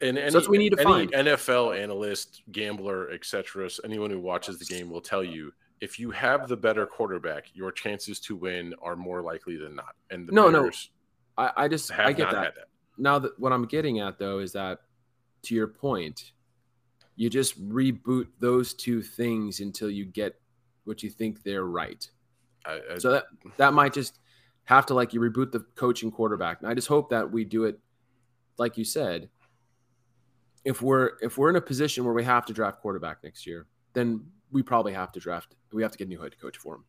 And 0.03 0.19
any, 0.19 0.31
that's 0.31 0.47
what 0.47 0.51
we 0.51 0.59
need 0.59 0.73
to 0.73 0.81
any 0.81 1.07
find. 1.07 1.13
NFL 1.13 1.81
analyst, 1.81 2.43
gambler, 2.53 3.11
etc., 3.11 3.69
anyone 3.85 4.11
who 4.11 4.21
watches 4.21 4.59
the 4.59 4.65
game 4.65 4.91
will 4.91 5.01
tell 5.01 5.25
you 5.25 5.53
if 5.83 5.99
you 5.99 6.13
have 6.13 6.47
the 6.47 6.57
better 6.57 6.87
quarterback, 6.87 7.47
your 7.55 7.73
chances 7.73 8.21
to 8.21 8.37
win 8.37 8.73
are 8.81 8.95
more 8.95 9.21
likely 9.21 9.57
than 9.57 9.75
not. 9.75 9.97
And 10.11 10.29
the 10.29 10.33
No, 10.33 10.49
no, 10.49 10.71
I, 11.37 11.51
I 11.57 11.69
just 11.69 11.91
have 11.91 12.07
I 12.07 12.13
get 12.13 12.31
that. 12.31 12.55
that. 12.55 12.69
Now 12.99 13.19
that 13.19 13.39
what 13.39 13.53
I'm 13.53 13.67
getting 13.67 13.99
at 13.99 14.17
though 14.17 14.39
is 14.39 14.53
that 14.53 14.79
to 15.43 15.55
your 15.57 15.67
point, 15.67 16.33
you 17.17 17.29
just 17.29 17.61
reboot 17.69 18.29
those 18.39 18.75
two 18.75 19.03
things 19.03 19.59
until 19.59 19.91
you 19.91 20.05
get 20.05 20.41
what 20.85 21.03
you 21.03 21.11
think 21.11 21.43
they're 21.43 21.65
right. 21.65 22.09
I, 22.65 22.81
I, 22.93 22.99
So 22.99 23.11
that 23.11 23.25
that 23.57 23.75
might 23.75 23.93
just 23.93 24.21
have 24.65 24.87
to 24.87 24.95
like 24.95 25.13
you 25.13 25.21
reboot 25.21 25.51
the 25.51 25.67
coach 25.75 26.05
and 26.05 26.13
quarterback. 26.13 26.61
And 26.61 26.71
I 26.71 26.75
just 26.75 26.87
hope 26.87 27.11
that 27.11 27.31
we 27.31 27.45
do 27.45 27.65
it 27.65 27.81
like 28.57 28.79
you 28.79 28.85
said. 28.85 29.31
If 30.65 30.81
we're 30.81 31.13
if 31.21 31.39
we're 31.39 31.51
in 31.51 31.57
a 31.57 31.61
position 31.61 32.05
where 32.05 32.15
we 32.15 32.25
have 32.25 32.47
to 32.47 32.53
draft 32.53 32.81
quarterback 32.81 33.25
next 33.25 33.47
year, 33.47 33.67
then 33.95 34.25
we 34.51 34.63
probably 34.63 34.93
have 34.93 35.13
to 35.13 35.21
draft. 35.21 35.55
We 35.73 35.83
have 35.83 35.93
to 35.93 35.99
get 35.99 36.07
a 36.07 36.09
new 36.09 36.21
head 36.21 36.39
coach 36.39 36.57
for 36.57 36.77
him. 36.77 36.85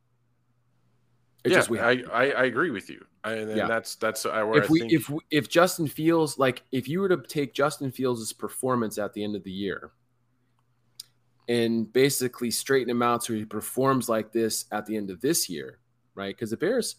It's 1.44 1.52
yeah, 1.52 1.58
just 1.58 1.70
we 1.70 1.80
I. 1.80 2.04
I, 2.12 2.30
I 2.30 2.44
agree 2.46 2.72
with 2.72 2.90
you. 2.90 3.04
I, 3.24 3.34
and 3.34 3.58
Yeah. 3.58 3.68
that's 3.68 3.96
that's 3.96 4.26
where 4.26 4.58
if 4.58 4.66
I 4.66 4.68
we 4.72 4.80
think 4.80 4.94
if 4.94 5.10
we, 5.10 5.20
if 5.32 5.50
Justin 5.50 5.88
Fields 5.88 6.38
like 6.38 6.64
if 6.72 6.88
you 6.88 7.00
were 7.00 7.10
to 7.10 7.18
take 7.18 7.54
Justin 7.54 7.92
Fields' 7.92 8.32
performance 8.32 8.98
at 8.98 9.14
the 9.14 9.24
end 9.24 9.36
of 9.36 9.44
the 9.44 9.52
year 9.52 9.92
and 11.50 11.92
basically 11.92 12.50
straighten 12.50 12.90
him 12.90 13.02
out 13.02 13.24
so 13.24 13.34
he 13.34 13.44
performs 13.44 14.08
like 14.08 14.32
this 14.32 14.66
at 14.72 14.86
the 14.86 14.96
end 14.96 15.10
of 15.10 15.20
this 15.20 15.50
year, 15.50 15.80
right? 16.16 16.36
Because 16.36 16.52
the 16.52 16.58
Bears 16.58 16.96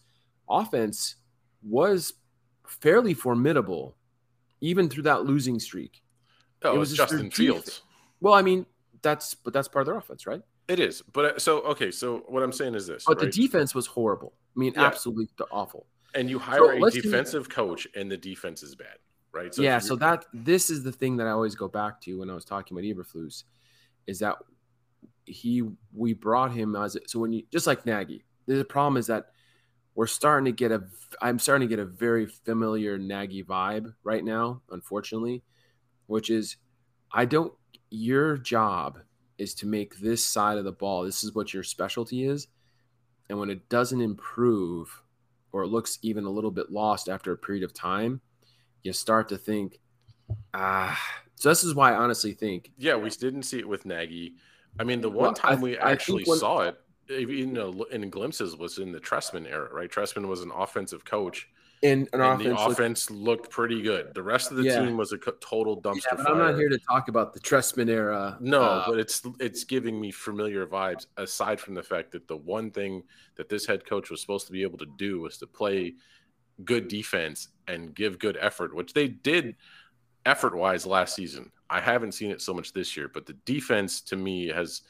offense 0.48 1.16
was 1.62 2.12
fairly 2.66 3.14
formidable 3.14 3.96
even 4.60 4.88
through 4.88 5.02
that 5.04 5.24
losing 5.24 5.58
streak. 5.58 6.02
Oh, 6.64 6.74
it 6.74 6.78
was 6.78 6.94
Justin. 6.96 7.30
Fields. 7.30 7.82
Well, 8.20 8.34
I 8.34 8.42
mean, 8.42 8.66
that's 9.02 9.34
but 9.34 9.52
that's 9.52 9.68
part 9.68 9.82
of 9.82 9.86
their 9.86 9.96
offense, 9.98 10.26
right? 10.26 10.40
It 10.66 10.80
is, 10.80 11.02
but 11.12 11.24
uh, 11.24 11.38
so 11.38 11.60
okay. 11.62 11.90
So 11.90 12.24
what 12.26 12.42
I'm 12.42 12.52
saying 12.52 12.74
is 12.74 12.86
this, 12.86 13.04
But 13.06 13.18
right? 13.20 13.26
the 13.26 13.42
defense 13.42 13.74
was 13.74 13.86
horrible. 13.86 14.32
I 14.56 14.60
mean, 14.60 14.72
Yeah. 14.74 14.84
absolutely 14.84 15.28
awful. 15.50 15.86
and 16.14 16.30
you 16.30 16.38
hire 16.38 16.72
a 16.72 16.90
defensive 16.90 17.48
coach, 17.48 17.86
and 17.94 18.10
the 18.10 18.16
defense 18.16 18.62
is 18.62 18.74
bad, 18.74 18.96
right? 19.32 19.46
if 19.46 19.58
yeah, 19.58 19.78
so 19.78 19.96
that 19.96 20.24
this 20.32 20.70
is 20.70 20.82
the 20.82 20.92
thing 20.92 21.16
that 21.18 21.26
I 21.26 21.30
always 21.30 21.54
go 21.54 21.68
back 21.68 22.00
to 22.02 22.18
when 22.20 22.30
I 22.30 22.34
was 22.34 22.44
talking 22.44 22.76
about 22.76 22.84
Eberflus, 22.84 23.44
is 24.06 24.20
that 24.20 24.36
he 25.26 25.62
we 25.92 26.12
brought 26.14 26.52
him 26.52 26.76
as 26.76 26.96
so 27.06 27.18
when 27.18 27.32
you 27.32 27.42
just 27.50 27.66
like 27.66 27.84
Nagy. 27.84 28.24
The 28.46 28.64
problem 28.64 28.96
is 28.98 29.06
that 29.08 29.30
we're 29.94 30.06
starting 30.06 30.44
to 30.46 30.52
get 30.52 30.70
a 30.72 30.84
I'm 31.20 31.38
starting 31.38 31.68
to 31.68 31.72
get 31.76 31.82
a 31.82 31.84
very 31.86 32.26
familiar 32.26 32.96
Nagy 32.98 33.42
vibe 33.42 33.94
right 34.02 34.24
now, 34.24 34.62
unfortunately, 34.70 35.42
which 36.07 36.30
is 36.30 36.57
I 37.12 37.24
don't 37.24 37.52
your 37.90 38.36
job 38.36 38.98
is 39.38 39.55
to 39.55 39.66
make 39.66 39.96
this 39.98 40.24
side 40.24 40.59
of 40.59 40.64
the 40.64 40.72
ball. 40.72 41.05
This 41.05 41.22
is 41.24 41.34
what 41.34 41.52
your 41.55 41.62
specialty 41.62 42.24
is. 42.24 42.48
And 43.28 43.38
when 43.38 43.50
it 43.50 43.68
doesn't 43.68 44.00
improve 44.00 45.02
or 45.52 45.62
it 45.62 45.68
looks 45.68 45.98
even 46.02 46.24
a 46.24 46.30
little 46.30 46.50
bit 46.50 46.70
lost 46.70 47.09
after 47.09 47.32
a 47.32 47.36
period 47.38 47.64
of 47.64 47.72
time, 47.72 48.20
you 48.82 48.92
start 48.92 49.28
to 49.28 49.38
think, 49.38 49.78
ah. 50.52 51.00
So 51.36 51.48
this 51.48 51.64
is 51.64 51.74
why 51.74 51.92
I 51.92 51.96
honestly 51.96 52.32
think 52.32 52.70
yeah, 52.78 52.96
we 52.96 53.11
didn't 53.11 53.42
see 53.44 53.59
it 53.59 53.68
with 53.68 53.86
Nagy. 53.86 54.34
I 54.78 54.84
mean, 54.84 55.00
the 55.00 55.09
one 55.11 55.24
Well, 55.24 55.32
time 55.34 55.61
we 55.61 55.76
I 55.78 55.80
think 55.80 55.92
actually 55.92 56.24
when- 56.24 56.38
saw 56.38 56.61
it, 56.61 56.80
you 57.09 57.46
know, 57.46 57.84
in 57.92 58.09
glimpses, 58.11 58.57
was 58.57 58.78
in 58.78 58.90
the 58.92 59.00
Trestman 59.00 59.46
era, 59.46 59.68
right? 59.72 59.90
Trestman 59.90 60.26
was 60.26 60.40
an 60.42 60.50
offensive 60.52 61.05
coach, 61.05 61.48
in 61.85 62.09
an 62.14 62.20
and 62.22 62.41
the 62.41 62.45
offense, 62.55 62.59
look- 62.61 62.72
offense 62.72 63.11
looked 63.11 63.51
pretty 63.51 63.82
good. 63.82 64.14
The 64.14 64.22
rest 64.22 64.51
of 64.51 64.57
the 64.57 64.62
Yeah. 64.64 64.80
team 64.85 64.97
was 64.97 65.12
a 65.12 65.18
total 65.18 65.80
dumpster 65.82 65.97
yeah, 66.11 66.14
but 66.16 66.24
fire. 66.24 66.32
I'm 66.32 66.39
not 66.39 66.55
here 66.59 66.70
to 66.70 66.78
talk 66.78 67.09
about 67.09 67.35
the 67.35 67.41
Trestman 67.41 67.91
era. 67.91 68.39
No, 68.41 68.62
Uh, 68.62 68.87
but 68.89 68.99
it's 68.99 69.22
it's 69.39 69.64
giving 69.64 70.01
me 70.01 70.11
familiar 70.11 70.66
vibes. 70.66 71.07
Aside 71.18 71.61
from 71.61 71.74
the 71.74 71.82
fact 71.82 72.11
that 72.12 72.26
the 72.26 72.37
one 72.39 72.70
thing 72.70 73.03
that 73.37 73.51
this 73.51 73.66
head 73.66 73.85
coach 73.85 74.11
was 74.11 74.22
supposed 74.22 74.47
to 74.47 74.53
be 74.53 74.62
able 74.62 74.78
to 74.78 74.87
do 74.97 75.20
was 75.20 75.37
to 75.39 75.47
play 75.47 75.95
good 76.64 76.89
defense 76.89 77.49
and 77.68 77.95
give 77.95 78.18
good 78.18 78.39
effort, 78.41 78.74
which 78.74 78.95
they 78.95 79.09
did 79.09 79.55
effort 80.24 80.57
wise 80.57 80.87
last 80.87 81.14
season. 81.14 81.53
I 81.68 81.80
haven't 81.80 82.12
seen 82.12 82.30
it 82.30 82.41
so 82.41 82.55
much 82.55 82.72
this 82.72 82.97
year, 82.97 83.09
but 83.12 83.26
the 83.26 83.35
defense 83.45 84.01
to 84.03 84.16
me 84.16 84.49
has, 84.49 84.82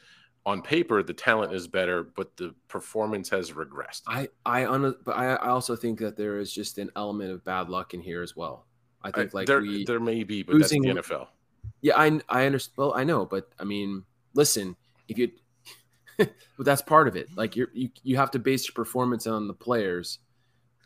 on 0.46 0.60
paper, 0.60 1.02
the 1.02 1.14
talent 1.14 1.54
is 1.54 1.66
better, 1.66 2.02
but 2.16 2.36
the 2.36 2.54
performance 2.68 3.30
has 3.30 3.52
regressed. 3.52 4.02
I 4.06 4.28
I 4.44 4.66
un- 4.66 4.96
but 5.04 5.16
I, 5.16 5.34
I 5.34 5.48
also 5.48 5.74
think 5.74 5.98
that 6.00 6.16
there 6.16 6.38
is 6.38 6.52
just 6.52 6.78
an 6.78 6.90
element 6.96 7.30
of 7.30 7.44
bad 7.44 7.70
luck 7.70 7.94
in 7.94 8.00
here 8.00 8.22
as 8.22 8.36
well. 8.36 8.66
I 9.02 9.08
I- 9.08 9.12
think 9.12 9.34
uh, 9.34 9.38
like 9.38 9.46
there, 9.46 9.60
we 9.60 9.84
there 9.84 10.00
may 10.00 10.22
be, 10.22 10.42
but 10.42 10.58
that's 10.58 10.70
the 10.70 10.80
NFL. 10.80 11.28
Yeah, 11.80 11.94
I 11.96 12.20
I 12.28 12.46
understand. 12.46 12.74
Well, 12.76 12.94
I 12.94 13.04
know, 13.04 13.24
but 13.24 13.50
I 13.58 13.64
mean, 13.64 14.04
listen, 14.34 14.76
if 15.08 15.18
you, 15.18 15.30
but 16.18 16.30
that's 16.58 16.82
part 16.82 17.08
of 17.08 17.16
it. 17.16 17.28
Like 17.36 17.56
you're, 17.56 17.68
you 17.72 17.88
you 18.02 18.16
have 18.16 18.30
to 18.32 18.38
base 18.38 18.66
your 18.66 18.74
performance 18.74 19.26
on 19.26 19.48
the 19.48 19.54
players, 19.54 20.18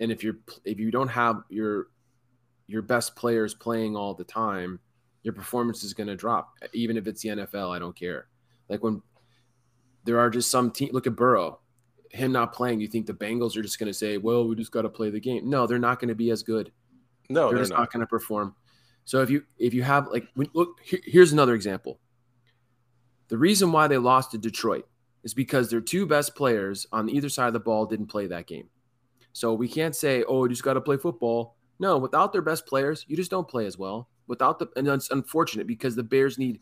and 0.00 0.12
if 0.12 0.22
you're 0.22 0.38
if 0.64 0.78
you 0.78 0.90
don't 0.92 1.08
have 1.08 1.42
your 1.48 1.88
your 2.68 2.82
best 2.82 3.16
players 3.16 3.54
playing 3.54 3.96
all 3.96 4.14
the 4.14 4.24
time, 4.24 4.78
your 5.22 5.34
performance 5.34 5.82
is 5.82 5.94
going 5.94 6.06
to 6.06 6.16
drop. 6.16 6.52
Even 6.72 6.96
if 6.96 7.06
it's 7.08 7.22
the 7.22 7.30
NFL, 7.30 7.74
I 7.74 7.78
don't 7.78 7.96
care. 7.96 8.28
Like 8.68 8.82
when 8.82 9.02
there 10.08 10.18
are 10.18 10.30
just 10.30 10.50
some 10.50 10.70
team. 10.70 10.88
Look 10.94 11.06
at 11.06 11.14
Burrow, 11.14 11.60
him 12.10 12.32
not 12.32 12.54
playing. 12.54 12.80
You 12.80 12.88
think 12.88 13.04
the 13.04 13.12
Bengals 13.12 13.58
are 13.58 13.62
just 13.62 13.78
going 13.78 13.88
to 13.88 13.92
say, 13.92 14.16
"Well, 14.16 14.48
we 14.48 14.56
just 14.56 14.72
got 14.72 14.82
to 14.82 14.88
play 14.88 15.10
the 15.10 15.20
game"? 15.20 15.50
No, 15.50 15.66
they're 15.66 15.78
not 15.78 16.00
going 16.00 16.08
to 16.08 16.14
be 16.14 16.30
as 16.30 16.42
good 16.42 16.72
No, 17.28 17.42
they're 17.48 17.56
they're 17.56 17.58
just 17.64 17.72
not. 17.72 17.80
not, 17.80 17.92
going 17.92 18.00
to 18.00 18.06
perform. 18.06 18.54
So 19.04 19.20
if 19.20 19.28
you 19.28 19.44
if 19.58 19.74
you 19.74 19.82
have 19.82 20.08
like 20.08 20.26
look 20.54 20.80
here- 20.82 21.02
here's 21.04 21.32
another 21.34 21.52
example. 21.54 22.00
The 23.28 23.36
reason 23.36 23.70
why 23.70 23.86
they 23.86 23.98
lost 23.98 24.30
to 24.30 24.38
Detroit 24.38 24.86
is 25.24 25.34
because 25.34 25.68
their 25.68 25.82
two 25.82 26.06
best 26.06 26.34
players 26.34 26.86
on 26.90 27.10
either 27.10 27.28
side 27.28 27.48
of 27.48 27.52
the 27.52 27.60
ball 27.60 27.84
didn't 27.84 28.06
play 28.06 28.26
that 28.28 28.46
game. 28.46 28.70
So 29.34 29.52
we 29.52 29.68
can't 29.68 29.94
say, 29.94 30.24
"Oh, 30.26 30.44
you 30.44 30.48
just 30.48 30.62
got 30.62 30.72
to 30.72 30.80
play 30.80 30.96
football." 30.96 31.56
No, 31.78 31.98
without 31.98 32.32
their 32.32 32.40
best 32.40 32.64
players, 32.66 33.04
you 33.08 33.14
just 33.14 33.30
don't 33.30 33.46
play 33.46 33.66
as 33.66 33.76
well. 33.76 34.08
Without 34.26 34.58
the 34.58 34.68
and 34.74 34.88
it's 34.88 35.10
unfortunate 35.10 35.66
because 35.66 35.94
the 35.94 36.02
Bears 36.02 36.38
need 36.38 36.60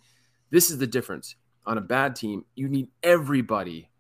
this 0.50 0.68
is 0.68 0.78
the 0.78 0.86
difference. 0.88 1.36
On 1.66 1.78
a 1.78 1.80
bad 1.80 2.14
team, 2.14 2.44
you 2.54 2.68
need 2.68 2.88
everybody 3.02 3.90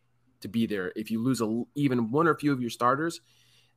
to 0.40 0.48
be 0.48 0.66
there. 0.66 0.92
If 0.94 1.10
you 1.10 1.22
lose 1.22 1.40
a, 1.40 1.62
even 1.74 2.10
one 2.10 2.26
or 2.28 2.30
a 2.32 2.38
few 2.38 2.52
of 2.52 2.60
your 2.60 2.70
starters, 2.70 3.20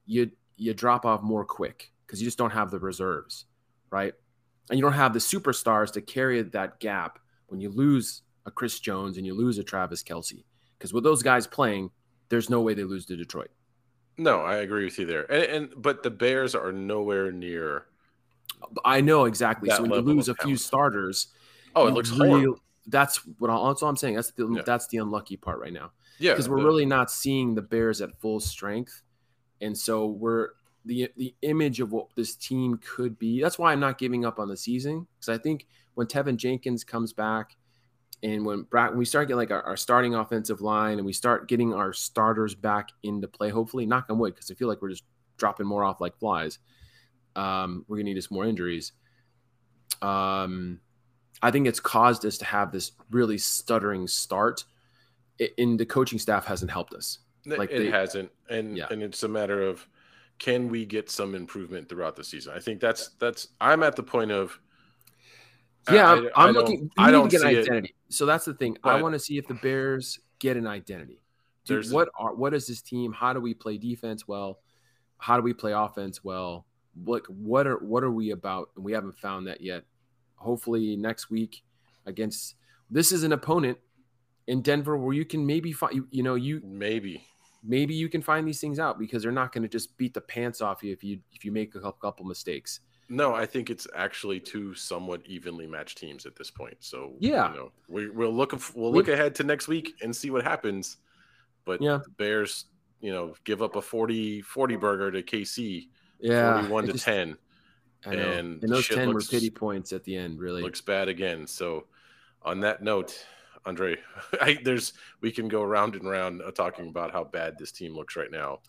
you 0.06 0.32
you 0.58 0.74
drop 0.74 1.06
off 1.06 1.22
more 1.22 1.46
quick 1.46 1.92
because 2.06 2.22
you 2.22 2.28
just 2.28 2.38
don't 2.38 2.52
have 2.52 2.70
the 2.70 2.80
reserves, 2.80 3.46
right? 3.92 4.14
And 4.70 4.78
you 4.78 4.84
don't 4.84 4.94
have 4.94 5.14
the 5.14 5.20
superstars 5.20 5.92
to 5.94 6.02
carry 6.02 6.42
that 6.42 6.80
gap 6.80 7.18
when 7.48 7.60
you 7.62 7.70
lose 7.70 8.22
a 8.46 8.52
Chris 8.52 8.80
Jones 8.80 9.18
and 9.18 9.26
you 9.26 9.34
lose 9.34 9.58
a 9.58 9.64
Travis 9.64 10.04
Kelce. 10.04 10.44
Because 10.78 10.94
with 10.94 11.04
those 11.04 11.24
guys 11.24 11.48
playing, 11.48 11.90
there's 12.30 12.50
no 12.50 12.62
way 12.62 12.74
they 12.74 12.84
lose 12.84 13.06
to 13.08 13.16
Detroit. 13.16 13.50
No, 14.18 14.42
I 14.42 14.58
agree 14.58 14.84
with 14.84 15.00
you 15.00 15.06
there. 15.06 15.32
And, 15.32 15.44
and 15.44 15.82
but 15.82 16.04
the 16.04 16.12
Bears 16.12 16.54
are 16.56 16.72
nowhere 16.74 17.32
near. 17.32 17.86
I 18.84 19.00
know 19.02 19.26
exactly. 19.26 19.70
So 19.70 19.82
when 19.84 19.92
you 19.92 20.02
lose 20.02 20.28
a 20.30 20.36
few 20.36 20.58
starters, 20.58 21.28
Oh, 21.76 21.88
it 21.88 21.94
looks 21.94 22.12
really- 22.12 22.30
horrible. 22.30 22.60
That's 22.90 23.18
what 23.38 23.50
I, 23.50 23.68
that's 23.68 23.82
all 23.84 23.90
I'm 23.90 23.96
saying. 23.98 24.16
That's 24.16 24.32
the 24.32 24.48
Yeah. 24.48 24.62
that's 24.66 24.88
the 24.88 24.98
unlucky 24.98 25.38
part 25.38 25.60
right 25.60 25.74
now. 25.74 25.92
Yeah, 26.20 26.34
because 26.34 26.50
we're 26.50 26.60
the- 26.60 26.66
really 26.66 26.86
not 26.86 27.10
seeing 27.12 27.56
the 27.56 27.62
Bears 27.62 28.02
at 28.02 28.20
full 28.20 28.40
strength, 28.40 29.02
and 29.62 29.78
so 29.78 30.08
we're 30.08 30.50
the 30.86 31.10
the 31.16 31.36
image 31.42 31.80
of 31.82 31.92
what 31.92 32.08
this 32.16 32.36
team 32.36 32.80
could 32.84 33.20
be. 33.20 33.42
That's 33.42 33.60
why 33.60 33.72
I'm 33.72 33.80
not 33.80 33.98
giving 33.98 34.26
up 34.26 34.40
on 34.40 34.48
the 34.48 34.58
season 34.58 35.08
because 35.20 35.30
I 35.30 35.38
think 35.42 35.68
when 35.94 36.08
Teven 36.08 36.38
Jenkins 36.38 36.84
comes 36.84 37.14
back, 37.14 37.58
and 38.24 38.46
when 38.46 38.64
Brad, 38.64 38.90
when 38.92 39.00
we 39.00 39.06
start 39.06 39.28
getting 39.28 39.38
like 39.38 39.52
our, 39.52 39.62
our 39.64 39.78
starting 39.78 40.16
offensive 40.16 40.62
line, 40.62 40.98
and 40.98 41.06
we 41.06 41.14
start 41.14 41.48
getting 41.48 41.74
our 41.74 41.94
starters 41.94 42.56
back 42.56 42.90
into 43.04 43.28
play, 43.28 43.50
hopefully, 43.50 43.86
knock 43.86 44.06
on 44.10 44.18
wood, 44.18 44.34
because 44.36 44.50
I 44.52 44.56
feel 44.56 44.68
like 44.68 44.82
we're 44.82 44.90
just 44.90 45.04
dropping 45.38 45.68
more 45.68 45.84
off 45.84 46.02
like 46.02 46.18
flies. 46.18 46.60
Um, 47.36 47.86
we're 47.88 47.98
gonna 47.98 48.06
need 48.06 48.18
us 48.18 48.32
more 48.32 48.46
injuries. 48.46 48.94
Um, 50.02 50.80
I 51.42 51.52
think 51.52 51.68
it's 51.68 51.80
caused 51.80 52.26
us 52.26 52.38
to 52.40 52.46
have 52.46 52.72
this 52.72 52.92
really 53.12 53.38
stuttering 53.38 54.08
start, 54.08 54.66
and 55.58 55.80
the 55.80 55.86
coaching 55.86 56.20
staff 56.20 56.46
hasn't 56.46 56.72
helped 56.72 56.94
us. 56.94 57.20
Like 57.46 57.72
it 57.72 57.80
they- 57.80 57.92
hasn't, 57.92 58.32
and 58.50 58.78
Yeah. 58.78 58.88
and 58.92 59.02
it's 59.02 59.24
a 59.24 59.28
matter 59.28 59.62
of 59.62 59.88
can 60.38 60.70
we 60.70 60.86
get 60.86 61.10
some 61.10 61.36
improvement 61.36 61.90
throughout 61.90 62.16
the 62.16 62.24
season? 62.24 62.54
I 62.56 62.60
think 62.60 62.80
that's 62.80 63.10
that's. 63.20 63.50
I'm 63.60 63.84
at 63.84 63.96
the 63.96 64.04
point 64.04 64.32
of. 64.32 64.60
Yeah, 65.92 66.12
I- 66.12 66.18
I'm, 66.18 66.30
I 66.36 66.50
looking. 66.52 66.92
I 66.98 67.06
We 67.08 67.08
need 67.08 67.12
don't 67.14 67.30
to 67.30 67.38
get 67.38 67.42
an 67.46 67.50
see 67.50 67.56
it. 67.60 67.64
identity. 67.64 67.96
So 68.10 68.26
that's 68.26 68.46
the 68.46 68.54
thing. 68.54 68.78
I 68.84 69.02
want 69.02 69.14
to 69.14 69.20
see 69.20 69.38
if 69.38 69.48
the 69.48 69.54
Bears 69.56 70.20
get 70.40 70.58
an 70.58 70.68
identity. 70.68 71.22
Dude, 71.66 71.90
what 71.92 72.10
are 72.18 72.34
what 72.36 72.54
is 72.54 72.68
this 72.68 72.82
team? 72.82 73.12
How 73.14 73.34
do 73.34 73.40
we 73.40 73.54
play 73.54 73.78
defense 73.78 74.28
well? 74.28 74.60
How 75.18 75.36
do 75.38 75.44
we 75.44 75.54
play 75.54 75.72
offense 75.74 76.24
well? 76.24 76.66
What 77.04 77.30
what 77.30 77.68
are 77.68 77.78
what 77.78 78.04
are 78.04 78.12
we 78.12 78.32
about? 78.32 78.70
And 78.76 78.84
we 78.84 78.92
haven't 78.92 79.18
found 79.18 79.48
that 79.48 79.62
yet. 79.62 79.84
Hopefully 80.40 80.96
next 80.96 81.30
week 81.30 81.64
against 82.06 82.56
this 82.90 83.12
is 83.12 83.24
an 83.24 83.34
opponent 83.34 83.78
in 84.48 84.62
Denver 84.62 84.98
where 84.98 85.14
you 85.14 85.26
can 85.26 85.46
maybe 85.46 85.72
find 85.72 85.94
you, 85.96 86.08
you 86.12 86.24
know 86.24 86.36
you 86.36 86.62
Maybe 86.64 87.24
maybe 87.64 87.94
you 87.94 88.08
can 88.08 88.22
find 88.22 88.48
these 88.48 88.62
things 88.62 88.80
out 88.80 88.98
because 88.98 89.22
they're 89.22 89.32
not 89.34 89.52
going 89.52 89.64
to 89.64 89.68
just 89.68 89.98
beat 89.98 90.14
the 90.14 90.22
pants 90.22 90.62
off 90.62 90.82
you 90.82 90.92
if 90.94 91.04
you 91.04 91.20
if 91.34 91.44
you 91.44 91.52
make 91.52 91.76
a 91.76 91.92
couple, 91.92 92.26
mistakes. 92.26 92.80
no. 93.10 93.34
I 93.36 93.46
think 93.46 93.70
it's 93.70 93.86
actually 93.96 94.40
two 94.40 94.74
somewhat 94.76 95.22
evenly 95.26 95.68
matched 95.68 95.98
teams 95.98 96.26
at 96.26 96.36
this 96.38 96.50
point. 96.50 96.78
So 96.80 97.14
Yeah. 97.20 97.50
you 97.52 97.58
know, 97.58 97.72
we, 97.90 98.10
we'll 98.10 98.34
look 98.34 98.54
we'll 98.76 98.92
We- 98.92 98.98
look 99.00 99.10
ahead 99.10 99.36
to 99.36 99.44
next 99.44 99.68
week 99.68 99.96
and 100.02 100.16
see 100.16 100.30
what 100.32 100.44
happens. 100.44 100.98
But 101.66 101.82
Yeah. 101.82 102.00
the 102.04 102.10
Bears, 102.12 102.66
you 103.02 103.12
know, 103.12 103.36
give 103.44 103.62
up 103.62 103.76
a 103.76 103.82
40, 103.82 104.42
40 104.42 104.76
burger 104.78 105.12
to 105.12 105.22
KC, 105.22 105.90
Yeah, 106.22 106.54
forty-one 106.62 106.86
to 106.88 106.94
just- 106.94 107.04
ten. 107.06 107.38
And 108.06 108.20
And, 108.20 108.62
those 108.62 108.88
10 108.88 109.10
looks- 109.10 109.28
were 109.28 109.32
pity 109.40 109.50
points 109.50 109.92
at 109.94 110.04
the 110.04 110.16
end, 110.16 110.40
really. 110.40 110.62
looks 110.62 110.82
bad 110.82 111.08
again. 111.10 111.46
So, 111.48 111.86
on 112.44 112.62
that 112.62 112.82
note, 112.82 113.26
Andre, 113.66 113.98
I, 114.42 114.58
there's 114.64 114.94
we 115.22 115.32
can 115.32 115.48
go 115.48 115.64
round 115.64 115.96
and 115.96 116.10
round 116.10 116.42
uh, 116.42 116.52
talking 116.52 116.88
about 116.88 117.12
how 117.12 117.26
bad 117.26 117.58
this 117.58 117.72
team 117.72 117.94
looks 117.96 118.16
right 118.16 118.32
now. 118.32 118.60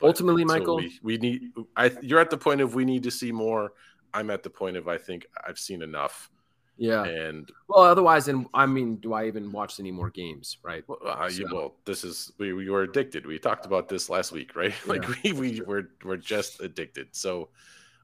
But 0.00 0.06
Ultimately, 0.08 0.44
Michael- 0.44 0.76
we, 0.76 0.98
we 1.02 1.16
need. 1.18 1.52
I 1.76 1.90
you're 2.00 2.20
at 2.20 2.30
the 2.30 2.38
point 2.38 2.60
of 2.60 2.74
we 2.74 2.84
need 2.84 3.02
to 3.02 3.10
see 3.10 3.30
more. 3.32 3.72
I'm 4.14 4.30
at 4.30 4.42
the 4.42 4.48
point 4.50 4.76
of 4.78 4.88
I 4.88 4.96
think 4.96 5.26
I've 5.46 5.58
seen 5.58 5.82
enough, 5.82 6.30
yeah. 6.78 7.04
and 7.04 7.50
Well, 7.68 7.82
otherwise, 7.82 8.28
and 8.28 8.46
I 8.54 8.64
mean, 8.64 8.96
do 8.96 9.12
I 9.12 9.26
even 9.26 9.52
watch 9.52 9.78
any 9.80 9.90
more 9.92 10.08
games, 10.08 10.56
right? 10.62 10.82
well, 10.88 10.98
uh, 11.04 11.24
you, 11.30 11.46
So- 11.46 11.54
well 11.54 11.74
this 11.84 12.04
is 12.04 12.32
we, 12.38 12.54
we 12.54 12.70
were 12.70 12.84
addicted. 12.84 13.26
We 13.26 13.38
talked 13.38 13.66
about 13.66 13.86
this 13.90 14.08
last 14.08 14.32
week, 14.32 14.56
right? 14.56 14.72
Like 14.86 15.04
we 15.22 15.32
we 15.34 15.60
were 15.60 15.90
we're 16.02 16.16
just 16.16 16.60
addicted. 16.62 17.08
So, 17.12 17.50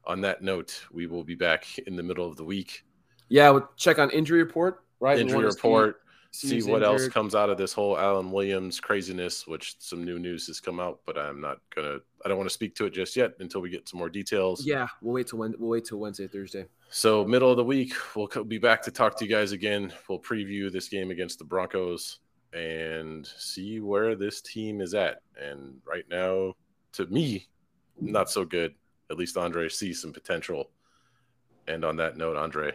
on 0.07 0.21
that 0.21 0.41
note, 0.41 0.85
we 0.91 1.07
will 1.07 1.23
be 1.23 1.35
back 1.35 1.65
in 1.79 1.95
the 1.95 2.03
middle 2.03 2.27
of 2.27 2.37
the 2.37 2.43
week. 2.43 2.85
Yeah, 3.29 3.49
we'll 3.49 3.69
check 3.75 3.99
on 3.99 4.09
injury 4.11 4.43
report, 4.43 4.83
right? 4.99 5.17
Injury 5.17 5.45
report. 5.45 6.01
see 6.31 6.61
what 6.63 6.83
else 6.83 7.07
comes 7.07 7.33
out 7.33 7.49
of 7.49 7.57
this 7.57 7.71
whole 7.73 7.97
Alan 7.97 8.29
Williams 8.31 8.79
craziness, 8.79 9.47
which 9.47 9.75
some 9.79 10.03
new 10.03 10.19
news 10.19 10.47
has 10.47 10.59
come 10.59 10.79
out, 10.79 10.99
but 11.05 11.17
I'm 11.17 11.41
not 11.41 11.59
gonna. 11.73 11.99
I 12.23 12.27
don't 12.29 12.37
want 12.37 12.49
to 12.49 12.53
speak 12.53 12.75
to 12.75 12.85
it 12.85 12.91
just 12.91 13.15
yet 13.15 13.33
until 13.39 13.61
we 13.61 13.69
get 13.69 13.87
some 13.87 13.99
more 13.99 14.09
details. 14.09 14.65
Yeah, 14.65 14.87
we'll 15.01 15.13
wait 15.13 15.27
till 15.27 15.39
Wed- 15.39 15.55
we'll 15.57 15.69
wait 15.69 15.85
till 15.85 15.99
Wednesday, 15.99 16.27
Thursday. 16.27 16.65
So 16.89 17.25
middle 17.25 17.49
of 17.49 17.57
the 17.57 17.63
week, 17.63 17.93
we'll 18.15 18.27
be 18.43 18.57
back 18.57 18.81
to 18.83 18.91
talk 18.91 19.17
to 19.17 19.25
you 19.25 19.31
guys 19.31 19.53
again. 19.53 19.91
We'll 20.07 20.19
preview 20.19 20.71
this 20.71 20.87
game 20.87 21.09
against 21.09 21.39
the 21.39 21.45
Broncos 21.45 22.19
and 22.53 23.25
see 23.37 23.79
where 23.79 24.15
this 24.15 24.41
team 24.41 24.81
is 24.81 24.93
at. 24.93 25.21
And 25.41 25.81
right 25.85 26.05
now, 26.09 26.53
to 26.93 27.05
me, 27.07 27.47
not 27.99 28.29
so 28.29 28.45
good. 28.45 28.75
At 29.09 29.17
least 29.17 29.37
Andre 29.37 29.69
sees 29.69 30.01
some 30.01 30.13
potential. 30.13 30.69
And 31.67 31.83
on 31.83 31.97
that 31.97 32.17
note, 32.17 32.37
Andre, 32.37 32.73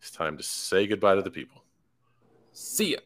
it's 0.00 0.10
time 0.10 0.36
to 0.36 0.42
say 0.42 0.86
goodbye 0.86 1.14
to 1.14 1.22
the 1.22 1.30
people. 1.30 1.62
See 2.52 2.92
ya. 2.92 2.98